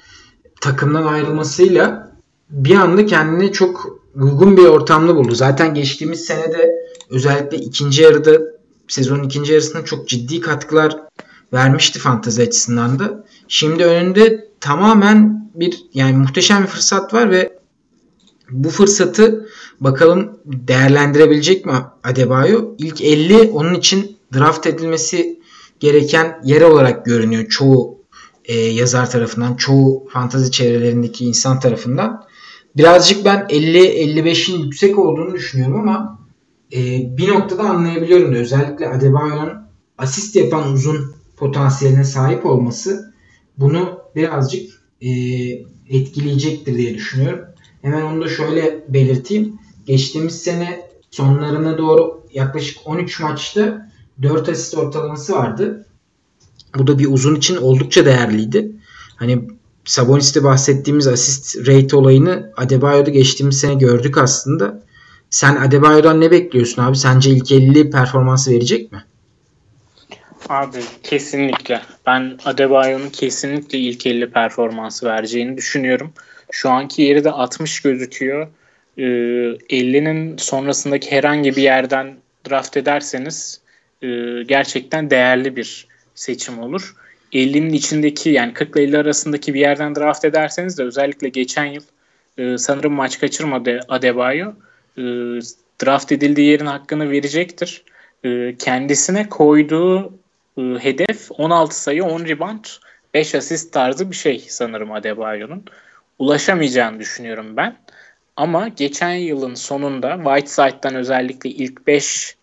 takımdan 0.60 1.06
ayrılmasıyla 1.06 2.12
bir 2.50 2.74
anda 2.74 3.06
kendini 3.06 3.52
çok 3.52 4.00
uygun 4.14 4.56
bir 4.56 4.64
ortamda 4.64 5.16
buldu. 5.16 5.34
Zaten 5.34 5.74
geçtiğimiz 5.74 6.24
senede 6.24 6.74
özellikle 7.10 7.56
ikinci 7.56 8.02
yarıda 8.02 8.38
sezonun 8.88 9.22
ikinci 9.24 9.52
yarısında 9.52 9.84
çok 9.84 10.08
ciddi 10.08 10.40
katkılar 10.40 10.96
vermişti 11.52 11.98
fantezi 11.98 12.42
açısından 12.42 12.98
da. 12.98 13.24
Şimdi 13.48 13.84
önünde 13.84 14.48
tamamen 14.60 15.50
bir 15.54 15.84
yani 15.94 16.16
muhteşem 16.16 16.62
bir 16.62 16.68
fırsat 16.68 17.14
var 17.14 17.30
ve 17.30 17.58
bu 18.50 18.70
fırsatı 18.70 19.48
bakalım 19.80 20.38
değerlendirebilecek 20.44 21.66
mi 21.66 21.72
Adebayo? 22.04 22.74
İlk 22.78 23.00
50 23.00 23.50
onun 23.50 23.74
için 23.74 24.16
draft 24.34 24.66
edilmesi 24.66 25.40
gereken 25.80 26.40
yer 26.44 26.62
olarak 26.62 27.04
görünüyor 27.04 27.48
çoğu 27.48 27.96
e, 28.44 28.54
yazar 28.60 29.10
tarafından, 29.10 29.54
çoğu 29.54 30.08
fantazi 30.12 30.50
çevrelerindeki 30.50 31.24
insan 31.24 31.60
tarafından. 31.60 32.24
Birazcık 32.76 33.24
ben 33.24 33.38
50-55'in 33.38 34.58
yüksek 34.58 34.98
olduğunu 34.98 35.34
düşünüyorum 35.34 35.80
ama 35.80 36.26
e, 36.72 36.78
bir 37.16 37.28
noktada 37.28 37.62
anlayabiliyorum 37.62 38.34
da 38.34 38.38
özellikle 38.38 38.88
Adebayo'nun 38.88 39.52
asist 39.98 40.36
yapan 40.36 40.72
uzun 40.72 41.14
potansiyeline 41.36 42.04
sahip 42.04 42.46
olması 42.46 43.14
bunu 43.58 44.00
birazcık 44.16 44.70
e, 45.00 45.10
etkileyecektir 45.88 46.76
diye 46.76 46.94
düşünüyorum. 46.94 47.45
Hemen 47.86 48.02
onu 48.02 48.24
da 48.24 48.28
şöyle 48.28 48.84
belirteyim. 48.88 49.58
Geçtiğimiz 49.86 50.42
sene 50.42 50.88
sonlarına 51.10 51.78
doğru 51.78 52.22
yaklaşık 52.32 52.78
13 52.84 53.20
maçta 53.20 53.90
4 54.22 54.48
asist 54.48 54.74
ortalaması 54.74 55.32
vardı. 55.32 55.86
Bu 56.78 56.86
da 56.86 56.98
bir 56.98 57.12
uzun 57.12 57.34
için 57.34 57.56
oldukça 57.56 58.04
değerliydi. 58.04 58.72
Hani 59.16 59.48
Sabonis'te 59.84 60.44
bahsettiğimiz 60.44 61.06
asist 61.06 61.68
rate 61.68 61.96
olayını 61.96 62.52
Adebayo'da 62.56 63.10
geçtiğimiz 63.10 63.60
sene 63.60 63.74
gördük 63.74 64.18
aslında. 64.18 64.82
Sen 65.30 65.56
Adebayo'dan 65.56 66.20
ne 66.20 66.30
bekliyorsun 66.30 66.82
abi? 66.82 66.96
Sence 66.96 67.30
ilk 67.30 67.52
50 67.52 67.90
performansı 67.90 68.50
verecek 68.50 68.92
mi? 68.92 69.04
Abi 70.48 70.78
kesinlikle. 71.02 71.82
Ben 72.06 72.38
Adebayo'nun 72.44 73.10
kesinlikle 73.10 73.78
ilk 73.78 74.06
50 74.06 74.30
performansı 74.30 75.06
vereceğini 75.06 75.56
düşünüyorum. 75.56 76.12
Şu 76.50 76.70
anki 76.70 77.02
yeri 77.02 77.24
de 77.24 77.30
60 77.30 77.80
gözüküyor. 77.80 78.48
Ee, 78.98 79.02
50'nin 79.02 80.36
sonrasındaki 80.36 81.12
herhangi 81.12 81.56
bir 81.56 81.62
yerden 81.62 82.16
draft 82.50 82.76
ederseniz 82.76 83.60
e, 84.02 84.08
gerçekten 84.42 85.10
değerli 85.10 85.56
bir 85.56 85.86
seçim 86.14 86.58
olur. 86.58 86.94
50'nin 87.32 87.72
içindeki 87.72 88.30
yani 88.30 88.54
40 88.54 88.76
ile 88.76 88.82
50 88.82 88.98
arasındaki 88.98 89.54
bir 89.54 89.60
yerden 89.60 89.94
draft 89.94 90.24
ederseniz 90.24 90.78
de 90.78 90.82
özellikle 90.82 91.28
geçen 91.28 91.64
yıl 91.64 91.82
e, 92.38 92.58
sanırım 92.58 92.92
maç 92.92 93.20
kaçırmadı 93.20 93.80
Adebayo. 93.88 94.52
E, 94.98 95.02
draft 95.84 96.12
edildiği 96.12 96.48
yerin 96.48 96.66
hakkını 96.66 97.10
verecektir. 97.10 97.84
E, 98.24 98.56
kendisine 98.58 99.28
koyduğu 99.28 100.12
e, 100.58 100.62
hedef 100.62 101.30
16 101.30 101.82
sayı, 101.82 102.04
10 102.04 102.24
rebound, 102.24 102.64
5 103.14 103.34
asist 103.34 103.72
tarzı 103.72 104.10
bir 104.10 104.16
şey 104.16 104.38
sanırım 104.48 104.92
Adebayo'nun. 104.92 105.64
Ulaşamayacağını 106.18 107.00
düşünüyorum 107.00 107.56
ben. 107.56 107.76
Ama 108.36 108.68
geçen 108.68 109.14
yılın 109.14 109.54
sonunda 109.54 110.16
Whiteside'dan 110.16 110.94
özellikle 110.94 111.50
ilk 111.50 111.86
5 111.86 112.36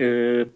e, 0.00 0.04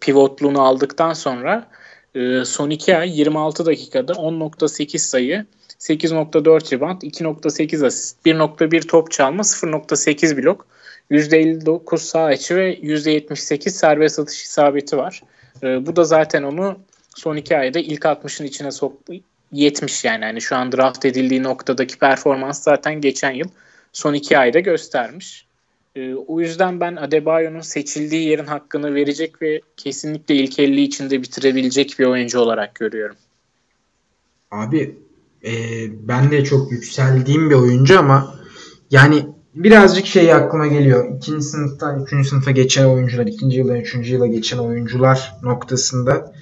pivotluğunu 0.01 0.61
aldıktan 0.61 1.13
sonra 1.13 1.67
e, 2.15 2.45
son 2.45 2.69
2 2.69 2.97
ay 2.97 3.19
26 3.19 3.65
dakikada 3.65 4.13
10.8 4.13 4.97
sayı, 4.97 5.45
8.4 5.79 6.75
rebound, 6.75 7.01
2.8 7.01 7.85
asist, 7.85 8.25
1.1 8.25 8.87
top 8.87 9.11
çalma, 9.11 9.43
0.8 9.43 10.43
blok, 10.43 10.67
%59 11.11 11.97
sağ 11.97 12.33
içi 12.33 12.55
ve 12.55 12.75
%78 12.79 13.69
serbest 13.69 14.19
atış 14.19 14.43
isabeti 14.43 14.97
var. 14.97 15.23
E, 15.63 15.85
bu 15.85 15.95
da 15.95 16.03
zaten 16.03 16.43
onu 16.43 16.79
son 17.15 17.35
2 17.35 17.57
ayda 17.57 17.79
ilk 17.79 18.03
60'ın 18.03 18.47
içine 18.47 18.71
soktu. 18.71 19.13
70 19.53 20.05
yani. 20.05 20.23
yani 20.25 20.41
şu 20.41 20.55
an 20.55 20.71
draft 20.71 21.05
edildiği 21.05 21.43
noktadaki 21.43 21.99
performans 21.99 22.63
zaten 22.63 23.01
geçen 23.01 23.31
yıl 23.31 23.47
son 23.93 24.13
2 24.13 24.37
ayda 24.37 24.59
göstermiş. 24.59 25.47
E, 25.95 26.13
o 26.13 26.39
yüzden 26.39 26.79
ben 26.79 26.95
Adebayo'nun 26.95 27.61
seçildiği 27.61 28.29
yerin 28.29 28.45
hakkını 28.45 28.95
verecek 28.95 29.41
ve 29.41 29.61
kesinlikle 29.77 30.35
ilk 30.35 30.59
50 30.59 30.81
içinde 30.81 31.21
bitirebilecek 31.21 31.95
bir 31.99 32.05
oyuncu 32.05 32.39
olarak 32.39 32.75
görüyorum. 32.75 33.15
Abi 34.51 34.95
e, 35.45 35.51
ben 36.07 36.31
de 36.31 36.43
çok 36.43 36.71
yükseldiğim 36.71 37.49
bir 37.49 37.55
oyuncu 37.55 37.99
ama 37.99 38.35
yani 38.91 39.25
birazcık 39.55 40.05
şey 40.05 40.33
aklıma 40.33 40.67
geliyor. 40.67 41.15
İkinci 41.17 41.45
sınıftan 41.45 42.03
üçüncü 42.03 42.29
sınıfa 42.29 42.51
geçen 42.51 42.85
oyuncular, 42.85 43.25
ikinci 43.25 43.57
yıldan 43.57 43.75
üçüncü 43.75 44.13
yıla 44.13 44.27
geçen 44.27 44.57
oyuncular 44.57 45.33
noktasında 45.43 46.33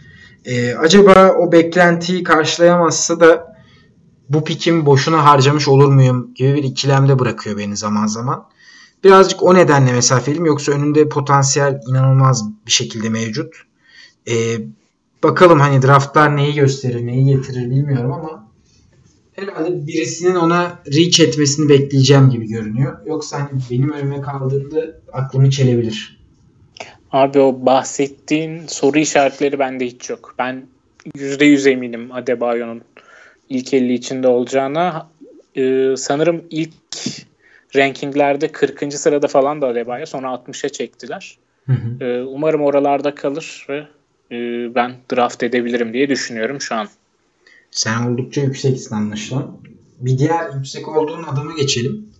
e, 0.46 0.74
acaba 0.74 1.36
o 1.39 1.52
beklentiyi 1.52 2.24
karşılayamazsa 2.24 3.20
da 3.20 3.56
bu 4.30 4.44
pikim 4.44 4.86
boşuna 4.86 5.26
harcamış 5.26 5.68
olur 5.68 5.88
muyum 5.88 6.34
gibi 6.36 6.56
bir 6.56 6.64
ikilemde 6.64 7.20
bırakıyor 7.20 7.58
beni 7.58 7.78
zaman 7.78 8.08
zaman. 8.08 8.46
Birazcık 9.04 9.44
o 9.44 9.56
nedenle 9.56 9.94
mesafeliyim. 9.94 10.46
Yoksa 10.46 10.72
önünde 10.72 11.10
potansiyel 11.10 11.80
inanılmaz 11.89 12.50
bir 12.66 12.72
şekilde 12.72 13.10
mevcut. 13.10 13.56
Ee, 14.28 14.34
bakalım 15.24 15.60
hani 15.60 15.82
draftlar 15.82 16.38
neyi 16.38 16.54
gösterir, 16.54 17.06
neyi 17.06 17.26
getirir 17.26 17.70
bilmiyorum 17.70 18.12
ama 18.14 18.52
herhalde 19.34 19.88
birisinin 19.88 20.36
ona 20.36 20.80
reach 20.88 21.20
etmesini 21.20 21.70
bekleyeceğim 21.70 22.30
gibi 22.30 22.48
görünüyor. 22.48 22.98
Yoksa 23.06 23.39
hani 23.39 23.62
benim 23.72 23.92
önüme 23.92 24.22
kaldığında 24.22 24.86
aklımı 25.14 25.50
çelebilir. 25.50 26.20
Abi 27.12 27.39
o 27.39 27.66
bahsettiğin 27.66 28.68
soru 28.68 28.99
işaretleri 28.99 29.59
bende 29.59 29.86
hiç 29.86 30.09
yok. 30.09 30.36
Ben 30.39 30.66
%100 31.16 31.70
eminim 31.70 32.12
Adebayo'nun 32.12 32.82
ilk 33.49 33.74
50 33.74 33.93
içinde 33.93 34.28
olacağına. 34.28 35.09
Ee, 35.55 35.93
sanırım 35.97 36.43
ilk 36.49 36.72
rankinglerde 37.76 38.47
40. 38.47 38.93
sırada 38.93 39.28
falan 39.28 39.62
da 39.62 39.68
Adebayo. 39.68 40.05
Sonra 40.05 40.28
60'a 40.28 40.70
çektiler. 40.70 41.38
Hı 41.66 41.74
hı. 41.74 42.05
Ee, 42.05 42.22
umarım 42.22 42.62
oralarda 42.62 43.16
kalır 43.16 43.66
ve 43.70 43.88
e, 44.32 44.36
ben 44.76 44.95
draft 45.14 45.43
edebilirim 45.43 45.93
diye 45.93 46.09
düşünüyorum 46.09 46.62
şu 46.62 46.76
an. 46.76 46.88
Sen 47.72 48.07
oldukça 48.07 48.41
yükseksin 48.41 48.95
anlaşılan. 48.95 49.57
Bir 49.99 50.18
diğer 50.18 50.53
yüksek 50.53 50.88
olduğun 50.88 51.24
adamı 51.24 51.55
geçelim. 51.55 52.11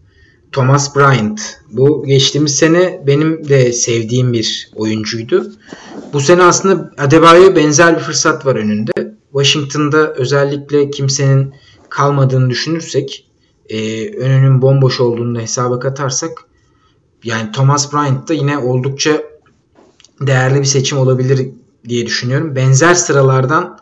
Thomas 0.52 0.96
Bryant. 0.96 1.42
Bu 1.70 2.04
geçtiğimiz 2.06 2.56
sene 2.56 3.04
benim 3.08 3.50
de 3.50 3.74
sevdiğim 3.74 4.34
bir 4.34 4.72
oyuncuydu. 4.76 5.52
Bu 6.14 6.20
sene 6.20 6.44
aslında 6.44 6.92
Adebayo'ya 6.98 7.56
benzer 7.56 7.96
bir 7.96 8.02
fırsat 8.02 8.46
var 8.46 8.56
önünde. 8.56 9.16
Washington'da 9.32 10.14
özellikle 10.14 10.90
kimsenin 10.90 11.54
kalmadığını 11.90 12.50
düşünürsek 12.50 13.28
e, 13.70 14.10
önünün 14.16 14.62
bomboş 14.62 15.00
olduğunu 15.00 15.36
da 15.36 15.40
hesaba 15.40 15.80
katarsak 15.80 16.32
yani 17.24 17.52
Thomas 17.52 17.94
Bryant 17.94 18.30
da 18.30 18.34
yine 18.34 18.58
oldukça 18.58 19.24
değerli 20.22 20.60
bir 20.60 20.66
seçim 20.66 20.98
olabilir 20.98 21.50
diye 21.90 22.06
düşünüyorum. 22.06 22.56
Benzer 22.56 22.94
sıralardan 22.94 23.80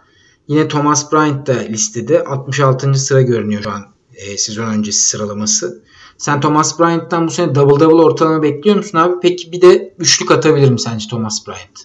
yine 0.48 0.68
Thomas 0.68 1.12
Bryant 1.12 1.48
da 1.48 1.54
listede 1.54 2.24
66. 2.24 2.94
sıra 2.94 3.22
görünüyor 3.22 3.64
şu 3.64 3.72
an 3.72 3.86
e, 4.16 4.38
sezon 4.38 4.66
öncesi 4.66 5.04
sıralaması. 5.04 5.84
Sen 6.20 6.42
Thomas 6.42 6.80
Bryant'tan 6.80 7.28
bu 7.28 7.32
sene 7.32 7.56
double 7.56 7.80
double 7.80 8.04
ortalama 8.04 8.44
bekliyor 8.44 8.76
musun 8.76 8.98
abi? 8.98 9.16
Peki 9.22 9.52
bir 9.52 9.62
de 9.62 9.94
üçlük 10.00 10.32
atabilir 10.32 10.70
mi 10.70 10.80
sence 10.80 11.08
Thomas 11.08 11.48
Bryant? 11.48 11.80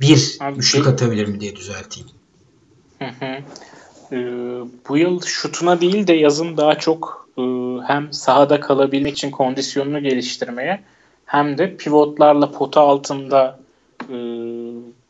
Bir 0.00 0.36
abi, 0.40 0.58
üçlük 0.58 0.86
atabilir 0.86 1.28
mi 1.28 1.40
diye 1.40 1.56
düzelteyim. 1.56 2.08
Hı 2.98 3.04
hı. 3.04 3.36
Ee, 4.12 4.16
bu 4.88 4.98
yıl 4.98 5.20
şutuna 5.22 5.80
değil 5.80 6.06
de 6.06 6.12
yazın 6.12 6.56
daha 6.56 6.78
çok 6.78 7.28
e, 7.38 7.42
hem 7.86 8.12
sahada 8.12 8.60
kalabilmek 8.60 9.12
için 9.12 9.30
kondisyonunu 9.30 10.02
geliştirmeye 10.02 10.80
hem 11.26 11.58
de 11.58 11.76
pivotlarla 11.76 12.52
pota 12.52 12.80
altında 12.80 13.60
e, 14.08 14.16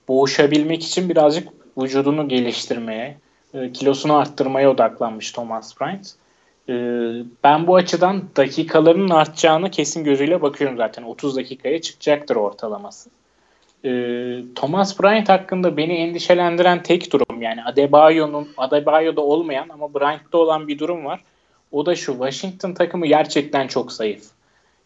boğuşabilmek 0.08 0.84
için 0.84 1.08
birazcık 1.08 1.48
vücudunu 1.78 2.28
geliştirmeye, 2.28 3.18
e, 3.54 3.72
kilosunu 3.72 4.16
arttırmaya 4.16 4.70
odaklanmış 4.70 5.32
Thomas 5.32 5.80
Bryant. 5.80 6.14
E, 6.68 6.74
ben 7.44 7.66
bu 7.66 7.76
açıdan 7.76 8.22
dakikalarının 8.36 9.10
artacağını 9.10 9.70
kesin 9.70 10.04
gözüyle 10.04 10.42
bakıyorum 10.42 10.76
zaten. 10.76 11.02
30 11.02 11.36
dakikaya 11.36 11.80
çıkacaktır 11.80 12.36
ortalaması. 12.36 13.10
E, 13.84 13.90
Thomas 14.54 15.00
Bryant 15.00 15.28
hakkında 15.28 15.76
beni 15.76 15.92
endişelendiren 15.92 16.82
tek 16.82 17.12
durum 17.12 17.42
yani 17.42 17.64
Adebayo'nun 17.64 18.48
Adebayo'da 18.56 19.20
olmayan 19.20 19.68
ama 19.68 19.94
Bryant'ta 19.94 20.38
olan 20.38 20.68
bir 20.68 20.78
durum 20.78 21.04
var. 21.04 21.20
O 21.72 21.86
da 21.86 21.94
şu 21.94 22.12
Washington 22.12 22.72
takımı 22.72 23.06
gerçekten 23.06 23.66
çok 23.66 23.92
zayıf. 23.92 24.24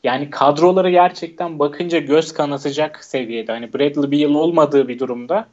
Yani 0.05 0.31
kadroları 0.31 0.91
gerçekten 0.91 1.59
bakınca 1.59 1.99
göz 1.99 2.33
kanatacak 2.33 3.05
seviyede. 3.05 3.53
Hani 3.53 3.75
Bradley 3.75 4.11
Beal 4.11 4.35
olmadığı 4.35 4.89
bir 4.89 4.99
durumda 4.99 5.49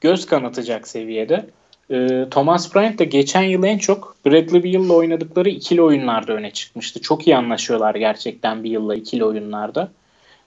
göz 0.00 0.26
kanatacak 0.26 0.88
seviyede. 0.88 1.46
Ee, 1.90 2.26
Thomas 2.30 2.74
Bryant 2.74 2.98
da 2.98 3.04
geçen 3.04 3.42
yıl 3.42 3.64
en 3.64 3.78
çok 3.78 4.16
Bradley 4.26 4.64
Beal'la 4.64 4.94
oynadıkları 4.94 5.48
ikili 5.48 5.82
oyunlarda 5.82 6.32
öne 6.32 6.50
çıkmıştı. 6.50 7.00
Çok 7.00 7.26
iyi 7.26 7.36
anlaşıyorlar 7.36 7.94
gerçekten 7.94 8.64
Beal'la 8.64 8.94
ikili 8.94 9.24
oyunlarda. 9.24 9.90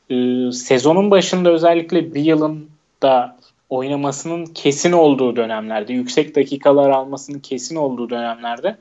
Ee, 0.09 0.51
sezonun 0.51 1.11
başında 1.11 1.51
özellikle 1.51 2.15
Beal'ın 2.15 2.69
da 3.01 3.37
oynamasının 3.69 4.45
kesin 4.45 4.91
olduğu 4.91 5.35
dönemlerde, 5.35 5.93
yüksek 5.93 6.35
dakikalar 6.35 6.89
almasının 6.89 7.39
kesin 7.39 7.75
olduğu 7.75 8.09
dönemlerde 8.09 8.75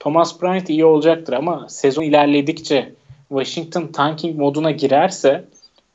Thomas 0.00 0.42
Bryant 0.42 0.70
iyi 0.70 0.84
olacaktır 0.84 1.32
ama 1.32 1.66
sezon 1.68 2.02
ilerledikçe 2.02 2.92
Washington 3.28 3.86
tanking 3.86 4.38
moduna 4.38 4.70
girerse 4.70 5.44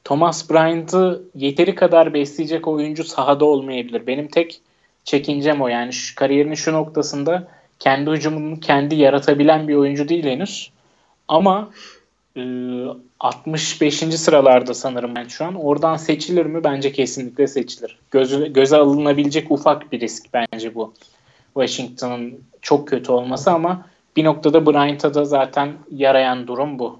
Thomas 0.03 0.49
Bryant'ı 0.49 1.23
yeteri 1.35 1.75
kadar 1.75 2.13
besleyecek 2.13 2.67
oyuncu 2.67 3.03
sahada 3.03 3.45
olmayabilir. 3.45 4.07
Benim 4.07 4.27
tek 4.27 4.61
çekincem 5.05 5.61
o. 5.61 5.67
Yani 5.67 5.93
şu, 5.93 6.15
kariyerinin 6.15 6.55
şu 6.55 6.73
noktasında 6.73 7.47
kendi 7.79 8.11
hücumunu 8.11 8.59
kendi 8.59 8.95
yaratabilen 8.95 9.67
bir 9.67 9.75
oyuncu 9.75 10.09
değil 10.09 10.25
henüz. 10.25 10.71
Ama 11.27 11.69
e, 12.37 12.41
65. 13.19 13.97
sıralarda 13.97 14.73
sanırım 14.73 15.15
ben 15.15 15.27
şu 15.27 15.45
an. 15.45 15.55
Oradan 15.55 15.97
seçilir 15.97 16.45
mi? 16.45 16.63
Bence 16.63 16.91
kesinlikle 16.91 17.47
seçilir. 17.47 17.99
Göze, 18.11 18.47
göze 18.47 18.77
alınabilecek 18.77 19.51
ufak 19.51 19.91
bir 19.91 19.99
risk 19.99 20.25
bence 20.33 20.75
bu. 20.75 20.93
Washington'ın 21.53 22.33
çok 22.61 22.87
kötü 22.87 23.11
olması 23.11 23.51
ama 23.51 23.85
bir 24.15 24.23
noktada 24.23 24.65
Bryant'a 24.65 25.13
da 25.13 25.25
zaten 25.25 25.73
yarayan 25.91 26.47
durum 26.47 26.79
bu. 26.79 26.99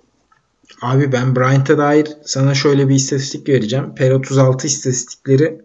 Abi 0.82 1.12
ben 1.12 1.36
Bryant'a 1.36 1.78
dair 1.78 2.08
sana 2.26 2.54
şöyle 2.54 2.90
bir 2.90 2.96
istatistik 2.96 3.50
vereceğim. 3.50 3.96
Per 3.96 4.12
36 4.12 4.68
istatistikleri 4.68 5.62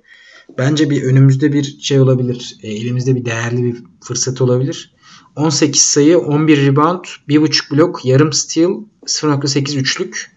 bence 0.59 0.91
bir 0.91 1.03
önümüzde 1.03 1.53
bir 1.53 1.79
şey 1.81 2.01
olabilir. 2.01 2.57
E, 2.63 2.69
elimizde 2.69 3.17
bir 3.17 3.25
değerli 3.25 3.65
bir 3.65 3.77
fırsat 4.01 4.41
olabilir. 4.41 4.95
18 5.37 5.83
sayı, 5.83 6.19
11 6.19 6.67
rebound, 6.67 7.05
1.5 7.29 7.71
blok, 7.71 8.05
yarım 8.05 8.33
steal, 8.33 8.71
0.8 9.07 9.77
üçlük 9.77 10.31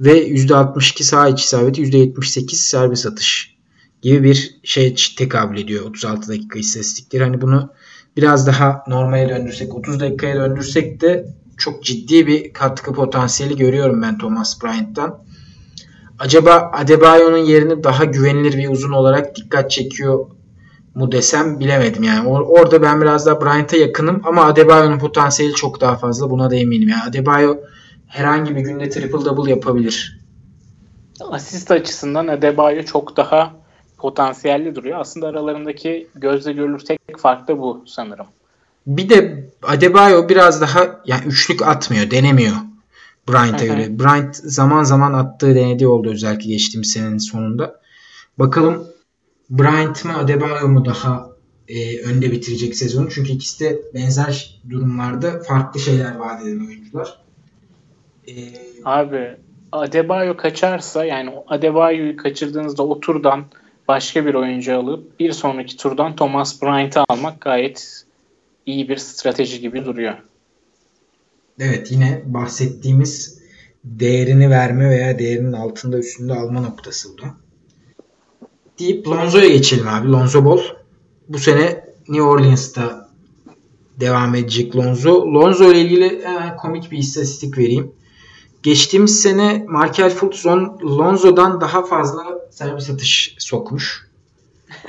ve 0.00 0.28
%62 0.28 1.02
saha 1.02 1.28
içi 1.28 1.44
isabeti, 1.44 1.82
%78 1.82 2.54
serbest 2.54 3.06
atış 3.06 3.56
gibi 4.02 4.22
bir 4.22 4.60
şey 4.62 4.94
tekabül 5.18 5.58
ediyor 5.58 5.84
36 5.84 6.28
dakika 6.28 6.58
istatistikleri. 6.58 7.24
Hani 7.24 7.40
bunu 7.40 7.72
biraz 8.16 8.46
daha 8.46 8.84
normale 8.88 9.28
döndürsek, 9.28 9.74
30 9.74 10.00
dakikaya 10.00 10.36
döndürsek 10.36 11.00
de 11.00 11.26
çok 11.56 11.84
ciddi 11.84 12.26
bir 12.26 12.52
katkı 12.52 12.92
potansiyeli 12.92 13.56
görüyorum 13.56 14.02
ben 14.02 14.18
Thomas 14.18 14.62
Bryant'tan. 14.62 15.25
Acaba 16.18 16.70
Adebayo'nun 16.72 17.36
yerini 17.36 17.84
daha 17.84 18.04
güvenilir 18.04 18.58
bir 18.58 18.68
uzun 18.68 18.92
olarak 18.92 19.36
dikkat 19.36 19.70
çekiyor 19.70 20.26
mu 20.94 21.12
desem 21.12 21.60
bilemedim 21.60 22.02
yani. 22.02 22.28
Or- 22.28 22.60
orada 22.60 22.82
ben 22.82 23.00
biraz 23.00 23.26
daha 23.26 23.40
Bryant'a 23.40 23.76
yakınım 23.76 24.20
ama 24.24 24.44
Adebayo'nun 24.44 24.98
potansiyeli 24.98 25.54
çok 25.54 25.80
daha 25.80 25.96
fazla. 25.96 26.30
Buna 26.30 26.50
da 26.50 26.56
eminim. 26.56 26.88
Yani 26.88 27.02
Adebayo 27.08 27.56
herhangi 28.06 28.56
bir 28.56 28.60
günde 28.60 28.90
triple 28.90 29.24
double 29.24 29.50
yapabilir. 29.50 30.20
Asist 31.30 31.70
açısından 31.70 32.26
Adebayo 32.26 32.82
çok 32.82 33.16
daha 33.16 33.52
potansiyelli 33.98 34.74
duruyor. 34.74 35.00
Aslında 35.00 35.26
aralarındaki 35.26 36.08
gözle 36.14 36.52
görülür 36.52 36.80
tek 36.80 37.18
fark 37.18 37.48
da 37.48 37.58
bu 37.58 37.84
sanırım. 37.86 38.26
Bir 38.86 39.08
de 39.08 39.50
Adebayo 39.62 40.28
biraz 40.28 40.60
daha 40.60 41.00
yani 41.06 41.24
üçlük 41.26 41.62
atmıyor, 41.62 42.10
denemiyor 42.10 42.56
Bryant'a 43.28 43.66
göre. 43.66 43.98
Bryant 43.98 44.36
zaman 44.36 44.82
zaman 44.82 45.12
attığı 45.12 45.54
denediği 45.54 45.88
oldu 45.88 46.10
özellikle 46.10 46.50
geçtiğimiz 46.50 46.90
senenin 46.90 47.18
sonunda. 47.18 47.80
Bakalım 48.38 48.86
Bryant 49.50 50.04
mı 50.04 50.16
Adebayo 50.16 50.68
mu 50.68 50.84
daha 50.84 51.30
e, 51.68 52.00
önde 52.00 52.32
bitirecek 52.32 52.76
sezonu? 52.76 53.10
Çünkü 53.10 53.32
ikisi 53.32 53.64
de 53.64 53.82
benzer 53.94 54.60
durumlarda 54.70 55.40
farklı 55.40 55.80
şeyler 55.80 56.16
vaat 56.16 56.42
eden 56.42 56.66
oyuncular. 56.66 57.18
Ee, 58.28 58.32
Abi 58.84 59.36
Adebayo 59.72 60.36
kaçarsa 60.36 61.04
yani 61.04 61.30
Adebayo'yu 61.46 62.16
kaçırdığınızda 62.16 62.82
o 62.82 63.00
turdan 63.00 63.44
başka 63.88 64.26
bir 64.26 64.34
oyuncu 64.34 64.76
alıp 64.76 65.20
bir 65.20 65.32
sonraki 65.32 65.76
turdan 65.76 66.16
Thomas 66.16 66.62
Bryant'ı 66.62 67.04
almak 67.08 67.40
gayet 67.40 68.04
iyi 68.66 68.88
bir 68.88 68.96
strateji 68.96 69.60
gibi 69.60 69.84
duruyor. 69.84 70.14
Evet 71.58 71.92
yine 71.92 72.22
bahsettiğimiz 72.26 73.38
değerini 73.84 74.50
verme 74.50 74.90
veya 74.90 75.18
değerinin 75.18 75.52
altında 75.52 75.98
üstünde 75.98 76.34
alma 76.34 76.60
noktası 76.60 77.08
bu 77.12 77.22
da. 77.22 77.34
Deyip 78.78 79.08
Lonzo'ya 79.08 79.48
geçelim 79.48 79.88
abi. 79.88 80.08
Lonzo 80.08 80.44
Ball. 80.44 80.60
Bu 81.28 81.38
sene 81.38 81.84
New 82.08 82.22
Orleans'ta 82.22 83.10
devam 84.00 84.34
edecek 84.34 84.76
Lonzo. 84.76 85.32
Lonzo 85.34 85.72
ile 85.72 85.80
ilgili 85.80 86.24
hemen 86.24 86.56
komik 86.56 86.90
bir 86.92 86.98
istatistik 86.98 87.58
vereyim. 87.58 87.92
Geçtiğimiz 88.62 89.22
sene 89.22 89.64
Markel 89.68 90.10
Fultz 90.10 90.46
Lonzo'dan 90.82 91.60
daha 91.60 91.86
fazla 91.86 92.24
servis 92.50 92.90
atış 92.90 93.36
sokmuş. 93.38 94.06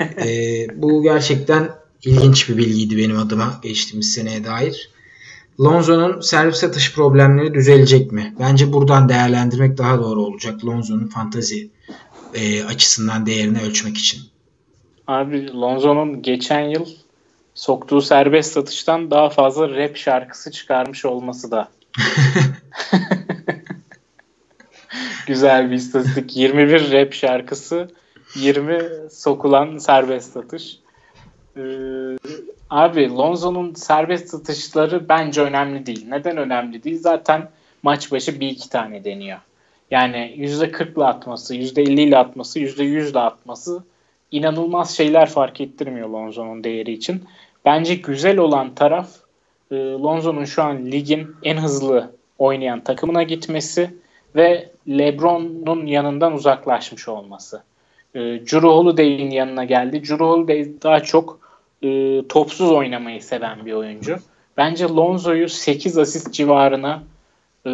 ee, 0.00 0.66
bu 0.74 1.02
gerçekten 1.02 1.70
ilginç 2.02 2.48
bir 2.48 2.56
bilgiydi 2.56 2.96
benim 2.96 3.18
adıma 3.18 3.60
geçtiğimiz 3.62 4.12
seneye 4.12 4.44
dair. 4.44 4.90
Lonzo'nun 5.60 6.20
servis 6.20 6.64
atış 6.64 6.94
problemleri 6.94 7.54
düzelecek 7.54 8.12
mi? 8.12 8.34
Bence 8.40 8.72
buradan 8.72 9.08
değerlendirmek 9.08 9.78
daha 9.78 9.98
doğru 9.98 10.22
olacak. 10.22 10.64
Lonzo'nun 10.64 11.06
fantazi 11.06 11.70
e, 12.34 12.64
açısından 12.64 13.26
değerini 13.26 13.62
ölçmek 13.62 13.96
için. 13.96 14.20
Abi 15.06 15.52
Lonzo'nun 15.52 16.22
geçen 16.22 16.60
yıl 16.60 16.86
soktuğu 17.54 18.02
serbest 18.02 18.52
satıştan 18.52 19.10
daha 19.10 19.30
fazla 19.30 19.70
rap 19.70 19.96
şarkısı 19.96 20.50
çıkarmış 20.50 21.04
olması 21.04 21.50
da 21.50 21.68
güzel 25.26 25.70
bir 25.70 25.76
istatistik. 25.76 26.36
21 26.36 26.92
rap 26.92 27.14
şarkısı, 27.14 27.90
20 28.36 28.82
sokulan 29.10 29.78
serbest 29.78 30.32
satış. 30.32 30.78
Ee, 31.56 31.60
abi 32.70 33.10
Lonzo'nun 33.10 33.74
serbest 33.74 34.28
satışları 34.28 35.08
bence 35.08 35.42
önemli 35.42 35.86
değil. 35.86 36.06
Neden 36.08 36.36
önemli 36.36 36.84
değil? 36.84 36.98
Zaten 37.00 37.48
maç 37.82 38.12
başı 38.12 38.40
bir 38.40 38.48
iki 38.48 38.70
tane 38.70 39.04
deniyor. 39.04 39.38
Yani 39.90 40.34
%40 40.38 40.96
ile 40.96 41.04
atması, 41.04 41.54
%50 41.54 42.00
ile 42.00 42.18
atması, 42.18 42.60
%100 42.60 43.10
ile 43.10 43.18
atması 43.18 43.84
inanılmaz 44.30 44.96
şeyler 44.96 45.28
fark 45.28 45.60
ettirmiyor 45.60 46.08
Lonzo'nun 46.08 46.64
değeri 46.64 46.92
için. 46.92 47.24
Bence 47.64 47.94
güzel 47.94 48.38
olan 48.38 48.74
taraf 48.74 49.08
e, 49.70 49.74
Lonzo'nun 49.76 50.44
şu 50.44 50.62
an 50.62 50.86
ligin 50.86 51.36
en 51.42 51.56
hızlı 51.56 52.10
oynayan 52.38 52.80
takımına 52.80 53.22
gitmesi 53.22 53.94
ve 54.36 54.70
LeBron'un 54.88 55.86
yanından 55.86 56.32
uzaklaşmış 56.32 57.08
olması. 57.08 57.62
E, 58.14 58.20
Drew 58.20 58.68
Holiday'in 58.68 59.30
yanına 59.30 59.64
geldi. 59.64 60.02
Drew 60.02 60.24
Holiday 60.24 60.68
daha 60.82 61.00
çok 61.00 61.47
e, 61.82 62.22
topsuz 62.28 62.70
oynamayı 62.70 63.22
seven 63.22 63.66
bir 63.66 63.72
oyuncu. 63.72 64.16
Bence 64.56 64.84
Lonzo'yu 64.84 65.48
8 65.48 65.98
asist 65.98 66.32
civarına 66.32 67.02
e, 67.66 67.70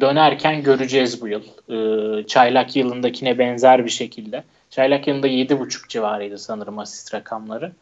dönerken 0.00 0.62
göreceğiz 0.62 1.22
bu 1.22 1.28
yıl. 1.28 1.42
E, 1.68 2.26
çaylak 2.26 2.76
yılındakine 2.76 3.38
benzer 3.38 3.84
bir 3.84 3.90
şekilde. 3.90 4.44
Çaylak 4.70 5.06
yılında 5.06 5.28
7.5 5.28 5.88
civarıydı 5.88 6.38
sanırım 6.38 6.78
asist 6.78 7.14
rakamları. 7.14 7.72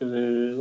E, 0.00 0.04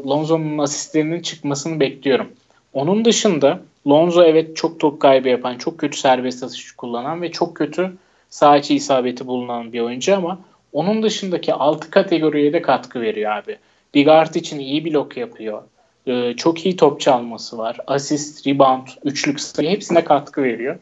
Lonzo'nun 0.07 0.57
asistlerinin 0.57 1.21
çıkmasını 1.21 1.79
bekliyorum. 1.79 2.27
Onun 2.73 3.05
dışında 3.05 3.59
Lonzo 3.87 4.23
evet 4.23 4.55
çok 4.55 4.79
top 4.79 4.99
kaybı 4.99 5.29
yapan, 5.29 5.57
çok 5.57 5.77
kötü 5.77 5.97
serbest 5.97 6.43
atış 6.43 6.71
kullanan 6.71 7.21
ve 7.21 7.31
çok 7.31 7.55
kötü 7.55 7.91
sağ 8.29 8.57
içi 8.57 8.75
isabeti 8.75 9.27
bulunan 9.27 9.73
bir 9.73 9.79
oyuncu 9.79 10.15
ama 10.15 10.39
onun 10.73 11.03
dışındaki 11.03 11.53
6 11.53 11.89
kategoriye 11.89 12.53
de 12.53 12.61
katkı 12.61 13.01
veriyor 13.01 13.31
abi. 13.31 13.57
Bir 13.93 14.05
guard 14.05 14.35
için 14.35 14.59
iyi 14.59 14.85
blok 14.85 15.17
yapıyor. 15.17 15.61
Ee, 16.07 16.33
çok 16.37 16.65
iyi 16.65 16.75
top 16.75 17.01
çalması 17.01 17.57
var. 17.57 17.77
Asist, 17.87 18.47
rebound, 18.47 18.87
üçlük 19.03 19.39
sayı 19.39 19.69
hepsine 19.69 20.03
katkı 20.03 20.43
veriyor. 20.43 20.79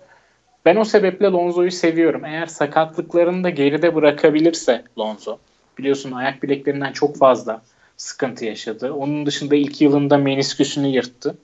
Ben 0.66 0.76
o 0.76 0.84
sebeple 0.86 1.28
Lonzo'yu 1.28 1.72
seviyorum. 1.72 2.26
Eğer 2.26 2.45
sakatlıklarını 2.45 3.43
da 3.43 3.49
geride 3.49 3.95
bırakabilirse 3.95 4.84
Lonzo. 4.99 5.38
Biliyorsun 5.78 6.12
ayak 6.12 6.43
bileklerinden 6.43 6.91
çok 6.91 7.18
fazla 7.18 7.62
sıkıntı 7.97 8.45
yaşadı. 8.45 8.93
Onun 8.93 9.26
dışında 9.26 9.55
ilk 9.55 9.82
yılında 9.82 10.18
menisküsünü 10.18 10.88
yırttı. 10.88 11.38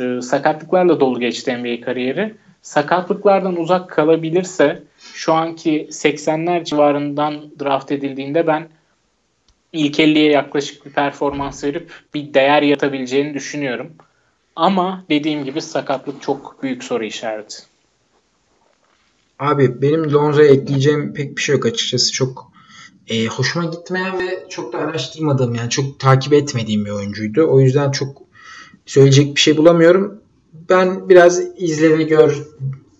Ee, 0.00 0.22
sakatlıklarla 0.22 1.00
dolu 1.00 1.20
geçti 1.20 1.56
NBA 1.56 1.84
kariyeri. 1.84 2.34
Sakatlıklardan 2.62 3.56
uzak 3.56 3.90
kalabilirse 3.90 4.82
şu 4.98 5.32
anki 5.32 5.88
80'ler 5.90 6.64
civarından 6.64 7.34
draft 7.60 7.92
edildiğinde 7.92 8.46
ben 8.46 8.68
ilk 9.72 9.98
50'ye 9.98 10.30
yaklaşık 10.30 10.86
bir 10.86 10.90
performans 10.90 11.64
verip 11.64 11.90
bir 12.14 12.34
değer 12.34 12.62
yatabileceğini 12.62 13.34
düşünüyorum. 13.34 13.90
Ama 14.56 15.04
dediğim 15.10 15.44
gibi 15.44 15.62
sakatlık 15.62 16.22
çok 16.22 16.62
büyük 16.62 16.84
soru 16.84 17.04
işareti. 17.04 17.56
Abi 19.38 19.82
benim 19.82 20.12
Lonzo'ya 20.12 20.48
ekleyeceğim 20.48 21.14
pek 21.14 21.36
bir 21.36 21.42
şey 21.42 21.54
yok 21.54 21.66
açıkçası. 21.66 22.12
Çok 22.12 22.52
e, 23.08 23.26
hoşuma 23.26 23.64
gitmeyen 23.64 24.18
ve 24.18 24.46
çok 24.48 24.72
da 24.72 24.78
araştırmadığım 24.78 25.54
yani 25.54 25.70
çok 25.70 26.00
takip 26.00 26.32
etmediğim 26.32 26.84
bir 26.84 26.90
oyuncuydu. 26.90 27.46
O 27.50 27.60
yüzden 27.60 27.90
çok 27.90 28.22
söyleyecek 28.86 29.34
bir 29.34 29.40
şey 29.40 29.56
bulamıyorum. 29.56 30.20
Ben 30.52 31.08
biraz 31.08 31.40
izle 31.56 31.98
ve 31.98 32.02
gör 32.02 32.46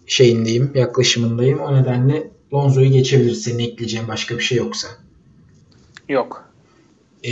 şeyindeyim, 0.07 0.71
yaklaşımındayım. 0.75 1.61
O 1.61 1.75
nedenle 1.75 2.31
Lonzo'yu 2.53 2.93
geçebilir 2.93 3.35
senin 3.35 3.59
ekleyeceğin 3.59 4.09
başka 4.09 4.39
bir 4.39 4.43
şey 4.43 4.59
yoksa. 4.59 4.89
Yok. 6.09 6.48
Ee, 7.25 7.31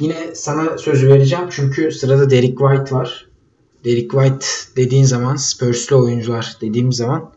yine 0.00 0.34
sana 0.34 0.78
söz 0.78 1.06
vereceğim 1.06 1.44
çünkü 1.50 1.92
sırada 1.92 2.30
Derek 2.30 2.58
White 2.58 2.94
var. 2.94 3.26
Derek 3.84 4.10
White 4.10 4.46
dediğin 4.76 5.04
zaman 5.04 5.36
Spurs'lu 5.36 5.96
oyuncular 5.96 6.56
dediğim 6.60 6.92
zaman 6.92 7.30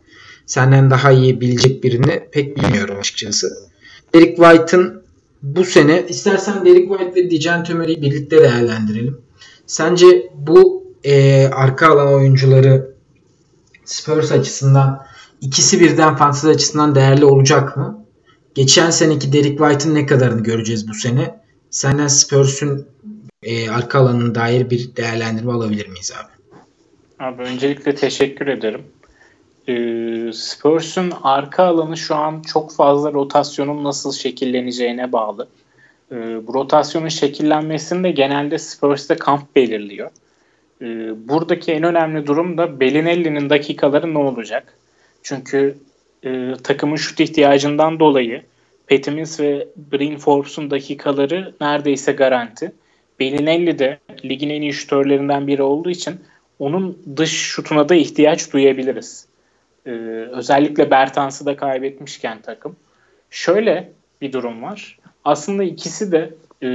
senden 0.46 0.90
daha 0.90 1.12
iyi 1.12 1.40
bilecek 1.40 1.84
birini 1.84 2.28
pek 2.32 2.56
bilmiyorum 2.56 2.96
açıkçası. 3.00 3.68
Derek 4.14 4.36
White'ın 4.36 5.02
bu 5.42 5.64
sene 5.64 6.06
istersen 6.08 6.64
Derek 6.66 6.88
White 6.88 7.14
ve 7.14 7.30
Dijan 7.30 7.64
Tömer'i 7.64 8.02
birlikte 8.02 8.40
değerlendirelim. 8.40 9.18
Sence 9.66 10.30
bu 10.34 10.84
e, 11.04 11.46
arka 11.46 11.88
alan 11.88 12.14
oyuncuları 12.14 12.94
Spurs 13.84 14.32
açısından 14.32 15.06
ikisi 15.40 15.80
birden 15.80 16.16
fantezi 16.16 16.48
açısından 16.48 16.94
değerli 16.94 17.24
olacak 17.24 17.76
mı? 17.76 18.04
Geçen 18.54 18.90
seneki 18.90 19.32
Derek 19.32 19.58
White'ın 19.58 19.94
ne 19.94 20.06
kadarını 20.06 20.42
göreceğiz 20.42 20.88
bu 20.88 20.94
sene? 20.94 21.40
Senden 21.70 22.06
Spurs'un 22.06 22.88
e, 23.42 23.70
arka 23.70 23.98
alanına 23.98 24.34
dair 24.34 24.70
bir 24.70 24.96
değerlendirme 24.96 25.52
alabilir 25.52 25.88
miyiz 25.88 26.12
abi? 26.20 26.38
Abi 27.24 27.42
öncelikle 27.42 27.94
teşekkür 27.94 28.46
ederim. 28.46 28.82
Ee, 29.68 30.32
Spurs'un 30.32 31.12
arka 31.22 31.64
alanı 31.64 31.96
şu 31.96 32.14
an 32.14 32.42
çok 32.42 32.72
fazla 32.72 33.12
rotasyonun 33.12 33.84
nasıl 33.84 34.12
şekilleneceğine 34.12 35.12
bağlı. 35.12 35.48
Ee, 36.12 36.46
bu 36.46 36.54
rotasyonun 36.54 37.08
şekillenmesini 37.08 38.04
de 38.04 38.10
genelde 38.10 38.58
Spurs'te 38.58 39.16
kamp 39.16 39.56
belirliyor. 39.56 40.10
Ee, 40.82 41.28
buradaki 41.28 41.72
en 41.72 41.82
önemli 41.82 42.26
durum 42.26 42.58
da 42.58 42.80
Bellinelli'nin 42.80 43.50
dakikaları 43.50 44.14
ne 44.14 44.18
olacak? 44.18 44.74
Çünkü 45.22 45.78
e, 46.24 46.52
takımın 46.64 46.96
şut 46.96 47.20
ihtiyacından 47.20 48.00
dolayı 48.00 48.42
Patty 48.90 49.42
ve 49.42 49.68
Bryn 49.92 50.16
Forbes'un 50.16 50.70
dakikaları 50.70 51.54
neredeyse 51.60 52.12
garanti. 52.12 52.72
Bellinelli 53.20 53.78
de 53.78 53.98
ligin 54.24 54.50
en 54.50 54.62
iyi 54.62 54.72
şutörlerinden 54.72 55.46
biri 55.46 55.62
olduğu 55.62 55.90
için 55.90 56.20
onun 56.58 56.98
dış 57.16 57.32
şutuna 57.32 57.88
da 57.88 57.94
ihtiyaç 57.94 58.52
duyabiliriz. 58.52 59.26
Ee, 59.86 59.90
özellikle 60.32 60.90
Bertans'ı 60.90 61.46
da 61.46 61.56
kaybetmişken 61.56 62.40
takım. 62.42 62.76
Şöyle 63.30 63.92
bir 64.20 64.32
durum 64.32 64.62
var. 64.62 64.98
Aslında 65.24 65.64
ikisi 65.64 66.12
de 66.12 66.34
e, 66.62 66.68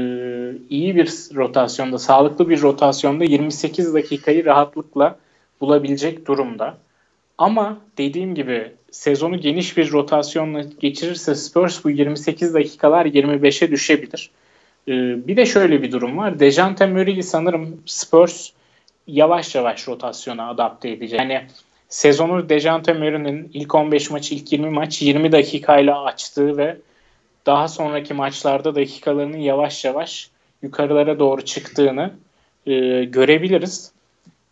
iyi 0.69 0.95
bir 0.95 1.09
rotasyonda, 1.35 1.99
sağlıklı 1.99 2.49
bir 2.49 2.61
rotasyonda 2.61 3.23
28 3.23 3.93
dakikayı 3.93 4.45
rahatlıkla 4.45 5.17
bulabilecek 5.61 6.27
durumda. 6.27 6.77
Ama 7.37 7.77
dediğim 7.97 8.35
gibi 8.35 8.71
sezonu 8.93 9.37
geniş 9.41 9.77
bir 9.77 9.91
rotasyonla 9.91 10.61
geçirirse 10.79 11.35
Spurs 11.35 11.83
bu 11.83 11.89
28 11.89 12.53
dakikalar 12.53 13.05
25'e 13.05 13.71
düşebilir. 13.71 14.29
Ee, 14.87 14.91
bir 15.27 15.37
de 15.37 15.45
şöyle 15.45 15.81
bir 15.81 15.91
durum 15.91 16.17
var. 16.17 16.39
Dejante 16.39 16.85
Murray'i 16.85 17.23
sanırım 17.23 17.81
Spurs 17.85 18.49
yavaş 19.07 19.55
yavaş 19.55 19.87
rotasyona 19.87 20.49
adapte 20.49 20.89
edecek. 20.89 21.19
Yani 21.19 21.41
sezonu 21.89 22.49
Dejante 22.49 22.93
Murray'nin 22.93 23.51
ilk 23.53 23.75
15 23.75 24.09
maç, 24.09 24.31
ilk 24.31 24.51
20 24.51 24.69
maç 24.69 25.01
20 25.01 25.31
dakikayla 25.31 26.03
açtığı 26.03 26.57
ve 26.57 26.77
daha 27.45 27.67
sonraki 27.67 28.13
maçlarda 28.13 28.75
dakikalarının 28.75 29.37
yavaş 29.37 29.85
yavaş 29.85 30.29
yukarılara 30.61 31.19
doğru 31.19 31.45
çıktığını 31.45 32.11
e, 32.65 33.03
görebiliriz. 33.03 33.91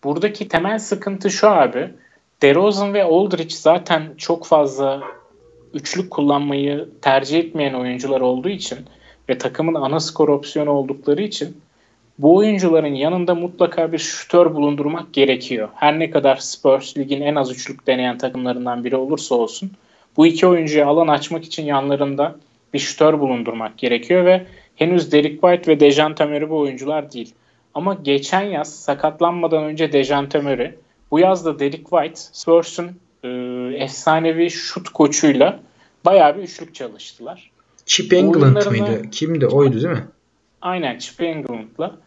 Buradaki 0.04 0.48
temel 0.48 0.80
sıkıntı 0.80 1.32
şu 1.32 1.50
abi. 1.50 1.90
DeRozan 2.42 2.94
ve 2.94 3.04
Aldridge 3.04 3.56
zaten 3.56 4.04
çok 4.18 4.46
fazla 4.46 5.04
üçlük 5.74 6.12
kullanmayı 6.12 6.90
tercih 7.02 7.40
etmeyen 7.40 7.74
oyuncular 7.74 8.22
olduğu 8.22 8.50
için 8.50 8.78
ve 9.30 9.38
takımın 9.38 9.74
ana 9.74 10.00
skor 10.00 10.30
opsiyonu 10.30 10.72
oldukları 10.72 11.22
için 11.22 11.58
bu 12.20 12.36
oyuncuların 12.36 12.96
yanında 12.96 13.36
mutlaka 13.36 13.92
bir 13.92 13.98
şütör 13.98 14.56
bulundurmak 14.56 15.14
gerekiyor. 15.14 15.70
Her 15.76 16.00
ne 16.00 16.10
kadar 16.10 16.36
Spurs 16.36 16.98
ligin 16.98 17.22
en 17.22 17.36
az 17.36 17.52
üçlük 17.52 17.88
deneyen 17.88 18.18
takımlarından 18.18 18.84
biri 18.84 18.96
olursa 18.96 19.36
olsun 19.36 19.72
bu 20.18 20.28
iki 20.28 20.48
oyuncuya 20.48 20.88
alan 20.88 21.08
açmak 21.08 21.44
için 21.44 21.66
yanlarında 21.66 22.36
bir 22.74 22.80
şütör 22.80 23.20
bulundurmak 23.20 23.78
gerekiyor 23.78 24.26
ve 24.26 24.46
henüz 24.76 25.12
Derek 25.12 25.42
White 25.42 25.72
ve 25.72 25.80
Dejan 25.80 26.12
Murray 26.20 26.50
bu 26.50 26.58
oyuncular 26.58 27.12
değil. 27.12 27.34
Ama 27.74 27.98
geçen 28.04 28.42
yaz 28.42 28.76
sakatlanmadan 28.76 29.64
önce 29.64 29.94
Dejan 29.94 30.30
Murray, 30.34 30.72
bu 31.12 31.20
yaz 31.20 31.46
da 31.46 31.60
Derek 31.60 31.90
White 31.90 32.16
Spurs'un 32.16 32.92
e, 33.24 33.30
efsanevi 33.84 34.50
şut 34.50 34.90
koçuyla 34.90 35.60
bayağı 36.06 36.38
bir 36.38 36.44
üçlük 36.44 36.76
çalıştılar. 36.76 37.52
Chip 37.86 38.14
England 38.14 38.66
mıydı? 38.66 39.10
Kimdi? 39.12 39.48
Oydu 39.48 39.76
değil 39.76 39.94
mi? 39.94 40.08
Aynen 40.62 40.98
Chip 40.98 41.22
England'la. 41.22 41.98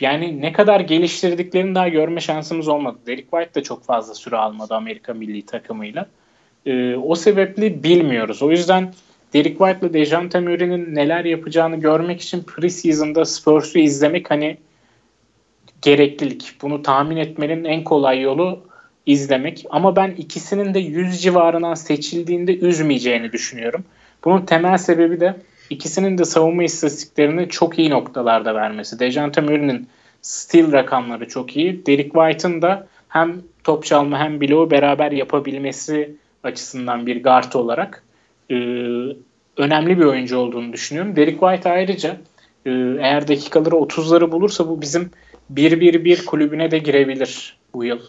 Yani 0.00 0.40
ne 0.40 0.52
kadar 0.52 0.80
geliştirdiklerini 0.80 1.74
daha 1.74 1.88
görme 1.88 2.20
şansımız 2.20 2.68
olmadı. 2.68 2.98
Derek 3.06 3.30
White 3.30 3.54
de 3.54 3.62
çok 3.62 3.84
fazla 3.84 4.14
süre 4.14 4.36
almadı 4.36 4.74
Amerika 4.74 5.14
milli 5.14 5.46
takımıyla. 5.46 6.06
Ee, 6.66 6.96
o 6.96 7.14
sebeple 7.14 7.82
bilmiyoruz. 7.82 8.42
O 8.42 8.50
yüzden 8.50 8.94
Derek 9.34 9.58
White 9.58 9.86
ile 9.86 9.92
Dejante 9.92 10.40
Murray'nin 10.40 10.94
neler 10.94 11.24
yapacağını 11.24 11.76
görmek 11.76 12.20
için 12.20 12.42
preseason'da 12.42 13.24
Spurs'u 13.24 13.78
izlemek 13.78 14.30
hani 14.30 14.56
gereklilik. 15.86 16.52
Bunu 16.62 16.82
tahmin 16.82 17.16
etmenin 17.16 17.64
en 17.64 17.84
kolay 17.84 18.20
yolu 18.20 18.60
izlemek. 19.06 19.64
Ama 19.70 19.96
ben 19.96 20.10
ikisinin 20.10 20.74
de 20.74 20.78
100 20.78 21.22
civarından 21.22 21.74
seçildiğinde 21.74 22.58
üzmeyeceğini 22.58 23.32
düşünüyorum. 23.32 23.84
Bunun 24.24 24.46
temel 24.46 24.76
sebebi 24.76 25.20
de 25.20 25.36
ikisinin 25.70 26.18
de 26.18 26.24
savunma 26.24 26.64
istatistiklerini 26.64 27.48
çok 27.48 27.78
iyi 27.78 27.90
noktalarda 27.90 28.54
vermesi. 28.54 28.98
Dejante 28.98 29.40
Murray'nin 29.40 29.88
steal 30.22 30.72
rakamları 30.72 31.28
çok 31.28 31.56
iyi. 31.56 31.86
Derek 31.86 32.12
White'ın 32.12 32.62
da 32.62 32.86
hem 33.08 33.42
top 33.64 33.84
çalma 33.84 34.18
hem 34.18 34.40
bloğu 34.40 34.70
beraber 34.70 35.12
yapabilmesi 35.12 36.16
açısından 36.42 37.06
bir 37.06 37.22
guard 37.22 37.52
olarak 37.52 38.02
e, 38.50 38.54
önemli 39.56 39.98
bir 39.98 40.04
oyuncu 40.04 40.38
olduğunu 40.38 40.72
düşünüyorum. 40.72 41.16
Derek 41.16 41.40
White 41.40 41.70
ayrıca 41.70 42.16
e, 42.66 42.70
eğer 43.00 43.28
dakikaları 43.28 43.74
30'ları 43.74 44.32
bulursa 44.32 44.68
bu 44.68 44.82
bizim 44.82 45.10
1-1-1 45.54 46.24
kulübüne 46.24 46.70
de 46.70 46.78
girebilir 46.78 47.58
bu 47.74 47.84
yıl. 47.84 48.00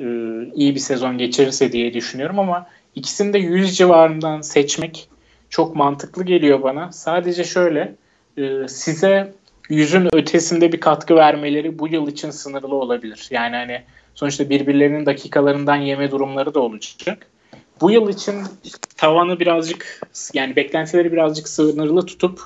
E, 0.00 0.06
iyi 0.54 0.74
bir 0.74 0.80
sezon 0.80 1.18
geçirirse 1.18 1.72
diye 1.72 1.94
düşünüyorum 1.94 2.38
ama 2.38 2.66
ikisini 2.94 3.32
de 3.32 3.38
100 3.38 3.76
civarından 3.76 4.40
seçmek 4.40 5.08
çok 5.50 5.76
mantıklı 5.76 6.24
geliyor 6.24 6.62
bana. 6.62 6.92
Sadece 6.92 7.44
şöyle 7.44 7.94
e, 8.36 8.68
size 8.68 9.32
yüzün 9.68 10.16
ötesinde 10.16 10.72
bir 10.72 10.80
katkı 10.80 11.16
vermeleri 11.16 11.78
bu 11.78 11.88
yıl 11.88 12.08
için 12.08 12.30
sınırlı 12.30 12.74
olabilir. 12.74 13.28
Yani 13.30 13.56
hani 13.56 13.82
sonuçta 14.14 14.50
birbirlerinin 14.50 15.06
dakikalarından 15.06 15.76
yeme 15.76 16.10
durumları 16.10 16.54
da 16.54 16.60
olacak. 16.60 17.26
Bu 17.80 17.90
yıl 17.90 18.08
için 18.08 18.34
tavanı 18.96 19.40
birazcık 19.40 20.00
yani 20.34 20.56
beklentileri 20.56 21.12
birazcık 21.12 21.48
sınırlı 21.48 22.06
tutup 22.06 22.40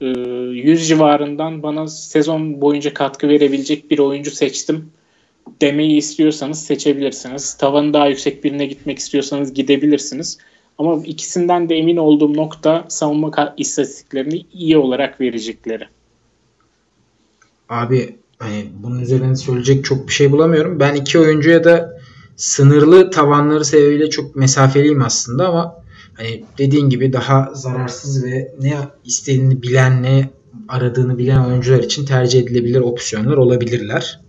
100 0.00 0.80
e, 0.80 0.84
civarından 0.84 1.62
bana 1.62 1.88
sezon 1.88 2.60
boyunca 2.60 2.94
katkı 2.94 3.28
verebilecek 3.28 3.90
bir 3.90 3.98
oyuncu 3.98 4.30
seçtim 4.30 4.90
demeyi 5.60 5.96
istiyorsanız 5.96 6.64
seçebilirsiniz. 6.64 7.54
Tavanı 7.54 7.92
daha 7.92 8.08
yüksek 8.08 8.44
birine 8.44 8.66
gitmek 8.66 8.98
istiyorsanız 8.98 9.54
gidebilirsiniz. 9.54 10.38
Ama 10.78 11.02
ikisinden 11.04 11.68
de 11.68 11.76
emin 11.76 11.96
olduğum 11.96 12.34
nokta 12.34 12.84
savunma 12.88 13.54
istatistiklerini 13.56 14.46
iyi 14.52 14.78
olarak 14.78 15.20
verecekleri. 15.20 15.88
Abi 17.68 18.16
hani 18.38 18.66
bunun 18.82 19.00
üzerine 19.00 19.36
söyleyecek 19.36 19.84
çok 19.84 20.08
bir 20.08 20.12
şey 20.12 20.32
bulamıyorum. 20.32 20.80
Ben 20.80 20.94
iki 20.94 21.18
oyuncuya 21.18 21.64
da 21.64 22.00
sınırlı 22.36 23.10
tavanları 23.10 23.64
sebebiyle 23.64 24.10
çok 24.10 24.36
mesafeliyim 24.36 25.02
aslında 25.02 25.48
ama 25.48 25.84
hani 26.18 26.44
dediğin 26.58 26.90
gibi 26.90 27.12
daha 27.12 27.52
zararsız 27.54 28.24
ve 28.24 28.54
ne 28.60 28.78
istediğini 29.04 29.62
bilen 29.62 30.02
ne 30.02 30.30
aradığını 30.68 31.18
bilen 31.18 31.44
oyuncular 31.44 31.78
için 31.78 32.06
tercih 32.06 32.42
edilebilir 32.42 32.80
opsiyonlar 32.80 33.36
olabilirler 33.36 34.20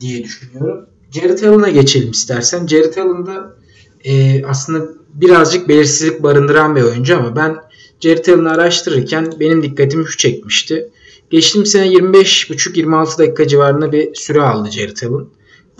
diye 0.00 0.24
düşünüyorum. 0.24 0.86
Jared 1.10 1.42
Allen'a 1.42 1.68
geçelim 1.68 2.10
istersen. 2.10 2.66
Jared 2.66 2.96
Allen 2.96 3.26
da 3.26 3.56
e, 4.04 4.44
aslında 4.44 4.88
birazcık 5.14 5.68
belirsizlik 5.68 6.22
barındıran 6.22 6.76
bir 6.76 6.82
oyuncu 6.82 7.16
ama 7.16 7.36
ben 7.36 7.56
Jared 8.00 8.26
Allen'ı 8.26 8.50
araştırırken 8.50 9.32
benim 9.40 9.62
dikkatimi 9.62 10.06
şu 10.06 10.16
çekmişti. 10.16 10.90
Geçtiğim 11.30 11.66
sene 11.66 11.86
25,5-26 11.86 13.18
dakika 13.18 13.48
civarında 13.48 13.92
bir 13.92 14.14
süre 14.14 14.40
aldı 14.42 14.70
Jared 14.70 14.96
Allen. 15.02 15.26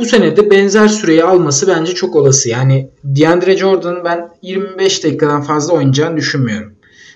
Bu 0.03 0.07
sene 0.07 0.37
de 0.37 0.51
benzer 0.51 0.89
süreyi 0.89 1.25
alması 1.25 1.69
bence 1.69 1.95
çok 1.95 2.17
olası. 2.17 2.49
Yani 2.49 2.91
DeAndre 3.05 3.57
Jordan'ın 3.57 4.05
ben 4.05 4.31
25 4.43 5.05
dakikadan 5.05 5.43
fazla 5.43 5.75
oynayacağını 5.75 6.17
düşünmüyorum. 6.17 6.73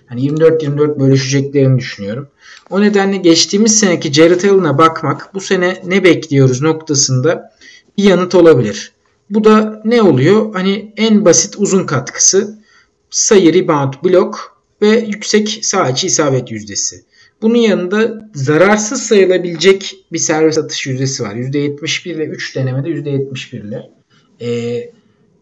Hani 0.06 0.26
24-24 0.26 0.98
bölüşeceklerini 0.98 1.78
düşünüyorum. 1.78 2.28
O 2.70 2.80
nedenle 2.80 3.16
geçtiğimiz 3.16 3.78
seneki 3.78 4.12
Jared 4.12 4.42
Allen'a 4.42 4.78
bakmak 4.78 5.34
bu 5.34 5.40
sene 5.40 5.82
ne 5.86 6.04
bekliyoruz 6.04 6.62
noktasında 6.62 7.52
bir 7.98 8.04
yanıt 8.04 8.34
olabilir. 8.34 8.92
Bu 9.30 9.44
da 9.44 9.82
ne 9.84 10.02
oluyor? 10.02 10.54
Hani 10.54 10.92
en 10.96 11.24
basit 11.24 11.54
uzun 11.58 11.86
katkısı 11.86 12.58
sayı, 13.10 13.54
rebound, 13.54 13.94
blok 14.04 14.58
ve 14.82 14.88
yüksek 14.88 15.58
sağ 15.62 15.90
isabet 15.90 16.50
yüzdesi. 16.50 17.04
Bunun 17.42 17.54
yanında 17.54 18.28
zararsız 18.34 19.02
sayılabilecek 19.02 19.96
bir 20.12 20.18
servis 20.18 20.58
atış 20.58 20.86
yüzdesi 20.86 21.22
var. 21.22 21.34
%71 21.34 22.08
ile 22.08 22.24
3 22.24 22.56
denemede 22.56 22.88
%71 22.88 23.68
ile. 23.68 23.90
Ee, 24.40 24.90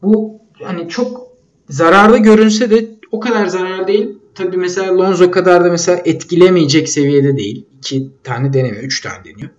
bu 0.02 0.40
hani 0.62 0.88
çok 0.88 1.26
zararlı 1.68 2.18
görünse 2.18 2.70
de 2.70 2.90
o 3.12 3.20
kadar 3.20 3.46
zararlı 3.46 3.86
değil. 3.86 4.18
Tabii 4.34 4.56
mesela 4.56 4.98
Lonzo 4.98 5.30
kadar 5.30 5.64
da 5.64 5.70
mesela 5.70 6.02
etkilemeyecek 6.04 6.88
seviyede 6.88 7.36
değil. 7.36 7.66
2 7.78 8.10
tane 8.24 8.52
deneme, 8.52 8.78
3 8.78 9.00
tane 9.00 9.24
deniyor. 9.24 9.50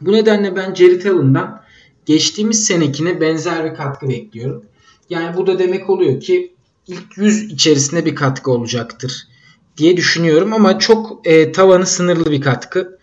Bu 0.00 0.12
nedenle 0.12 0.56
ben 0.56 0.74
Jerry 0.74 1.10
Allen'dan 1.10 1.62
geçtiğimiz 2.06 2.64
senekine 2.64 3.20
benzer 3.20 3.70
bir 3.70 3.76
katkı 3.76 4.08
bekliyorum. 4.08 4.64
Yani 5.10 5.36
bu 5.36 5.46
da 5.46 5.58
demek 5.58 5.90
oluyor 5.90 6.20
ki 6.20 6.52
ilk 6.86 7.16
100 7.16 7.52
içerisinde 7.52 8.06
bir 8.06 8.14
katkı 8.14 8.50
olacaktır 8.50 9.28
diye 9.76 9.96
düşünüyorum 9.96 10.52
ama 10.52 10.78
çok 10.78 11.26
e, 11.26 11.52
tavanı 11.52 11.86
sınırlı 11.86 12.30
bir 12.30 12.40
katkı. 12.40 12.98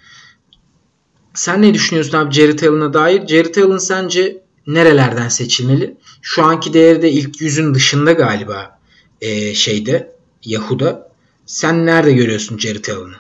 Sen 1.34 1.62
ne 1.62 1.74
düşünüyorsun 1.74 2.18
abi 2.18 2.34
Jared 2.34 2.60
Allen'a 2.60 2.94
dair? 2.94 3.28
Jared 3.28 3.56
Allen 3.56 3.78
sence 3.78 4.38
nerelerden 4.68 5.28
seçilmeli? 5.28 5.96
Şu 6.22 6.44
anki 6.44 6.74
değeri 6.74 7.02
de 7.02 7.12
ilk 7.12 7.42
yüzün 7.42 7.74
dışında 7.74 8.12
galiba 8.12 8.80
e, 9.22 9.54
şeyde 9.54 10.12
Yahoo'da. 10.46 11.10
Sen 11.46 11.86
nerede 11.86 12.14
görüyorsun 12.14 12.58
Jared 12.58 12.86
Allen'ı? 12.86 13.16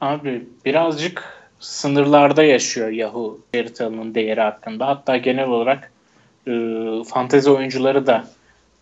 Abi 0.00 0.46
birazcık 0.64 1.24
sınırlarda 1.60 2.42
yaşıyor 2.42 2.88
Yahoo 2.88 3.38
Jared 3.54 3.78
Allen'ın 3.78 4.14
değeri 4.14 4.40
hakkında. 4.40 4.86
Hatta 4.86 5.16
genel 5.16 5.48
olarak 5.48 5.92
e, 6.46 6.52
fantezi 7.08 7.50
oyuncuları 7.50 8.06
da 8.06 8.28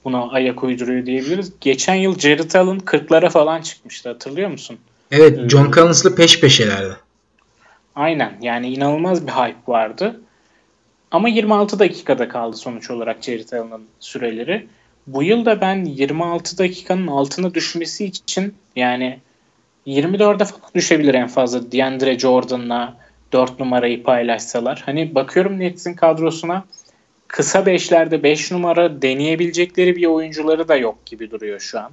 buna 0.06 0.28
ayak 0.28 0.64
uyduruyor 0.64 1.06
diyebiliriz. 1.06 1.52
Geçen 1.60 1.94
yıl 1.94 2.18
Jared 2.18 2.52
Allen 2.52 2.78
40'lara 2.78 3.30
falan 3.30 3.62
çıkmıştı 3.62 4.08
hatırlıyor 4.08 4.50
musun? 4.50 4.78
Evet 5.10 5.38
ee, 5.38 5.48
John 5.48 5.70
Collins'la 5.70 6.14
peş 6.14 6.40
peşelerdi. 6.40 6.96
Aynen 7.94 8.32
yani 8.42 8.68
inanılmaz 8.68 9.26
bir 9.26 9.32
hype 9.32 9.72
vardı. 9.72 10.20
Ama 11.10 11.28
26 11.28 11.78
dakikada 11.78 12.28
kaldı 12.28 12.56
sonuç 12.56 12.90
olarak 12.90 13.22
Jared 13.22 13.52
Allen'ın 13.52 13.84
süreleri. 14.00 14.66
Bu 15.06 15.22
yıl 15.22 15.44
da 15.44 15.60
ben 15.60 15.84
26 15.84 16.58
dakikanın 16.58 17.06
altına 17.06 17.54
düşmesi 17.54 18.04
için 18.04 18.54
yani 18.76 19.18
24'e 19.86 20.44
falan 20.44 20.70
düşebilir 20.74 21.14
en 21.14 21.28
fazla 21.28 21.72
DeAndre 21.72 22.18
Jordan'la 22.18 22.96
4 23.32 23.60
numarayı 23.60 24.02
paylaşsalar. 24.02 24.82
Hani 24.86 25.14
bakıyorum 25.14 25.58
Nets'in 25.58 25.94
kadrosuna 25.94 26.64
kısa 27.36 27.66
beşlerde 27.66 28.22
5 28.22 28.22
beş 28.22 28.50
numara 28.50 29.02
deneyebilecekleri 29.02 29.96
bir 29.96 30.06
oyuncuları 30.06 30.68
da 30.68 30.76
yok 30.76 31.06
gibi 31.06 31.30
duruyor 31.30 31.60
şu 31.60 31.78
an. 31.80 31.90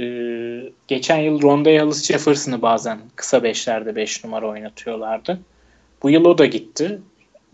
Ee, 0.00 0.72
geçen 0.88 1.18
yıl 1.18 1.42
Ronda 1.42 1.70
Hollis 1.70 2.04
Jefferson'ı 2.04 2.62
bazen 2.62 2.98
kısa 3.16 3.42
beşlerde 3.42 3.88
5 3.88 3.96
beş 3.96 4.24
numara 4.24 4.48
oynatıyorlardı. 4.48 5.40
Bu 6.02 6.10
yıl 6.10 6.24
o 6.24 6.38
da 6.38 6.46
gitti. 6.46 7.00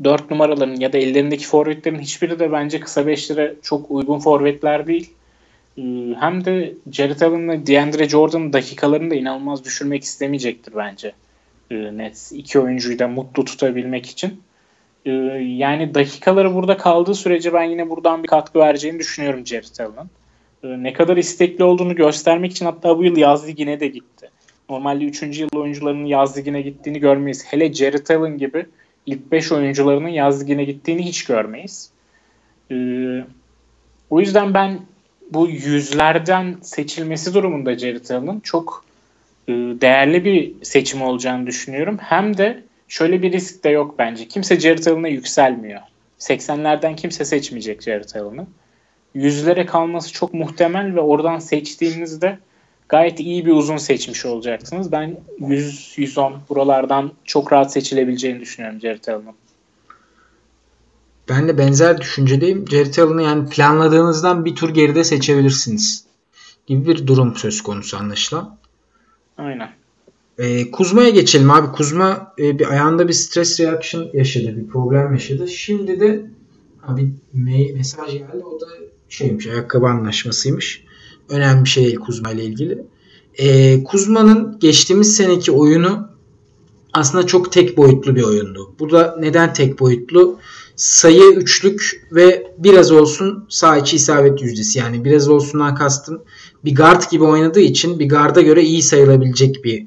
4 0.05 0.31
numaraların 0.31 0.77
ya 0.77 0.93
da 0.93 0.99
ellerindeki 0.99 1.47
forvetlerin 1.47 1.99
hiçbiri 1.99 2.39
de 2.39 2.53
bence 2.53 2.81
kısa 2.81 3.07
beşlere 3.07 3.55
çok 3.63 3.91
uygun 3.91 4.19
forvetler 4.19 4.87
değil. 4.87 5.13
Ee, 5.79 5.83
hem 6.21 6.45
de 6.45 6.75
Jared 6.93 7.21
Allen'la 7.21 7.67
DeAndre 7.67 8.09
Jordan'ın 8.09 8.53
dakikalarını 8.53 9.11
da 9.11 9.15
inanılmaz 9.15 9.65
düşürmek 9.65 10.03
istemeyecektir 10.03 10.73
bence. 10.77 11.13
Ee, 11.71 11.75
Nets 11.75 12.33
iki 12.33 12.59
oyuncuyu 12.59 12.99
da 12.99 13.09
mutlu 13.09 13.45
tutabilmek 13.45 14.07
için. 14.07 14.41
Ee, 15.07 15.11
yani 15.41 15.95
dakikaları 15.95 16.55
burada 16.55 16.77
kaldığı 16.77 17.15
sürece 17.15 17.53
ben 17.53 17.63
yine 17.63 17.91
buradan 17.91 18.23
bir 18.23 18.29
katkı 18.29 18.59
vereceğini 18.59 18.99
düşünüyorum 18.99 19.47
Jared 19.47 19.79
Allen'ın. 19.81 20.11
Ee, 20.65 20.83
ne 20.83 20.93
kadar 20.93 21.17
istekli 21.17 21.65
olduğunu 21.65 21.95
göstermek 21.95 22.53
için 22.53 22.65
hatta 22.67 22.99
bu 22.99 23.05
yıl 23.05 23.17
yaz 23.17 23.49
ligine 23.49 23.81
de 23.81 23.89
gitti. 23.89 24.31
Normalde 24.69 25.05
3. 25.05 25.23
yıl 25.23 25.49
oyuncularının 25.57 26.05
yaz 26.05 26.39
ligine 26.39 26.63
gittiğini 26.63 27.01
görmeyiz. 27.01 27.45
Hele 27.47 27.73
Jared 27.73 28.09
Allen 28.09 28.39
gibi 28.39 28.67
ilk 29.07 29.33
5 29.33 29.53
oyuncularının 29.53 30.09
yaz 30.09 30.43
ligine 30.43 30.65
gittiğini 30.65 31.07
hiç 31.07 31.25
görmeyiz. 31.25 31.91
Ee, 32.71 33.25
o 34.11 34.21
yüzden 34.21 34.55
ben 34.55 34.81
bu 35.31 35.49
yüzlerden 35.49 36.57
seçilmesi 36.63 37.35
durumunda 37.35 37.79
Jared 37.79 38.09
Allen'ın 38.09 38.41
çok 38.41 38.85
e, 39.49 39.53
değerli 39.53 40.25
bir 40.25 40.53
seçim 40.63 41.03
olacağını 41.03 41.47
düşünüyorum. 41.47 41.99
Hem 42.01 42.37
de 42.37 42.63
şöyle 42.91 43.23
bir 43.23 43.33
risk 43.33 43.65
de 43.65 43.69
yok 43.69 43.95
bence. 43.99 44.29
Kimse 44.29 44.61
Jared 44.61 44.87
Allen'a 44.87 45.09
yükselmiyor. 45.09 45.81
80'lerden 46.19 46.97
kimse 46.97 47.25
seçmeyecek 47.25 47.83
Jared 47.83 48.15
Allen'ı. 48.15 48.47
Yüzlere 49.15 49.67
kalması 49.67 50.13
çok 50.13 50.35
muhtemel 50.35 50.95
ve 50.95 51.01
oradan 51.01 51.39
seçtiğinizde 51.39 52.39
gayet 52.89 53.21
iyi 53.21 53.47
bir 53.47 53.53
uzun 53.53 53.77
seçmiş 53.77 54.27
olacaksınız. 54.27 54.93
Ben 54.93 55.17
100-110 55.41 56.33
buralardan 56.49 57.13
çok 57.25 57.53
rahat 57.53 57.73
seçilebileceğini 57.73 58.41
düşünüyorum 58.41 58.81
Jared 58.81 59.07
Allen'ın. 59.07 59.35
Ben 61.29 61.49
de 61.49 61.59
benzer 61.59 62.01
düşüncedeyim. 62.01 62.65
Jared 62.71 62.97
Allen'ı 62.97 63.23
yani 63.23 63.49
planladığınızdan 63.49 64.45
bir 64.45 64.55
tur 64.55 64.75
geride 64.75 65.05
seçebilirsiniz 65.05 66.07
gibi 66.67 66.87
bir 66.87 67.07
durum 67.07 67.37
söz 67.37 67.63
konusu 67.63 67.97
anlaşılan. 67.97 68.57
Aynen. 69.39 69.80
E, 70.41 70.71
Kuzma'ya 70.71 71.11
geçelim 71.11 71.51
abi. 71.51 71.73
Kuzma 71.73 72.35
e, 72.39 72.59
bir 72.59 72.71
ayağında 72.71 73.09
bir 73.09 73.13
stres 73.13 73.61
reaction 73.61 74.09
yaşadı. 74.13 74.57
Bir 74.57 74.67
problem 74.67 75.13
yaşadı. 75.13 75.49
Şimdi 75.49 76.01
de 76.01 76.31
abi 76.83 77.09
me- 77.37 77.73
mesaj 77.73 78.13
geldi. 78.13 78.45
O 78.57 78.61
da 78.61 78.67
şeymiş 79.09 79.47
ayakkabı 79.47 79.87
anlaşmasıymış. 79.87 80.85
Önemli 81.29 81.65
bir 81.65 81.69
şey 81.69 81.95
Kuzma 81.95 82.31
ile 82.31 82.45
ilgili. 82.45 82.85
E, 83.39 83.85
Kuzma'nın 83.85 84.59
geçtiğimiz 84.61 85.17
seneki 85.17 85.53
oyunu 85.53 86.09
aslında 86.93 87.27
çok 87.27 87.53
tek 87.53 87.77
boyutlu 87.77 88.17
bir 88.17 88.23
oyundu. 88.23 88.75
Bu 88.79 88.91
da 88.91 89.17
neden 89.21 89.53
tek 89.53 89.81
boyutlu? 89.81 90.39
Sayı 90.77 91.33
üçlük 91.33 92.09
ve 92.13 92.53
biraz 92.59 92.93
olsun 92.93 93.47
sağ 93.49 93.77
içi 93.77 93.97
isabet 93.97 94.43
yüzdesi. 94.43 94.79
Yani 94.79 95.05
biraz 95.05 95.29
olsundan 95.29 95.75
kastım 95.75 96.23
bir 96.65 96.75
guard 96.75 97.11
gibi 97.11 97.25
oynadığı 97.25 97.61
için 97.61 97.99
bir 97.99 98.09
garda 98.09 98.41
göre 98.41 98.63
iyi 98.63 98.83
sayılabilecek 98.83 99.65
bir 99.65 99.87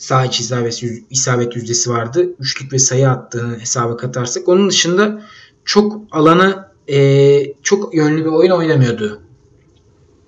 sağ 0.00 0.24
içi 0.24 0.42
isabet, 0.42 0.82
isabet 1.10 1.56
yüzdesi 1.56 1.90
vardı. 1.90 2.34
Üçlük 2.40 2.72
ve 2.72 2.78
sayı 2.78 3.10
attığını 3.10 3.60
hesaba 3.60 3.96
katarsak. 3.96 4.48
Onun 4.48 4.68
dışında 4.68 5.22
çok 5.64 6.00
alanı 6.10 6.68
e, 6.88 7.52
çok 7.62 7.94
yönlü 7.94 8.24
bir 8.24 8.30
oyun 8.30 8.50
oynamıyordu 8.50 9.20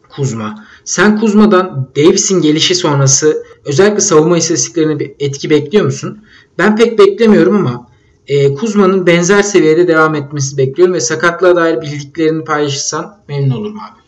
Kuzma. 0.08 0.66
Sen 0.84 1.20
Kuzma'dan 1.20 1.88
Davis'in 1.96 2.40
gelişi 2.40 2.74
sonrası 2.74 3.44
özellikle 3.64 4.00
savunma 4.00 4.38
istatistiklerine 4.38 4.98
bir 4.98 5.12
etki 5.20 5.50
bekliyor 5.50 5.84
musun? 5.84 6.24
Ben 6.58 6.76
pek 6.76 6.98
beklemiyorum 6.98 7.56
ama 7.56 7.88
e, 8.28 8.54
Kuzma'nın 8.54 9.06
benzer 9.06 9.42
seviyede 9.42 9.88
devam 9.88 10.14
etmesi 10.14 10.58
bekliyorum 10.58 10.94
ve 10.94 11.00
sakatlığa 11.00 11.56
dair 11.56 11.80
bildiklerini 11.80 12.44
paylaşırsan 12.44 13.18
memnun 13.28 13.56
olurum 13.56 13.78
abi. 13.78 14.02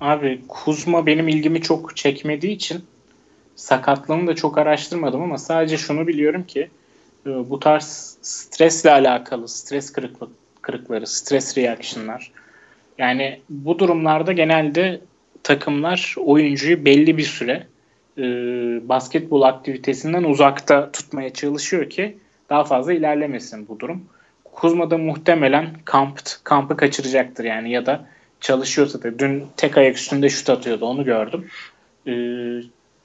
Abi 0.00 0.40
Kuzma 0.48 1.06
benim 1.06 1.28
ilgimi 1.28 1.62
çok 1.62 1.96
çekmediği 1.96 2.52
için 2.52 2.84
sakatlığını 3.56 4.26
da 4.26 4.34
çok 4.34 4.58
araştırmadım 4.58 5.22
ama 5.22 5.38
sadece 5.38 5.76
şunu 5.76 6.06
biliyorum 6.06 6.44
ki 6.44 6.70
e, 7.26 7.30
bu 7.50 7.60
tarz 7.60 8.18
stresle 8.22 8.90
alakalı 8.90 9.48
stres 9.48 9.92
kırıklık, 9.92 10.30
kırıkları, 10.62 11.06
stres 11.06 11.58
reaction'lar 11.58 12.32
yani 12.98 13.40
bu 13.48 13.78
durumlarda 13.78 14.32
genelde 14.32 15.00
takımlar 15.42 16.14
oyuncuyu 16.18 16.84
belli 16.84 17.18
bir 17.18 17.22
süre 17.22 17.66
e, 18.18 18.22
basketbol 18.88 19.42
aktivitesinden 19.42 20.24
uzakta 20.24 20.92
tutmaya 20.92 21.32
çalışıyor 21.32 21.90
ki 21.90 22.18
daha 22.50 22.64
fazla 22.64 22.92
ilerlemesin 22.92 23.68
bu 23.68 23.80
durum. 23.80 24.04
Kuzma 24.44 24.90
da 24.90 24.98
muhtemelen 24.98 25.66
kamp, 25.84 26.20
kampı 26.44 26.76
kaçıracaktır 26.76 27.44
yani 27.44 27.70
ya 27.70 27.86
da 27.86 28.06
çalışıyorsa 28.40 29.02
da 29.02 29.18
dün 29.18 29.44
tek 29.56 29.78
ayak 29.78 29.96
üstünde 29.96 30.28
şut 30.28 30.50
atıyordu 30.50 30.84
onu 30.84 31.04
gördüm. 31.04 31.46
Ee, 32.06 32.12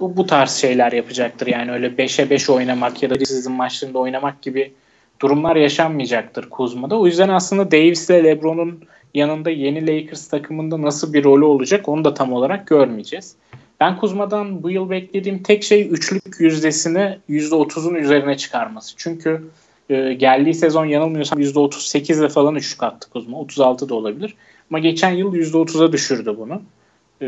bu, 0.01 0.17
bu 0.17 0.25
tarz 0.25 0.51
şeyler 0.51 0.91
yapacaktır 0.91 1.47
yani 1.47 1.71
öyle 1.71 1.87
5'e 1.87 2.29
5 2.29 2.49
oynamak 2.49 3.03
ya 3.03 3.09
da 3.09 3.25
sizin 3.25 3.51
maçlarında 3.51 3.99
oynamak 3.99 4.41
gibi 4.41 4.73
durumlar 5.19 5.55
yaşanmayacaktır 5.55 6.49
Kuzma'da. 6.49 6.99
O 6.99 7.05
yüzden 7.05 7.29
aslında 7.29 7.71
Davis 7.71 8.09
ile 8.09 8.23
LeBron'un 8.23 8.83
yanında 9.13 9.49
yeni 9.49 9.87
Lakers 9.87 10.27
takımında 10.27 10.81
nasıl 10.81 11.13
bir 11.13 11.23
rolü 11.23 11.45
olacak 11.45 11.89
onu 11.89 12.05
da 12.05 12.13
tam 12.13 12.33
olarak 12.33 12.67
görmeyeceğiz. 12.67 13.35
Ben 13.79 13.97
Kuzma'dan 13.97 14.63
bu 14.63 14.69
yıl 14.69 14.89
beklediğim 14.89 15.43
tek 15.43 15.63
şey 15.63 15.87
üçlük 15.91 16.39
yüzdesini 16.39 17.17
%30'un 17.29 17.95
üzerine 17.95 18.37
çıkarması. 18.37 18.93
Çünkü 18.97 19.43
e, 19.89 20.13
geldiği 20.13 20.53
sezon 20.53 20.85
yanılmıyorsam 20.85 21.39
%38 21.39 22.19
ile 22.19 22.29
falan 22.29 22.55
üçlük 22.55 22.83
attı 22.83 23.09
Kuzma. 23.09 23.37
36 23.37 23.89
da 23.89 23.95
olabilir. 23.95 24.35
Ama 24.69 24.79
geçen 24.79 25.11
yıl 25.11 25.35
%30'a 25.35 25.91
düşürdü 25.91 26.35
bunu. 26.37 26.61
E, 27.21 27.27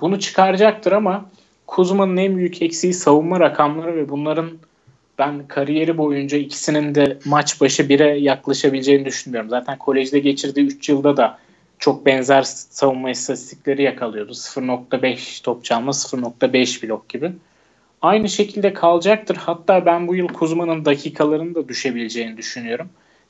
bunu 0.00 0.20
çıkaracaktır 0.20 0.92
ama 0.92 1.24
Kuzma'nın 1.72 2.16
en 2.16 2.36
büyük 2.36 2.62
eksiği 2.62 2.94
savunma 2.94 3.40
rakamları 3.40 3.96
ve 3.96 4.08
bunların 4.08 4.50
ben 5.18 5.48
kariyeri 5.48 5.98
boyunca 5.98 6.38
ikisinin 6.38 6.94
de 6.94 7.18
maç 7.24 7.60
başı 7.60 7.88
bire 7.88 8.18
yaklaşabileceğini 8.18 9.04
düşünmüyorum. 9.04 9.50
Zaten 9.50 9.78
kolejde 9.78 10.18
geçirdiği 10.18 10.66
3 10.66 10.88
yılda 10.88 11.16
da 11.16 11.38
çok 11.78 12.06
benzer 12.06 12.42
savunma 12.42 13.10
istatistikleri 13.10 13.82
yakalıyordu. 13.82 14.32
0.5 14.32 15.42
top 15.42 15.64
çalma, 15.64 15.90
0.5 15.90 16.88
blok 16.88 17.08
gibi. 17.08 17.32
Aynı 18.02 18.28
şekilde 18.28 18.72
kalacaktır. 18.72 19.36
Hatta 19.36 19.86
ben 19.86 20.08
bu 20.08 20.14
yıl 20.14 20.28
Kuzma'nın 20.28 20.84
dakikalarının 20.84 21.54
da 21.54 21.68
düşebileceğini 21.68 22.36
düşünüyorum. 22.36 22.88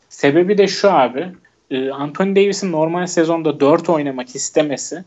Sebebi 0.08 0.58
de 0.58 0.68
şu 0.68 0.92
abi. 0.92 1.26
E, 1.70 1.90
Anthony 1.90 2.36
Davis'in 2.36 2.72
normal 2.72 3.06
sezonda 3.06 3.60
4 3.60 3.88
oynamak 3.88 4.36
istemesi 4.36 5.04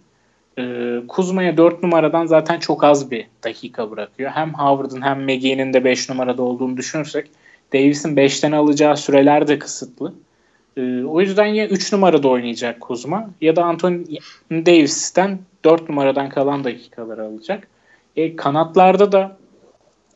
e, 0.58 0.96
Kuzma'ya 1.08 1.58
4 1.58 1.84
numaradan 1.84 2.26
zaten 2.26 2.60
çok 2.60 2.84
az 2.84 3.12
bir 3.12 3.28
dakika 3.44 3.92
bırakıyor. 3.92 4.32
Hem 4.32 4.54
Howard'ın 4.54 5.02
hem 5.02 5.24
McGee'nin 5.24 5.74
de 5.74 5.84
5 5.84 6.10
numarada 6.10 6.44
olduğunu 6.44 6.78
düşünürsek 6.78 7.30
Davis'in 7.74 8.16
5'ten 8.16 8.52
alacağı 8.52 8.98
süreler 8.98 9.48
de 9.48 9.60
kısıtlı. 9.60 10.14
E, 10.78 11.04
o 11.04 11.22
yüzden 11.22 11.46
ya 11.46 11.68
3 11.68 11.94
numarada 11.94 12.28
oynayacak 12.28 12.82
Kuzma 12.82 13.30
ya 13.42 13.56
da 13.56 13.64
Anthony 13.64 14.06
Davis'ten 14.52 15.40
4 15.64 15.90
numaradan 15.90 16.30
kalan 16.30 16.64
dakikaları 16.64 17.24
alacak. 17.24 17.68
E, 18.16 18.36
kanatlarda 18.36 19.12
da 19.12 19.38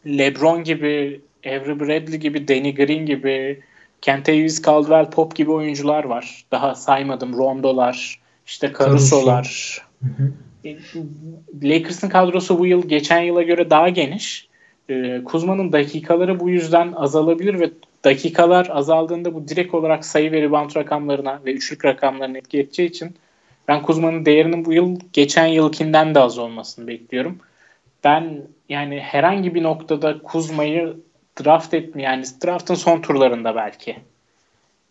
LeBron 0.08 0.64
gibi, 0.64 1.22
Avery 1.46 1.80
Bradley 1.80 2.20
gibi, 2.20 2.48
Danny 2.48 2.76
Green 2.76 3.06
gibi, 3.06 3.64
Kentavious 4.02 4.62
Caldwell 4.62 5.10
Pop 5.10 5.36
gibi 5.36 5.52
oyuncular 5.52 6.04
var. 6.04 6.46
Daha 6.52 6.76
saymadım. 6.76 7.38
Rondo'lar, 7.38 8.20
işte 8.46 8.74
Caruso'lar. 8.80 9.89
E, 10.66 10.78
Lakers'ın 11.64 12.10
kadrosu 12.10 12.60
bu 12.60 12.66
yıl 12.66 12.88
geçen 12.88 13.22
yıla 13.22 13.42
göre 13.42 13.70
daha 13.70 13.90
geniş. 13.90 14.48
E, 14.90 15.24
Kuzma'nın 15.24 15.72
dakikaları 15.72 16.40
bu 16.40 16.50
yüzden 16.50 16.92
azalabilir 16.92 17.60
ve 17.60 17.72
dakikalar 18.04 18.68
azaldığında 18.72 19.34
bu 19.34 19.48
direkt 19.48 19.74
olarak 19.74 20.06
sayı 20.06 20.32
ve 20.32 20.42
rebound 20.42 20.76
rakamlarına 20.76 21.40
ve 21.46 21.54
üçlük 21.54 21.86
rakamlarına 21.86 22.38
etki 22.38 22.60
edeceği 22.60 22.90
için 22.90 23.16
ben 23.68 23.82
Kuzma'nın 23.82 24.26
değerinin 24.26 24.66
bu 24.66 24.74
yıl 24.74 25.00
geçen 25.14 25.48
yılkinden 25.48 26.16
de 26.16 26.20
az 26.20 26.38
olmasını 26.38 26.88
bekliyorum. 26.88 27.38
Ben 28.04 28.42
yani 28.70 29.00
herhangi 29.00 29.56
bir 29.56 29.64
noktada 29.64 30.20
Kuzma'yı 30.20 30.98
draft 31.44 31.74
etme 31.74 32.02
yani 32.02 32.24
draftın 32.46 32.76
son 32.76 33.02
turlarında 33.02 33.56
belki 33.56 33.96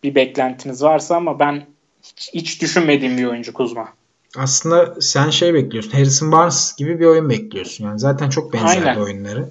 bir 0.03 0.15
beklentiniz 0.15 0.83
varsa 0.83 1.15
ama 1.15 1.39
ben 1.39 1.65
hiç, 2.03 2.33
hiç 2.33 2.61
düşünmediğim 2.61 3.17
bir 3.17 3.25
oyuncu 3.25 3.53
Kuzma. 3.53 3.93
Aslında 4.37 4.95
sen 5.01 5.29
şey 5.29 5.53
bekliyorsun. 5.53 5.91
Harrison 5.91 6.31
Barnes 6.31 6.75
gibi 6.75 6.99
bir 6.99 7.05
oyun 7.05 7.29
bekliyorsun. 7.29 7.85
Yani 7.85 7.99
zaten 7.99 8.29
çok 8.29 8.53
benzer 8.53 8.67
Aynen. 8.67 8.99
oyunları. 8.99 9.49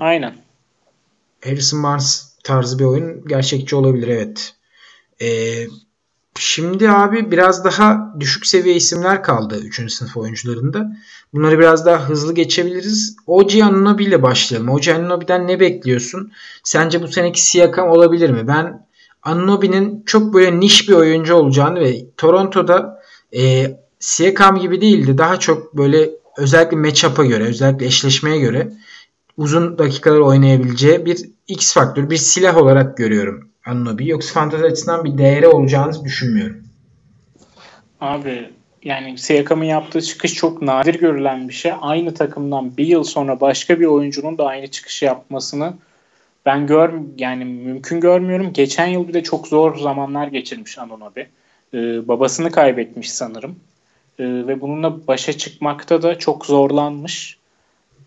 Aynen. 0.00 0.34
Harrison 1.44 1.82
Barnes 1.82 2.32
tarzı 2.44 2.78
bir 2.78 2.84
oyun 2.84 3.24
gerçekçi 3.28 3.76
olabilir 3.76 4.08
evet. 4.08 4.54
Ee, 5.22 5.66
şimdi 6.38 6.90
abi 6.90 7.30
biraz 7.30 7.64
daha 7.64 8.14
düşük 8.20 8.46
seviye 8.46 8.74
isimler 8.74 9.22
kaldı 9.22 9.60
3. 9.60 9.92
sınıf 9.92 10.16
oyuncularında. 10.16 10.96
Bunları 11.34 11.58
biraz 11.58 11.86
daha 11.86 12.08
hızlı 12.08 12.34
geçebiliriz. 12.34 13.16
Oji 13.26 13.64
Anunobi 13.64 14.04
ile 14.04 14.22
başlayalım. 14.22 14.68
Oji 14.68 14.94
Anunobi'den 14.94 15.46
ne 15.46 15.60
bekliyorsun? 15.60 16.32
Sence 16.64 17.02
bu 17.02 17.08
seneki 17.08 17.44
Siakam 17.44 17.88
olabilir 17.88 18.30
mi? 18.30 18.48
Ben 18.48 18.86
Anunobi'nin 19.22 20.02
çok 20.06 20.34
böyle 20.34 20.60
niş 20.60 20.88
bir 20.88 20.94
oyuncu 20.94 21.34
olacağını 21.34 21.80
ve 21.80 22.10
Toronto'da 22.16 22.97
e, 23.36 23.66
Siakam 23.98 24.58
gibi 24.58 24.80
değildi. 24.80 25.18
Daha 25.18 25.38
çok 25.38 25.76
böyle 25.76 26.10
özellikle 26.38 26.76
matchup'a 26.76 27.24
göre, 27.24 27.44
özellikle 27.44 27.86
eşleşmeye 27.86 28.38
göre 28.38 28.72
uzun 29.36 29.78
dakikalar 29.78 30.18
oynayabileceği 30.18 31.06
bir 31.06 31.18
X 31.48 31.74
faktör, 31.74 32.10
bir 32.10 32.16
silah 32.16 32.56
olarak 32.56 32.96
görüyorum 32.96 33.48
Anunobi. 33.66 34.08
Yoksa 34.08 34.34
fantazi 34.34 34.64
açısından 34.64 35.04
bir 35.04 35.18
değeri 35.18 35.48
olacağını 35.48 36.04
düşünmüyorum. 36.04 36.62
Abi 38.00 38.50
yani 38.82 39.18
Siakam'ın 39.18 39.64
yaptığı 39.64 40.02
çıkış 40.02 40.34
çok 40.34 40.62
nadir 40.62 40.94
görülen 40.94 41.48
bir 41.48 41.54
şey. 41.54 41.72
Aynı 41.80 42.14
takımdan 42.14 42.76
bir 42.76 42.86
yıl 42.86 43.04
sonra 43.04 43.40
başka 43.40 43.80
bir 43.80 43.86
oyuncunun 43.86 44.38
da 44.38 44.46
aynı 44.46 44.66
çıkışı 44.66 45.04
yapmasını 45.04 45.74
ben 46.46 46.66
gör 46.66 46.92
yani 47.18 47.44
mümkün 47.44 48.00
görmüyorum. 48.00 48.52
Geçen 48.52 48.86
yıl 48.86 49.08
bir 49.08 49.14
de 49.14 49.22
çok 49.22 49.48
zor 49.48 49.78
zamanlar 49.78 50.26
geçirmiş 50.26 50.78
Anunobi. 50.78 51.26
Ee, 51.74 52.08
babasını 52.08 52.50
kaybetmiş 52.50 53.12
sanırım. 53.12 53.56
Ee, 54.18 54.24
ve 54.24 54.60
bununla 54.60 55.06
başa 55.06 55.32
çıkmakta 55.32 56.02
da 56.02 56.18
çok 56.18 56.46
zorlanmış. 56.46 57.38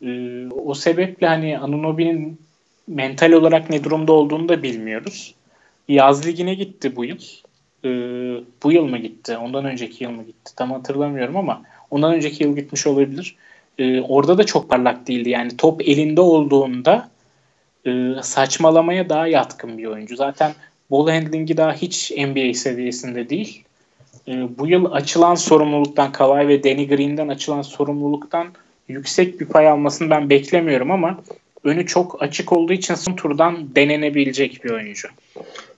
Ee, 0.02 0.48
o 0.50 0.74
sebeple 0.74 1.28
hani 1.28 1.60
Anunobi'nin 1.60 2.40
mental 2.88 3.32
olarak 3.32 3.70
ne 3.70 3.84
durumda 3.84 4.14
olduğunu 4.14 4.50
da 4.50 4.64
bilmiyoruz. 4.64 5.36
Yaz 5.88 6.28
ligine 6.28 6.54
gitti 6.54 6.96
bu 6.96 7.06
yıl. 7.06 7.20
Ee, 7.86 7.90
bu 8.64 8.72
yıl 8.72 8.86
mı 8.86 8.98
gitti? 8.98 9.38
Ondan 9.38 9.66
önceki 9.66 10.04
yıl 10.04 10.12
mı 10.12 10.24
gitti? 10.24 10.56
Tam 10.56 10.72
hatırlamıyorum 10.72 11.38
ama 11.38 11.62
ondan 11.90 12.14
önceki 12.14 12.44
yıl 12.44 12.56
gitmiş 12.56 12.88
olabilir. 12.88 13.36
Ee, 13.78 14.02
orada 14.02 14.38
da 14.38 14.46
çok 14.46 14.70
parlak 14.70 15.08
değildi. 15.08 15.30
Yani 15.30 15.58
top 15.58 15.82
elinde 15.82 16.22
olduğunda 16.22 17.10
e, 17.86 18.14
saçmalamaya 18.22 19.10
daha 19.10 19.28
yatkın 19.28 19.78
bir 19.78 19.86
oyuncu. 19.86 20.16
Zaten 20.16 20.52
ball 20.92 21.08
handling'i 21.08 21.58
daha 21.58 21.74
hiç 21.74 22.12
NBA 22.12 22.54
seviyesinde 22.54 23.30
değil. 23.30 23.64
E, 24.28 24.32
bu 24.58 24.68
yıl 24.68 24.92
açılan 24.92 25.36
sorumluluktan 25.36 26.12
Kawhi 26.12 26.48
ve 26.48 26.64
Danny 26.64 26.88
Green'den 26.88 27.28
açılan 27.28 27.62
sorumluluktan 27.62 28.48
yüksek 28.88 29.40
bir 29.40 29.46
pay 29.46 29.68
almasını 29.68 30.10
ben 30.10 30.30
beklemiyorum 30.30 30.92
ama 30.92 31.20
önü 31.64 31.86
çok 31.86 32.24
açık 32.24 32.52
olduğu 32.52 32.74
için 32.74 32.96
son 32.96 33.16
turdan 33.16 33.76
denenebilecek 33.76 34.64
bir 34.64 34.72
oyuncu. 34.72 35.08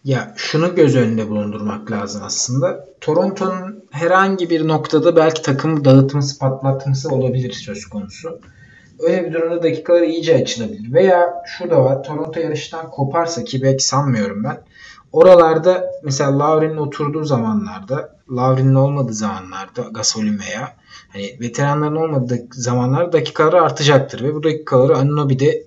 Ya 0.05 0.33
şunu 0.37 0.75
göz 0.75 0.95
önünde 0.95 1.29
bulundurmak 1.29 1.91
lazım 1.91 2.21
aslında. 2.25 2.87
Toronto'nun 3.01 3.83
herhangi 3.91 4.49
bir 4.49 4.67
noktada 4.67 5.15
belki 5.15 5.41
takımı 5.41 5.85
dağıtması, 5.85 6.39
patlatması 6.39 7.09
olabilir 7.09 7.51
söz 7.51 7.85
konusu. 7.85 8.39
Öyle 8.99 9.25
bir 9.25 9.33
durumda 9.33 9.63
dakikaları 9.63 10.05
iyice 10.05 10.35
açılabilir. 10.35 10.93
Veya 10.93 11.43
şu 11.45 11.69
da 11.69 11.83
var. 11.83 12.03
Toronto 12.03 12.39
yarıştan 12.39 12.91
koparsa 12.91 13.43
ki 13.43 13.61
belki 13.61 13.83
sanmıyorum 13.83 14.43
ben. 14.43 14.57
Oralarda 15.13 15.91
mesela 16.03 16.39
Lavrin'in 16.39 16.77
oturduğu 16.77 17.23
zamanlarda, 17.23 18.15
Lavrin'in 18.31 18.75
olmadığı 18.75 19.13
zamanlarda 19.13 19.81
Gasol'ün 19.81 20.39
veya 20.39 20.75
hani 21.09 21.37
veteranların 21.39 21.95
olmadığı 21.95 22.47
zamanlarda 22.51 23.11
dakikaları 23.11 23.61
artacaktır 23.61 24.23
ve 24.23 24.35
bu 24.35 24.43
dakikaları 24.43 24.97
Anunobi'de 24.97 25.63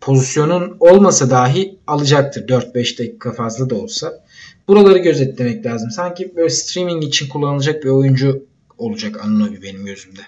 pozisyonun 0.00 0.76
olmasa 0.80 1.30
dahi 1.30 1.78
alacaktır 1.86 2.48
4-5 2.48 2.98
dakika 2.98 3.32
fazla 3.32 3.70
da 3.70 3.74
olsa. 3.74 4.24
Buraları 4.68 4.98
gözetlemek 4.98 5.66
lazım. 5.66 5.90
Sanki 5.90 6.36
böyle 6.36 6.50
streaming 6.50 7.04
için 7.04 7.28
kullanılacak 7.28 7.84
bir 7.84 7.88
oyuncu 7.88 8.44
olacak 8.78 9.20
Anunobi 9.24 9.62
benim 9.62 9.84
gözümde. 9.84 10.20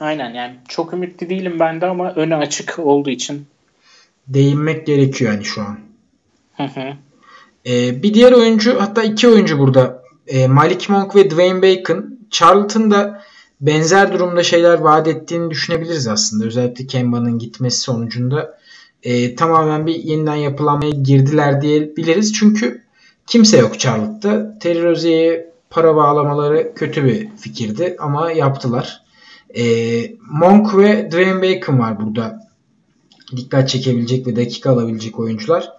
Aynen 0.00 0.34
yani 0.34 0.56
çok 0.68 0.92
ümitli 0.92 1.30
değilim 1.30 1.60
ben 1.60 1.80
de 1.80 1.86
ama 1.86 2.12
önü 2.14 2.36
açık 2.36 2.78
olduğu 2.78 3.10
için. 3.10 3.46
Değinmek 4.28 4.86
gerekiyor 4.86 5.32
yani 5.32 5.44
şu 5.44 5.62
an. 5.62 5.78
Hı 6.56 6.62
hı. 6.62 6.92
Ee, 7.66 8.02
bir 8.02 8.14
diğer 8.14 8.32
oyuncu 8.32 8.80
hatta 8.80 9.02
iki 9.02 9.28
oyuncu 9.28 9.58
burada. 9.58 10.02
Ee, 10.26 10.46
Malik 10.46 10.88
Monk 10.88 11.16
ve 11.16 11.30
Dwayne 11.30 11.62
Bacon. 11.62 12.18
Charlton'da 12.30 13.22
benzer 13.60 14.12
durumda 14.12 14.42
şeyler 14.42 14.78
vaat 14.78 15.08
ettiğini 15.08 15.50
düşünebiliriz 15.50 16.08
aslında. 16.08 16.44
Özellikle 16.44 16.86
Kemba'nın 16.86 17.38
gitmesi 17.38 17.80
sonucunda 17.80 18.58
e, 19.02 19.34
tamamen 19.34 19.86
bir 19.86 19.94
yeniden 19.94 20.34
yapılanmaya 20.34 20.90
girdiler 20.90 21.62
diyebiliriz. 21.62 22.32
Çünkü 22.32 22.82
kimse 23.26 23.58
yok 23.58 23.80
Charlotte'da. 23.80 24.58
Terry 24.58 25.46
para 25.70 25.96
bağlamaları 25.96 26.74
kötü 26.74 27.04
bir 27.04 27.28
fikirdi 27.36 27.96
ama 27.98 28.32
yaptılar. 28.32 29.02
E, 29.56 29.64
Monk 30.30 30.76
ve 30.76 31.10
Dwayne 31.10 31.42
Bacon 31.42 31.78
var 31.78 32.00
burada. 32.00 32.46
Dikkat 33.36 33.68
çekebilecek 33.68 34.26
ve 34.26 34.36
dakika 34.36 34.70
alabilecek 34.70 35.18
oyuncular. 35.18 35.72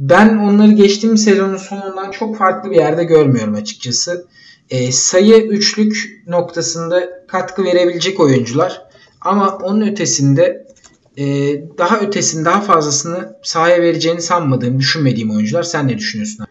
Ben 0.00 0.36
onları 0.38 0.72
geçtiğimiz 0.72 1.24
sezonun 1.24 1.56
sonundan 1.56 2.10
çok 2.10 2.36
farklı 2.36 2.70
bir 2.70 2.76
yerde 2.76 3.04
görmüyorum 3.04 3.54
açıkçası. 3.54 4.26
E, 4.70 4.92
sayı 4.92 5.36
üçlük 5.36 6.22
noktasında 6.26 7.26
katkı 7.28 7.64
verebilecek 7.64 8.20
oyuncular. 8.20 8.82
Ama 9.20 9.58
onun 9.62 9.80
ötesinde 9.80 10.66
e, 11.16 11.24
daha 11.78 12.00
ötesini 12.00 12.44
daha 12.44 12.60
fazlasını 12.60 13.36
sahaya 13.42 13.82
vereceğini 13.82 14.22
sanmadığım, 14.22 14.78
düşünmediğim 14.78 15.30
oyuncular. 15.30 15.62
Sen 15.62 15.88
ne 15.88 15.98
düşünüyorsun? 15.98 16.46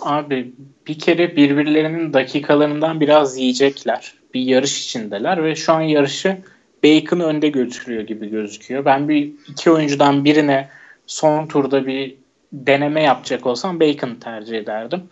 Abi 0.00 0.54
bir 0.86 0.98
kere 0.98 1.36
birbirlerinin 1.36 2.12
dakikalarından 2.12 3.00
biraz 3.00 3.38
yiyecekler. 3.38 4.14
Bir 4.34 4.40
yarış 4.40 4.84
içindeler 4.84 5.44
ve 5.44 5.54
şu 5.54 5.72
an 5.72 5.80
yarışı 5.80 6.36
Bacon 6.84 7.20
önde 7.20 7.48
götürüyor 7.48 8.02
gibi 8.02 8.30
gözüküyor. 8.30 8.84
Ben 8.84 9.08
bir 9.08 9.32
iki 9.48 9.70
oyuncudan 9.70 10.24
birine 10.24 10.68
son 11.10 11.46
turda 11.46 11.86
bir 11.86 12.14
deneme 12.52 13.02
yapacak 13.02 13.46
olsam 13.46 13.80
Bacon 13.80 14.14
tercih 14.14 14.58
ederdim. 14.58 15.02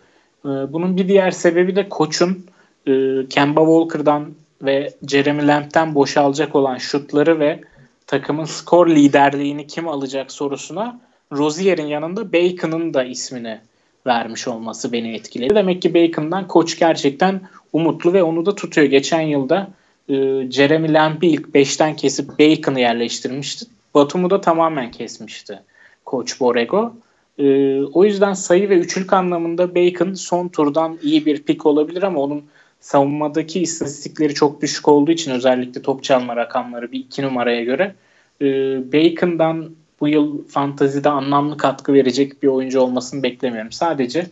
Ee, 0.45 0.47
bunun 0.47 0.97
bir 0.97 1.07
diğer 1.07 1.31
sebebi 1.31 1.75
de 1.75 1.89
koçun 1.89 2.45
e, 2.87 2.91
Kemba 3.29 3.61
Walker'dan 3.61 4.33
ve 4.61 4.93
Jeremy 5.07 5.47
Lamb'den 5.47 5.95
boşalacak 5.95 6.55
olan 6.55 6.77
şutları 6.77 7.39
ve 7.39 7.61
takımın 8.07 8.45
skor 8.45 8.87
liderliğini 8.87 9.67
kim 9.67 9.87
alacak 9.87 10.31
sorusuna 10.31 10.99
Rozier'in 11.31 11.87
yanında 11.87 12.33
Bacon'ın 12.33 12.93
da 12.93 13.03
ismini 13.03 13.59
vermiş 14.07 14.47
olması 14.47 14.91
beni 14.91 15.15
etkiledi. 15.15 15.55
Demek 15.55 15.81
ki 15.81 15.93
Bacon'dan 15.93 16.47
koç 16.47 16.79
gerçekten 16.79 17.41
umutlu 17.73 18.13
ve 18.13 18.23
onu 18.23 18.45
da 18.45 18.55
tutuyor. 18.55 18.87
Geçen 18.87 19.21
yılda 19.21 19.67
e, 20.09 20.15
Jeremy 20.51 20.93
Lamb'i 20.93 21.27
ilk 21.27 21.47
5'ten 21.47 21.95
kesip 21.95 22.39
Bacon'ı 22.39 22.79
yerleştirmişti. 22.79 23.65
Batum'u 23.93 24.29
da 24.29 24.41
tamamen 24.41 24.91
kesmişti 24.91 25.59
koç 26.05 26.39
Borrego. 26.39 26.93
E, 27.37 27.79
o 27.83 28.05
yüzden 28.05 28.33
sayı 28.33 28.69
ve 28.69 28.77
üçlük 28.77 29.13
anlamında 29.13 29.75
Bacon 29.75 30.13
son 30.13 30.47
turdan 30.47 30.99
iyi 31.03 31.25
bir 31.25 31.43
pik 31.43 31.65
olabilir 31.65 32.03
ama 32.03 32.19
onun 32.19 32.43
savunmadaki 32.79 33.61
istatistikleri 33.61 34.33
çok 34.33 34.61
düşük 34.61 34.87
olduğu 34.87 35.11
için 35.11 35.31
özellikle 35.31 35.81
top 35.81 36.03
çalma 36.03 36.35
rakamları 36.35 36.91
bir 36.91 36.99
iki 36.99 37.21
numaraya 37.21 37.63
göre 37.63 37.95
e, 38.41 38.45
Bacon'dan 38.93 39.69
bu 39.99 40.07
yıl 40.07 40.47
fantazide 40.47 41.09
anlamlı 41.09 41.57
katkı 41.57 41.93
verecek 41.93 42.43
bir 42.43 42.47
oyuncu 42.47 42.79
olmasını 42.79 43.23
beklemiyorum. 43.23 43.71
Sadece 43.71 44.27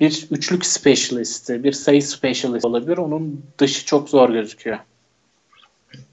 bir 0.00 0.28
üçlük 0.30 0.66
specialist'i, 0.66 1.64
bir 1.64 1.72
sayı 1.72 2.02
specialist 2.02 2.64
olabilir. 2.64 2.96
Onun 2.98 3.42
dışı 3.58 3.86
çok 3.86 4.08
zor 4.08 4.30
gözüküyor. 4.30 4.78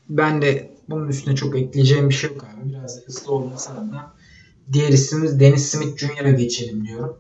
Ben 0.09 0.41
de 0.41 0.69
bunun 0.89 1.07
üstüne 1.07 1.35
çok 1.35 1.57
ekleyeceğim 1.57 2.09
bir 2.09 2.13
şey 2.13 2.29
yok 2.29 2.43
abi. 2.43 2.69
Biraz 2.69 2.97
da 2.97 3.05
hızlı 3.05 3.31
olması 3.31 3.71
adına 3.73 4.13
Diğer 4.73 4.89
ismimiz 4.89 5.39
Dennis 5.39 5.65
Smith 5.65 5.97
Jr.'a 5.97 6.31
geçelim 6.31 6.85
diyorum. 6.87 7.17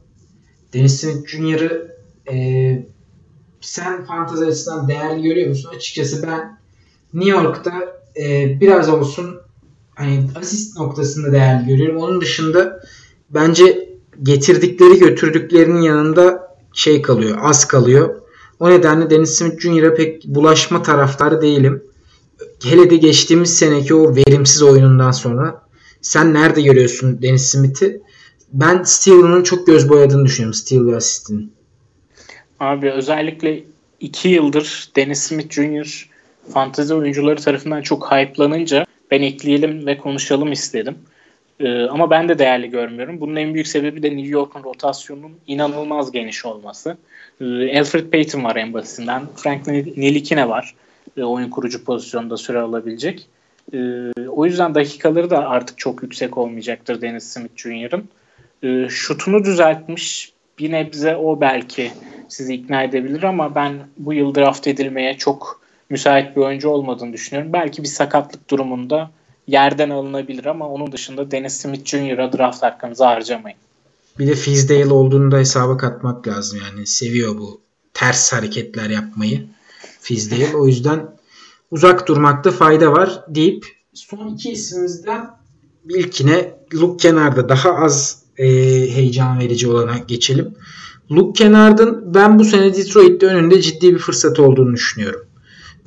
Dennis 0.73 1.01
Smith 1.01 1.27
Jr.'ı 1.27 1.95
e, 2.31 2.87
sen 3.61 4.05
fantezi 4.05 4.45
açısından 4.45 4.87
değerli 4.87 5.23
görüyor 5.23 5.49
musun? 5.49 5.71
Açıkçası 5.75 6.27
ben 6.27 6.59
New 7.13 7.31
York'ta 7.31 7.73
e, 8.17 8.57
biraz 8.61 8.89
olsun 8.89 9.37
hani 9.95 10.27
asist 10.35 10.77
noktasında 10.77 11.31
değerli 11.31 11.67
görüyorum. 11.67 11.97
Onun 11.97 12.21
dışında 12.21 12.81
bence 13.29 13.89
getirdikleri 14.23 14.99
götürdüklerinin 14.99 15.81
yanında 15.81 16.55
şey 16.73 17.01
kalıyor, 17.01 17.37
az 17.41 17.67
kalıyor. 17.67 18.15
O 18.59 18.69
nedenle 18.69 19.09
Dennis 19.09 19.37
Smith 19.37 19.59
Jr.'a 19.61 19.93
pek 19.93 20.25
bulaşma 20.25 20.81
taraftarı 20.81 21.41
değilim. 21.41 21.83
Hele 22.63 22.89
de 22.89 22.95
geçtiğimiz 22.95 23.57
seneki 23.57 23.95
o 23.95 24.15
verimsiz 24.15 24.63
oyunundan 24.63 25.11
sonra 25.11 25.68
sen 26.01 26.33
nerede 26.33 26.61
görüyorsun 26.61 27.21
Dennis 27.21 27.51
Smith'i? 27.51 28.01
Ben 28.53 28.83
Steele'ın 28.83 29.43
çok 29.43 29.67
göz 29.67 29.89
boyadığını 29.89 30.25
düşünüyorum. 30.25 30.53
Steele 30.53 30.85
ve 30.85 30.95
asistin. 30.95 31.53
Abi 32.59 32.91
özellikle 32.91 33.63
iki 33.99 34.29
yıldır 34.29 34.89
Dennis 34.95 35.19
Smith 35.19 35.53
Jr. 35.53 36.09
fantezi 36.53 36.93
oyuncuları 36.93 37.41
tarafından 37.41 37.81
çok 37.81 38.11
hype'lanınca 38.11 38.85
ben 39.11 39.21
ekleyelim 39.21 39.85
ve 39.85 39.97
konuşalım 39.97 40.51
istedim. 40.51 40.95
Ee, 41.59 41.83
ama 41.83 42.09
ben 42.09 42.29
de 42.29 42.39
değerli 42.39 42.69
görmüyorum. 42.69 43.21
Bunun 43.21 43.35
en 43.35 43.53
büyük 43.53 43.67
sebebi 43.67 44.03
de 44.03 44.09
New 44.17 44.29
York'un 44.29 44.63
rotasyonunun 44.63 45.31
inanılmaz 45.47 46.11
geniş 46.11 46.45
olması. 46.45 46.97
Ee, 47.41 47.79
Alfred 47.79 48.11
Payton 48.11 48.43
var 48.43 48.55
en 48.55 48.73
basitinden. 48.73 49.23
Frank 49.35 49.67
Nilikine 49.67 50.49
var. 50.49 50.75
Ee, 51.17 51.23
oyun 51.23 51.49
kurucu 51.49 51.83
pozisyonda 51.83 52.37
süre 52.37 52.59
alabilecek. 52.59 53.27
E, 53.73 53.79
o 54.27 54.45
yüzden 54.45 54.75
dakikaları 54.75 55.29
da 55.29 55.49
artık 55.49 55.77
çok 55.77 56.03
yüksek 56.03 56.37
olmayacaktır 56.37 57.01
Dennis 57.01 57.23
Smith 57.23 57.55
Jr.'ın. 57.55 58.09
E, 58.63 58.89
şutunu 58.89 59.43
düzeltmiş. 59.43 60.33
Bir 60.59 60.71
nebze 60.71 61.15
o 61.15 61.41
belki 61.41 61.91
sizi 62.29 62.53
ikna 62.53 62.83
edebilir 62.83 63.23
ama 63.23 63.55
ben 63.55 63.73
bu 63.97 64.13
yıl 64.13 64.35
draft 64.35 64.67
edilmeye 64.67 65.17
çok 65.17 65.61
müsait 65.89 66.35
bir 66.35 66.41
oyuncu 66.41 66.69
olmadığını 66.69 67.13
düşünüyorum. 67.13 67.53
Belki 67.53 67.83
bir 67.83 67.87
sakatlık 67.87 68.49
durumunda 68.49 69.11
yerden 69.47 69.89
alınabilir 69.89 70.45
ama 70.45 70.69
onun 70.69 70.91
dışında 70.91 71.31
Dennis 71.31 71.53
Smith 71.53 71.85
Jr.'a 71.85 72.33
draft 72.33 72.63
hakkınızı 72.63 73.05
harcamayın. 73.05 73.57
Bir 74.19 74.27
de 74.27 74.35
Fizdale 74.35 74.93
olduğunu 74.93 75.31
da 75.31 75.37
hesaba 75.37 75.77
katmak 75.77 76.27
lazım. 76.27 76.59
Yani 76.63 76.87
seviyor 76.87 77.37
bu 77.37 77.61
ters 77.93 78.33
hareketler 78.33 78.89
yapmayı. 78.89 79.47
Fizdale. 80.01 80.55
O 80.55 80.67
yüzden 80.67 81.18
uzak 81.71 82.07
durmakta 82.07 82.51
fayda 82.51 82.91
var 82.91 83.23
deyip 83.27 83.65
son 83.93 84.27
iki 84.27 84.51
isimimizden 84.51 85.29
ilkine 85.89 86.53
Luke 86.73 86.97
Kennard'a 86.97 87.49
daha 87.49 87.75
az 87.75 88.23
e, 88.37 88.45
heyecan 88.95 89.39
verici 89.39 89.67
olana 89.67 89.97
geçelim. 89.97 90.53
Luke 91.11 91.43
Kennard'ın 91.43 92.13
ben 92.13 92.39
bu 92.39 92.43
sene 92.43 92.75
Detroit'te 92.75 93.25
önünde 93.25 93.61
ciddi 93.61 93.93
bir 93.93 93.99
fırsat 93.99 94.39
olduğunu 94.39 94.73
düşünüyorum. 94.73 95.21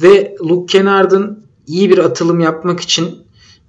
Ve 0.02 0.36
Luke 0.40 0.78
Kennard'ın 0.78 1.46
iyi 1.66 1.90
bir 1.90 1.98
atılım 1.98 2.40
yapmak 2.40 2.80
için 2.80 3.18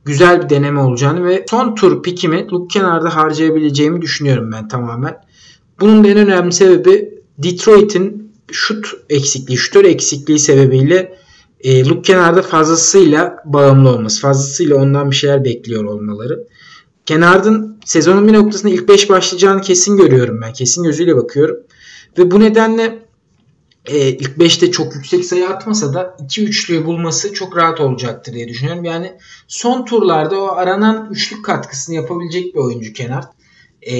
güzel 0.05 0.43
bir 0.43 0.49
deneme 0.49 0.79
olacağını 0.79 1.25
ve 1.25 1.45
son 1.49 1.75
tur 1.75 2.03
pikimi 2.03 2.47
Luke 2.51 2.79
Kennard'a 2.79 3.15
harcayabileceğimi 3.15 4.01
düşünüyorum 4.01 4.51
ben 4.51 4.67
tamamen. 4.67 5.17
Bunun 5.79 6.03
en 6.03 6.17
önemli 6.17 6.51
sebebi 6.51 7.13
Detroit'in 7.37 8.33
şut 8.51 8.93
eksikliği, 9.09 9.57
şutör 9.57 9.85
eksikliği 9.85 10.39
sebebiyle 10.39 11.17
e, 11.63 11.85
Luke 11.85 12.01
kenarda 12.01 12.41
fazlasıyla 12.41 13.37
bağımlı 13.45 13.89
olması. 13.89 14.21
Fazlasıyla 14.21 14.75
ondan 14.75 15.11
bir 15.11 15.15
şeyler 15.15 15.43
bekliyor 15.43 15.83
olmaları. 15.83 16.47
Kenard'ın 17.05 17.79
sezonun 17.85 18.27
bir 18.27 18.33
noktasında 18.33 18.73
ilk 18.73 18.89
5 18.89 19.09
başlayacağını 19.09 19.61
kesin 19.61 19.97
görüyorum 19.97 20.41
ben. 20.41 20.53
Kesin 20.53 20.83
gözüyle 20.83 21.15
bakıyorum. 21.15 21.57
Ve 22.17 22.31
bu 22.31 22.39
nedenle 22.39 22.99
e, 23.85 24.09
ilk 24.09 24.37
5'te 24.37 24.71
çok 24.71 24.95
yüksek 24.95 25.25
sayı 25.25 25.49
atmasa 25.49 25.93
da 25.93 26.17
2 26.23 26.43
üçlüyü 26.43 26.85
bulması 26.85 27.33
çok 27.33 27.57
rahat 27.57 27.79
olacaktır 27.79 28.33
diye 28.33 28.47
düşünüyorum. 28.47 28.83
Yani 28.83 29.17
son 29.47 29.85
turlarda 29.85 30.41
o 30.41 30.47
aranan 30.47 31.09
üçlük 31.11 31.45
katkısını 31.45 31.95
yapabilecek 31.95 32.55
bir 32.55 32.59
oyuncu 32.59 32.93
kenar. 32.93 33.23
E, 33.81 33.95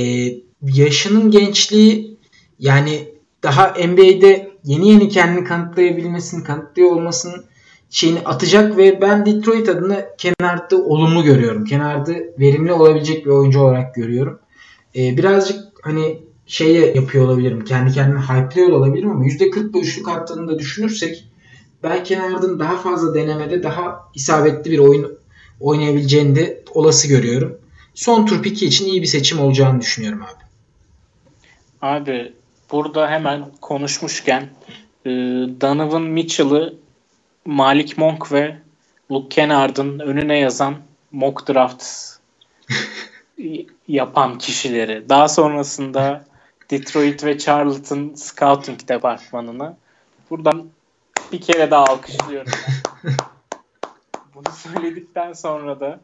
yaşının 0.61 1.31
gençliği 1.31 2.19
yani 2.59 3.13
daha 3.43 3.67
NBA'de 3.67 4.51
yeni 4.63 4.89
yeni 4.89 5.09
kendini 5.09 5.43
kanıtlayabilmesini, 5.43 6.43
kanıtlıyor 6.43 6.91
olmasının 6.91 7.45
şeyini 7.93 8.19
atacak 8.19 8.77
ve 8.77 9.01
ben 9.01 9.25
Detroit 9.25 9.69
adına 9.69 10.05
kenarda 10.17 10.77
olumlu 10.77 11.23
görüyorum. 11.23 11.65
Kenarda 11.65 12.11
verimli 12.39 12.73
olabilecek 12.73 13.25
bir 13.25 13.31
oyuncu 13.31 13.59
olarak 13.59 13.95
görüyorum. 13.95 14.39
Ee, 14.95 15.17
birazcık 15.17 15.59
hani 15.81 16.19
şey 16.47 16.95
yapıyor 16.95 17.25
olabilirim. 17.25 17.65
Kendi 17.65 17.93
kendime 17.93 18.21
hype'lıyor 18.21 18.69
olabilirim 18.69 19.11
ama 19.11 19.25
%40'la 19.25 19.79
üçlük 19.79 20.07
attığını 20.07 20.47
da 20.47 20.59
düşünürsek 20.59 21.27
ben 21.83 22.03
kenardan 22.03 22.59
daha 22.59 22.77
fazla 22.77 23.15
denemede 23.15 23.63
daha 23.63 24.09
isabetli 24.15 24.71
bir 24.71 24.79
oyun 24.79 25.17
oynayabileceğini 25.59 26.35
de 26.35 26.63
olası 26.73 27.07
görüyorum. 27.07 27.57
Son 27.93 28.25
tur 28.25 28.43
piki 28.43 28.65
için 28.65 28.85
iyi 28.85 29.01
bir 29.01 29.07
seçim 29.07 29.39
olacağını 29.39 29.81
düşünüyorum 29.81 30.21
abi. 30.21 30.43
Abi 31.81 32.33
burada 32.71 33.09
hemen 33.09 33.45
konuşmuşken 33.61 34.49
e, 35.05 35.09
Donovan 35.61 36.01
Mitchell'ı 36.01 36.82
Malik 37.45 37.97
Monk 37.97 38.31
ve 38.31 38.57
Luke 39.11 39.35
Kennard'ın 39.35 39.99
önüne 39.99 40.37
yazan 40.37 40.75
mock 41.11 41.49
draft 41.49 41.85
yapan 43.87 44.37
kişileri. 44.37 45.09
Daha 45.09 45.27
sonrasında 45.27 46.25
Detroit 46.69 47.23
ve 47.23 47.37
Charlotte 47.37 48.15
scouting 48.15 48.87
departmanını 48.87 49.75
buradan 50.29 50.69
bir 51.31 51.41
kere 51.41 51.71
daha 51.71 51.83
alkışlıyorum. 51.85 52.51
Bunu 54.35 54.53
söyledikten 54.53 55.33
sonra 55.33 55.79
da 55.79 55.99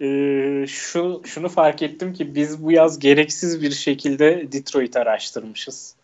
e, 0.00 0.66
şu 0.66 1.22
şunu 1.24 1.48
fark 1.48 1.82
ettim 1.82 2.12
ki 2.12 2.34
biz 2.34 2.64
bu 2.64 2.72
yaz 2.72 2.98
gereksiz 2.98 3.62
bir 3.62 3.70
şekilde 3.70 4.52
Detroit 4.52 4.96
araştırmışız. 4.96 5.94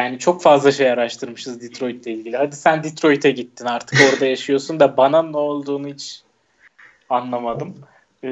Yani 0.00 0.18
çok 0.18 0.42
fazla 0.42 0.72
şey 0.72 0.90
araştırmışız 0.90 1.62
Detroit 1.62 2.06
ile 2.06 2.14
ilgili. 2.14 2.36
Hadi 2.36 2.56
sen 2.56 2.84
Detroit'e 2.84 3.30
gittin 3.30 3.64
artık 3.64 3.98
orada 4.12 4.26
yaşıyorsun 4.26 4.80
da 4.80 4.96
bana 4.96 5.22
ne 5.22 5.36
olduğunu 5.36 5.88
hiç 5.88 6.22
anlamadım. 7.10 7.74
Ee, 8.24 8.28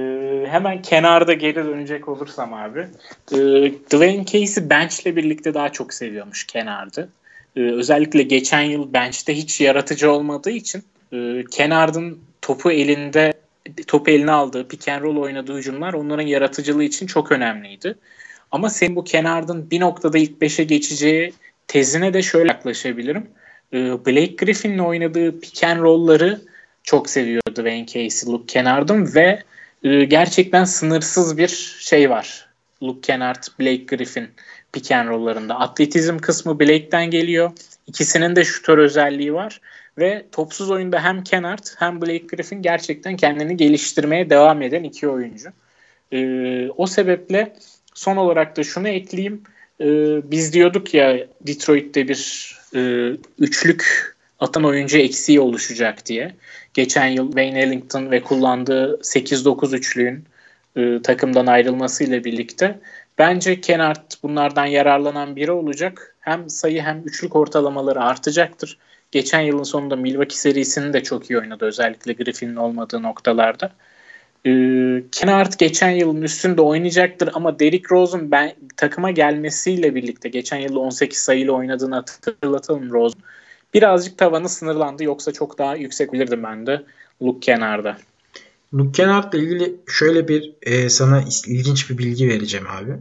hemen 0.49 0.83
kenarda 0.83 1.33
geri 1.33 1.55
dönecek 1.55 2.09
olursam 2.09 2.55
abi. 2.55 2.81
E, 3.33 3.37
Dwayne 3.91 4.25
Casey 4.25 4.71
bench'le 4.71 5.07
birlikte 5.07 5.55
daha 5.55 5.69
çok 5.69 5.95
seviyormuş 5.95 6.47
kenarda. 6.47 7.09
Ee, 7.57 7.61
özellikle 7.61 8.23
geçen 8.23 8.63
yıl 8.63 8.93
bench'te 8.93 9.37
hiç 9.37 9.61
yaratıcı 9.61 10.13
olmadığı 10.13 10.51
için 10.51 10.83
e, 11.13 11.45
kenardın 11.51 12.19
topu 12.43 12.71
elinde 12.71 13.33
topu 13.87 14.11
eline 14.11 14.33
aldığı 14.33 14.69
pick 14.69 14.89
and 14.89 15.03
roll 15.03 15.17
oynadığı 15.17 15.57
hücumlar 15.57 15.93
onların 15.93 16.27
yaratıcılığı 16.27 16.85
için 16.85 17.07
çok 17.07 17.33
önemliydi. 17.33 17.95
Ama 18.51 18.71
senin 18.71 18.97
bu 18.97 19.05
kenardın 19.05 19.71
bir 19.71 19.81
noktada 19.81 20.19
ilk 20.19 20.41
beşe 20.41 20.65
geçeceği 20.65 21.33
tezine 21.69 22.15
de 22.15 22.23
şöyle 22.23 22.49
yaklaşabilirim. 22.49 23.27
Ee, 23.73 24.07
Blake 24.07 24.35
Griffin'le 24.45 24.79
oynadığı 24.79 25.41
pick 25.41 25.65
and 25.65 25.81
roll'ları 25.81 26.41
çok 26.83 27.11
seviyordu 27.11 27.51
Dwayne 27.51 27.87
Casey, 27.87 28.33
Luke 28.33 28.47
Kennard'ın 28.47 29.15
ve 29.15 29.43
e, 29.83 30.05
gerçekten 30.05 30.65
sınırsız 30.65 31.39
bir 31.39 31.77
şey 31.81 32.11
var. 32.11 32.49
Luke 32.83 33.01
Kennard, 33.01 33.43
Blake 33.61 33.97
Griffin 33.97 34.29
pick 34.73 34.93
and 34.93 35.09
roll'larında. 35.09 35.59
Atletizm 35.59 36.19
kısmı 36.19 36.61
Blake'den 36.61 37.11
geliyor. 37.11 37.51
İkisinin 37.87 38.37
de 38.37 38.45
şutör 38.45 38.79
özelliği 38.79 39.35
var. 39.35 39.61
Ve 39.99 40.27
topsuz 40.33 40.71
oyunda 40.71 41.05
hem 41.05 41.25
Kennard 41.25 41.67
hem 41.79 42.01
Blake 42.01 42.27
Griffin 42.27 42.63
gerçekten 42.63 43.17
kendini 43.17 43.57
geliştirmeye 43.57 44.31
devam 44.31 44.63
eden 44.63 44.83
iki 44.83 45.09
oyuncu. 45.09 45.49
Ee, 46.13 46.69
o 46.77 46.87
sebeple 46.87 47.57
son 47.95 48.17
olarak 48.17 48.57
da 48.57 48.65
şunu 48.65 48.89
ekleyeyim. 48.89 49.43
Ee, 49.81 50.31
biz 50.31 50.53
diyorduk 50.53 50.95
ya 50.95 51.27
Detroit'te 51.41 52.09
bir 52.09 52.53
e, 52.75 53.13
üçlük 53.39 54.15
atan 54.41 54.65
oyuncu 54.65 54.99
eksiği 54.99 55.41
oluşacak 55.41 56.07
diye. 56.07 56.37
Geçen 56.75 57.07
yıl 57.07 57.27
Wayne 57.27 57.61
Ellington 57.61 58.11
ve 58.11 58.23
kullandığı 58.23 59.01
8-9 59.03 59.77
üçlüğün 59.77 60.25
e, 60.77 61.03
takımdan 61.03 61.47
ayrılmasıyla 61.47 62.25
birlikte 62.25 62.79
bence 63.19 63.61
Kennard 63.61 64.13
bunlardan 64.23 64.67
yararlanan 64.67 65.37
biri 65.37 65.53
olacak. 65.53 66.17
Hem 66.21 66.51
sayı 66.51 66.83
hem 66.83 67.03
üçlük 67.05 67.37
ortalamaları 67.37 68.01
artacaktır. 68.01 68.79
Geçen 69.13 69.41
yılın 69.41 69.63
sonunda 69.63 69.97
Milwaukee 69.97 70.37
serisini 70.37 70.93
de 70.93 71.03
çok 71.03 71.31
iyi 71.31 71.39
oynadı. 71.39 71.65
Özellikle 71.65 72.13
Griffin'in 72.13 72.57
olmadığı 72.57 73.03
noktalarda. 73.03 73.73
Ee, 74.47 75.05
Kennard 75.13 75.53
geçen 75.59 75.91
yılın 75.91 76.23
üstünde 76.23 76.63
oynayacaktır 76.63 77.31
ama 77.35 77.59
Derrick 77.59 77.95
Rose'un 77.95 78.31
ben, 78.31 78.55
takıma 78.77 79.11
gelmesiyle 79.11 79.95
birlikte 79.95 80.29
geçen 80.29 80.59
yıl 80.59 80.77
18 80.77 81.19
sayıyla 81.19 81.53
oynadığını 81.53 81.95
hatırlatalım 81.95 82.91
Rose. 82.91 83.19
Birazcık 83.75 84.19
tavanı 84.19 84.49
sınırlandı 84.49 85.05
yoksa 85.05 85.33
çok 85.33 85.59
daha 85.59 85.77
yüksek 85.77 86.13
bilirdim 86.13 86.43
ben 86.43 86.67
de 86.67 86.83
Luke 87.23 87.41
Kennard'a. 87.41 87.99
Luke 88.75 88.93
Kennard'la 88.93 89.39
ilgili 89.39 89.77
şöyle 89.89 90.29
bir 90.29 90.53
e, 90.63 90.89
sana 90.89 91.25
ilginç 91.47 91.91
bir 91.91 91.99
bilgi 91.99 92.29
vereceğim 92.29 92.67
abi. 92.67 92.93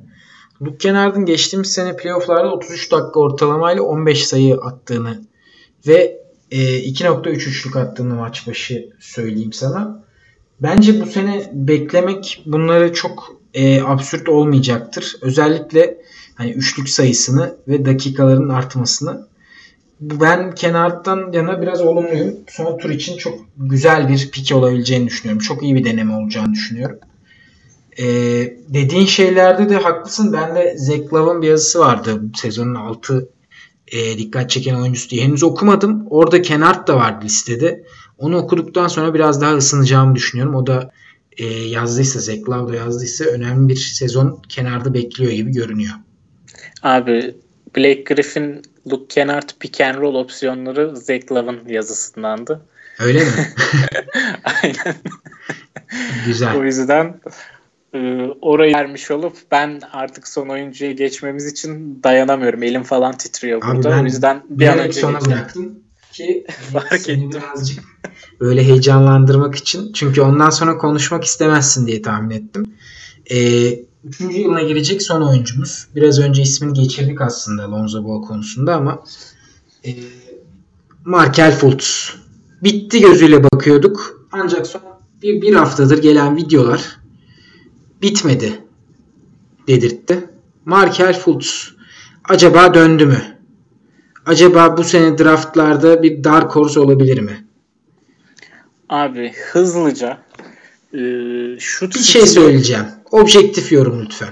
Luke 0.61 0.77
Kennard'ın 0.77 1.25
geçtiğimiz 1.25 1.71
sene 1.71 1.95
playofflarda 1.95 2.53
33 2.53 2.91
dakika 2.91 3.19
ortalamayla 3.19 3.83
15 3.83 4.27
sayı 4.27 4.55
attığını 4.55 5.21
ve 5.87 6.21
e, 6.51 6.57
2.3 6.57 7.29
üçlük 7.29 7.75
attığını 7.75 8.15
maç 8.15 8.47
başı 8.47 8.89
söyleyeyim 8.99 9.53
sana. 9.53 10.06
Bence 10.61 11.01
bu 11.01 11.05
sene 11.05 11.51
beklemek 11.53 12.43
bunları 12.45 12.93
çok 12.93 13.37
e, 13.53 13.81
absürt 13.81 14.29
olmayacaktır. 14.29 15.15
Özellikle 15.21 15.97
hani 16.35 16.51
üçlük 16.51 16.89
sayısını 16.89 17.55
ve 17.67 17.85
dakikaların 17.85 18.49
artmasını. 18.49 19.27
Ben 20.01 20.55
kenardan 20.55 21.31
yana 21.31 21.61
biraz 21.61 21.81
olumluyum. 21.81 22.35
Son 22.49 22.77
tur 22.77 22.89
için 22.89 23.17
çok 23.17 23.39
güzel 23.57 24.09
bir 24.09 24.31
pike 24.31 24.55
olabileceğini 24.55 25.07
düşünüyorum. 25.07 25.39
Çok 25.39 25.63
iyi 25.63 25.75
bir 25.75 25.85
deneme 25.85 26.15
olacağını 26.15 26.53
düşünüyorum. 26.53 26.99
Ee, 27.99 28.05
dediğin 28.67 29.05
şeylerde 29.05 29.69
de 29.69 29.75
haklısın. 29.75 30.33
Ben 30.33 30.55
de 30.55 30.77
Zach 30.77 31.41
bir 31.41 31.47
yazısı 31.47 31.79
vardı. 31.79 32.21
Sezonun 32.35 32.75
6 32.75 33.29
e, 33.87 34.17
dikkat 34.17 34.49
çeken 34.49 34.75
oyuncusu 34.75 35.09
diye. 35.09 35.23
Henüz 35.23 35.43
okumadım. 35.43 36.07
Orada 36.09 36.41
Kenard 36.41 36.87
da 36.87 36.95
vardı 36.95 37.25
listede. 37.25 37.83
Onu 38.17 38.37
okuduktan 38.37 38.87
sonra 38.87 39.13
biraz 39.13 39.41
daha 39.41 39.55
ısınacağımı 39.57 40.15
düşünüyorum. 40.15 40.55
O 40.55 40.67
da 40.67 40.91
e, 41.37 41.45
yazdıysa, 41.45 42.19
Zach 42.19 42.49
Love 42.49 42.73
da 42.73 42.75
yazdıysa 42.75 43.25
önemli 43.25 43.69
bir 43.69 43.75
sezon 43.75 44.41
kenarda 44.49 44.93
bekliyor 44.93 45.31
gibi 45.31 45.51
görünüyor. 45.51 45.93
Abi 46.83 47.35
Blake 47.75 48.01
Griffin, 48.01 48.61
Luke 48.91 49.07
Kennard 49.07 49.49
pick 49.59 49.81
and 49.81 49.95
roll 49.95 50.15
opsiyonları 50.15 50.97
Zach 50.97 51.31
Love'ın 51.31 51.69
yazısındandı. 51.69 52.61
Öyle 52.99 53.19
mi? 53.19 53.31
Aynen. 54.63 54.95
Güzel. 56.25 56.55
O 56.57 56.63
yüzden 56.63 57.21
e, 57.93 57.99
orayı 58.41 58.73
vermiş 58.73 59.11
olup 59.11 59.37
ben 59.51 59.81
artık 59.91 60.27
son 60.27 60.47
oyuncuya 60.47 60.91
geçmemiz 60.91 61.45
için 61.45 61.99
dayanamıyorum. 62.03 62.63
Elim 62.63 62.83
falan 62.83 63.17
titriyor 63.17 63.61
Abi 63.65 63.75
burada. 63.75 63.91
Ben, 63.91 64.01
o 64.01 64.05
yüzden 64.05 64.43
bir 64.49 64.67
an 64.67 64.79
önce 64.79 64.99
sona 64.99 65.21
bıraktım 65.21 65.79
ki 66.17 66.45
fark 66.73 66.93
ettim. 66.93 67.31
birazcık 67.31 67.83
böyle 68.39 68.63
heyecanlandırmak 68.63 69.55
için. 69.55 69.93
Çünkü 69.93 70.21
ondan 70.21 70.49
sonra 70.49 70.77
konuşmak 70.77 71.23
istemezsin 71.23 71.87
diye 71.87 72.01
tahmin 72.01 72.35
ettim. 72.35 72.65
Ee, 73.31 73.79
üçüncü 74.03 74.37
yılına 74.37 74.61
girecek 74.61 75.01
son 75.01 75.21
oyuncumuz. 75.21 75.87
Biraz 75.95 76.19
önce 76.19 76.41
ismini 76.41 76.73
geçirdik 76.73 77.21
aslında 77.21 77.71
Lonzo 77.71 78.03
Ball 78.03 78.21
konusunda 78.21 78.75
ama 78.75 79.03
e, 79.85 79.91
Markel 81.05 81.51
Fultz. 81.51 82.13
Bitti 82.63 83.01
gözüyle 83.01 83.43
bakıyorduk. 83.43 84.27
Ancak 84.31 84.67
son 84.67 84.81
bir, 85.21 85.41
bir 85.41 85.53
haftadır 85.53 86.01
gelen 86.01 86.37
videolar 86.37 86.99
bitmedi 88.01 88.59
dedirtti. 89.67 90.29
Markel 90.65 91.19
Fultz 91.19 91.73
acaba 92.29 92.73
döndü 92.73 93.05
mü? 93.05 93.36
Acaba 94.27 94.77
bu 94.77 94.83
sene 94.83 95.17
draftlarda 95.17 96.03
bir 96.03 96.23
dark 96.23 96.55
horse 96.55 96.79
olabilir 96.79 97.19
mi? 97.19 97.47
Abi 98.89 99.31
hızlıca 99.33 100.17
e, 100.93 100.99
şut 101.59 101.95
bir 101.95 101.99
şey 101.99 102.27
söyleyeceğim. 102.27 102.85
Objektif 103.11 103.71
yorum 103.71 104.05
lütfen. 104.05 104.29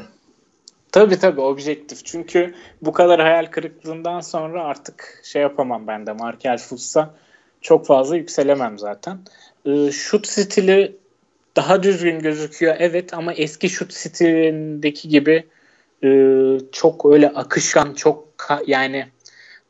Tabii 0.92 1.20
tabii 1.20 1.42
objektif. 1.42 2.06
Çünkü 2.06 2.54
bu 2.82 2.94
kadar 2.94 3.22
hayal 3.22 3.46
kırıklığından 3.46 4.22
sonra 4.22 4.64
artık 4.64 5.22
şey 5.24 5.42
yapamam 5.42 5.88
ben 5.88 6.08
de. 6.08 6.14
Markel 6.14 6.58
Fultz'a 6.58 7.16
çok 7.62 7.86
fazla 7.86 8.18
yükselemem 8.18 8.80
zaten. 8.80 9.20
E, 9.66 9.92
şut 9.92 10.28
stili 10.28 10.96
daha 11.56 11.84
düzgün 11.84 12.20
gözüküyor 12.20 12.76
evet 12.80 13.14
ama 13.14 13.34
eski 13.34 13.70
şut 13.70 13.94
stilindeki 13.94 15.10
gibi 15.10 15.46
e, 16.04 16.10
çok 16.72 17.06
öyle 17.06 17.30
akışkan 17.30 17.94
çok 17.94 18.28
yani 18.68 19.15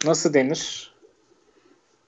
nasıl 0.05 0.33
denir 0.33 0.95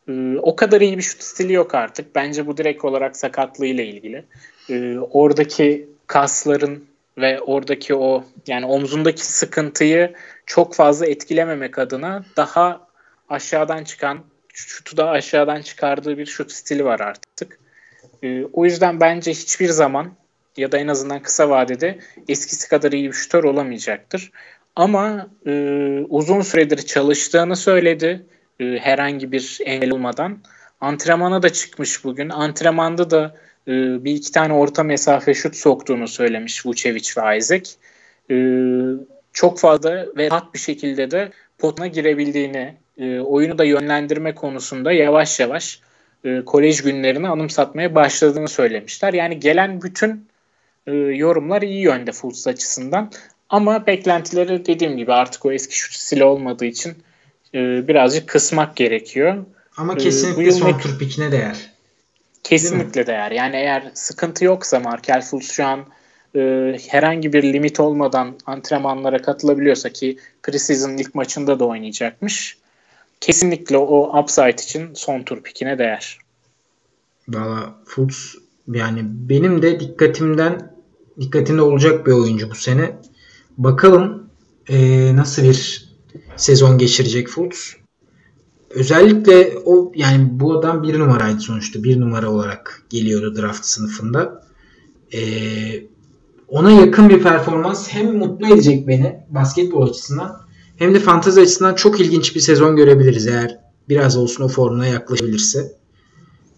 Ee, 0.09 0.37
o 0.41 0.55
kadar 0.55 0.81
iyi 0.81 0.97
bir 0.97 1.03
şut 1.03 1.23
stili 1.23 1.53
yok 1.53 1.75
artık. 1.75 2.15
Bence 2.15 2.47
bu 2.47 2.57
direkt 2.57 2.85
olarak 2.85 3.17
sakatlığıyla 3.17 3.83
ilgili. 3.83 4.25
Ee, 4.69 4.97
oradaki 4.99 5.89
kasların 6.07 6.85
ve 7.17 7.41
oradaki 7.41 7.95
o 7.95 8.23
yani 8.47 8.65
omzundaki 8.65 9.25
sıkıntıyı 9.25 10.13
çok 10.45 10.75
fazla 10.75 11.05
etkilememek 11.05 11.79
adına 11.79 12.25
daha 12.37 12.87
aşağıdan 13.29 13.83
çıkan 13.83 14.19
şutu 14.53 14.97
da 14.97 15.09
aşağıdan 15.09 15.61
çıkardığı 15.61 16.17
bir 16.17 16.25
şut 16.25 16.51
stili 16.51 16.85
var 16.85 16.99
artık. 16.99 17.59
Ee, 18.23 18.43
o 18.53 18.65
yüzden 18.65 18.99
bence 18.99 19.31
hiçbir 19.31 19.69
zaman 19.69 20.13
ya 20.57 20.71
da 20.71 20.77
en 20.77 20.87
azından 20.87 21.21
kısa 21.21 21.49
vadede 21.49 21.99
eskisi 22.29 22.69
kadar 22.69 22.91
iyi 22.91 23.07
bir 23.07 23.13
şutör 23.13 23.43
olamayacaktır. 23.43 24.31
Ama 24.77 25.29
e, 25.45 25.51
uzun 26.09 26.41
süredir 26.41 26.77
çalıştığını 26.77 27.55
söyledi 27.55 28.25
e, 28.59 28.65
herhangi 28.65 29.31
bir 29.31 29.59
engel 29.65 29.91
olmadan. 29.91 30.37
Antrenmana 30.81 31.43
da 31.43 31.49
çıkmış 31.49 32.03
bugün. 32.03 32.29
Antrenmanda 32.29 33.09
da 33.09 33.35
e, 33.67 33.71
bir 34.03 34.15
iki 34.15 34.31
tane 34.31 34.53
orta 34.53 34.83
mesafe 34.83 35.33
şut 35.33 35.55
soktuğunu 35.55 36.07
söylemiş 36.07 36.65
Vucevic 36.65 37.09
ve 37.17 37.37
Isaac. 37.37 37.69
E, 38.31 38.35
çok 39.33 39.59
fazla 39.59 40.05
ve 40.17 40.29
rahat 40.31 40.53
bir 40.53 40.59
şekilde 40.59 41.11
de 41.11 41.31
potuna 41.57 41.87
girebildiğini, 41.87 42.75
e, 42.97 43.19
oyunu 43.19 43.57
da 43.57 43.63
yönlendirme 43.63 44.35
konusunda 44.35 44.91
yavaş 44.91 45.39
yavaş 45.39 45.81
e, 46.25 46.41
kolej 46.45 46.81
günlerini 46.81 47.27
anımsatmaya 47.27 47.95
başladığını 47.95 48.47
söylemişler. 48.47 49.13
Yani 49.13 49.39
gelen 49.39 49.81
bütün 49.81 50.27
e, 50.87 50.91
yorumlar 50.95 51.61
iyi 51.61 51.81
yönde 51.81 52.11
Fultz 52.11 52.47
açısından. 52.47 53.11
Ama 53.49 53.87
beklentileri 53.87 54.65
dediğim 54.65 54.97
gibi 54.97 55.13
artık 55.13 55.45
o 55.45 55.51
eski 55.51 55.77
şut 55.77 55.93
stili 55.93 56.23
olmadığı 56.23 56.65
için 56.65 56.93
e, 57.53 57.87
birazcık 57.87 58.29
kısmak 58.29 58.75
gerekiyor. 58.75 59.45
Ama 59.77 59.93
e, 59.93 59.97
kesinlikle 59.97 60.47
ee, 60.47 60.51
son 60.51 60.77
tur 60.77 60.99
pikine 60.99 61.31
değer. 61.31 61.71
Kesinlikle 62.43 63.07
değer. 63.07 63.31
Yani 63.31 63.55
eğer 63.55 63.91
sıkıntı 63.93 64.45
yoksa 64.45 64.79
Markel 64.79 65.21
Fultz 65.21 65.51
şu 65.51 65.65
an 65.65 65.85
e, 66.35 66.39
herhangi 66.87 67.33
bir 67.33 67.43
limit 67.43 67.79
olmadan 67.79 68.35
antrenmanlara 68.45 69.21
katılabiliyorsa 69.21 69.89
ki 69.89 70.17
preseason 70.43 70.97
ilk 70.97 71.15
maçında 71.15 71.59
da 71.59 71.65
oynayacakmış. 71.65 72.57
Kesinlikle 73.21 73.77
o 73.77 74.19
upside 74.19 74.49
için 74.49 74.93
son 74.93 75.23
tur 75.23 75.43
pikine 75.43 75.79
değer. 75.79 76.17
Valla 77.29 77.75
Fultz 77.85 78.35
yani 78.73 79.01
benim 79.03 79.61
de 79.61 79.79
dikkatimden 79.79 80.73
dikkatimde 81.19 81.61
olacak 81.61 82.07
bir 82.07 82.11
oyuncu 82.11 82.49
bu 82.49 82.55
sene. 82.55 82.97
Bakalım 83.57 84.29
e, 84.69 85.15
nasıl 85.15 85.43
bir 85.43 85.89
sezon 86.35 86.77
geçirecek 86.77 87.27
Fultz. 87.27 87.75
Özellikle 88.69 89.53
o 89.65 89.91
yani 89.95 90.27
bu 90.31 90.59
adam 90.59 90.83
bir 90.83 90.99
numaraydı 90.99 91.39
sonuçta. 91.39 91.83
Bir 91.83 91.99
numara 91.99 92.31
olarak 92.31 92.83
geliyordu 92.89 93.41
draft 93.41 93.65
sınıfında. 93.65 94.47
E, 95.13 95.19
ona 96.47 96.71
yakın 96.71 97.09
bir 97.09 97.23
performans 97.23 97.87
hem 97.89 98.17
mutlu 98.17 98.47
edecek 98.47 98.87
beni 98.87 99.19
basketbol 99.29 99.89
açısından 99.89 100.41
hem 100.77 100.93
de 100.93 100.99
fantezi 100.99 101.41
açısından 101.41 101.75
çok 101.75 101.99
ilginç 101.99 102.35
bir 102.35 102.39
sezon 102.39 102.75
görebiliriz 102.75 103.27
eğer 103.27 103.59
biraz 103.89 104.17
olsun 104.17 104.43
o 104.43 104.47
formuna 104.47 104.87
yaklaşabilirse. 104.87 105.77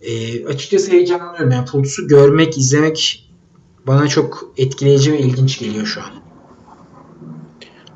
E, 0.02 0.46
açıkçası 0.46 0.92
heyecanlanıyorum. 0.92 1.52
Yani 1.52 1.66
Fultz'u 1.66 2.08
görmek, 2.08 2.58
izlemek 2.58 3.30
bana 3.88 4.08
çok 4.08 4.54
etkileyici 4.58 5.12
ve 5.14 5.20
ilginç 5.20 5.60
geliyor 5.60 5.86
şu 5.86 6.02
an. 6.02 6.19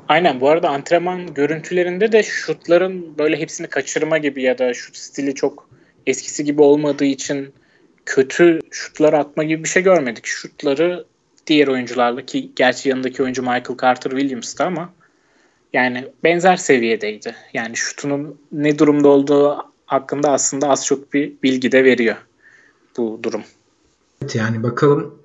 Aynen 0.08 0.40
bu 0.40 0.48
arada 0.48 0.68
antrenman 0.68 1.34
görüntülerinde 1.34 2.12
de 2.12 2.22
şutların 2.22 3.18
böyle 3.18 3.38
hepsini 3.38 3.66
kaçırma 3.66 4.18
gibi 4.18 4.42
ya 4.42 4.58
da 4.58 4.74
şut 4.74 4.96
stili 4.96 5.34
çok 5.34 5.68
eskisi 6.06 6.44
gibi 6.44 6.62
olmadığı 6.62 7.04
için 7.04 7.52
kötü 8.06 8.58
şutlar 8.70 9.12
atma 9.12 9.44
gibi 9.44 9.64
bir 9.64 9.68
şey 9.68 9.82
görmedik. 9.82 10.26
Şutları 10.26 11.04
diğer 11.46 11.68
oyuncularla 11.68 12.26
ki 12.26 12.50
gerçi 12.56 12.88
yanındaki 12.88 13.22
oyuncu 13.22 13.42
Michael 13.42 13.76
Carter 13.82 14.10
Williams'tı 14.10 14.64
ama 14.64 14.92
yani 15.72 16.08
benzer 16.24 16.56
seviyedeydi. 16.56 17.34
Yani 17.54 17.76
şutunun 17.76 18.40
ne 18.52 18.78
durumda 18.78 19.08
olduğu 19.08 19.56
hakkında 19.86 20.32
aslında 20.32 20.68
az 20.68 20.86
çok 20.86 21.12
bir 21.12 21.32
bilgi 21.42 21.72
de 21.72 21.84
veriyor 21.84 22.16
bu 22.96 23.20
durum. 23.22 23.42
Evet 24.22 24.34
yani 24.34 24.62
bakalım. 24.62 25.18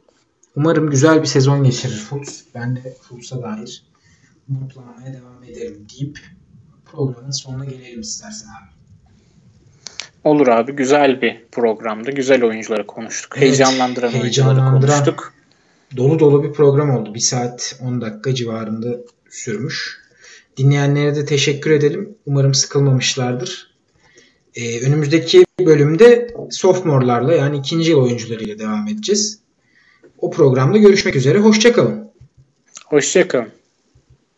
Umarım 0.56 0.89
güzel 0.89 1.22
bir 1.22 1.27
sezon 1.27 1.64
geçirir 1.64 2.06
Fultz. 2.10 2.43
Ben 2.56 2.76
de 2.76 2.93
Fultz'a 3.01 3.43
dair 3.43 3.89
umutlanmaya 4.49 5.13
devam 5.13 5.43
ederim 5.43 5.85
deyip 5.93 6.19
programın 6.85 7.31
sonuna 7.31 7.65
gelelim 7.65 8.01
istersen 8.01 8.47
abi. 8.47 8.80
Olur 10.23 10.47
abi. 10.47 10.71
Güzel 10.71 11.21
bir 11.21 11.45
programdı. 11.51 12.11
Güzel 12.11 12.43
oyuncuları 12.43 12.88
konuştuk. 12.88 13.34
Evet, 13.38 13.47
heyecanlandıran, 13.47 14.11
heyecanlandıran 14.11 14.73
oyuncuları 14.73 15.05
konuştuk. 15.05 15.34
Dolu 15.97 16.19
dolu 16.19 16.43
bir 16.43 16.53
program 16.53 16.89
oldu. 16.89 17.13
Bir 17.13 17.19
saat 17.19 17.80
10 17.81 18.01
dakika 18.01 18.35
civarında 18.35 18.97
sürmüş. 19.30 19.99
Dinleyenlere 20.57 21.15
de 21.15 21.26
teşekkür 21.26 21.71
edelim. 21.71 22.15
Umarım 22.26 22.53
sıkılmamışlardır. 22.53 23.76
Ee, 24.55 24.81
önümüzdeki 24.81 25.45
bölümde 25.59 26.35
sophomore'larla 26.51 27.34
yani 27.34 27.57
ikinci 27.57 27.91
yıl 27.91 27.99
oyuncularıyla 27.99 28.59
devam 28.59 28.88
edeceğiz. 28.88 29.39
O 30.17 30.31
programda 30.31 30.77
görüşmek 30.77 31.15
üzere. 31.15 31.39
Hoşçakalın. 31.39 32.11
Hoşçakalın. 32.85 33.59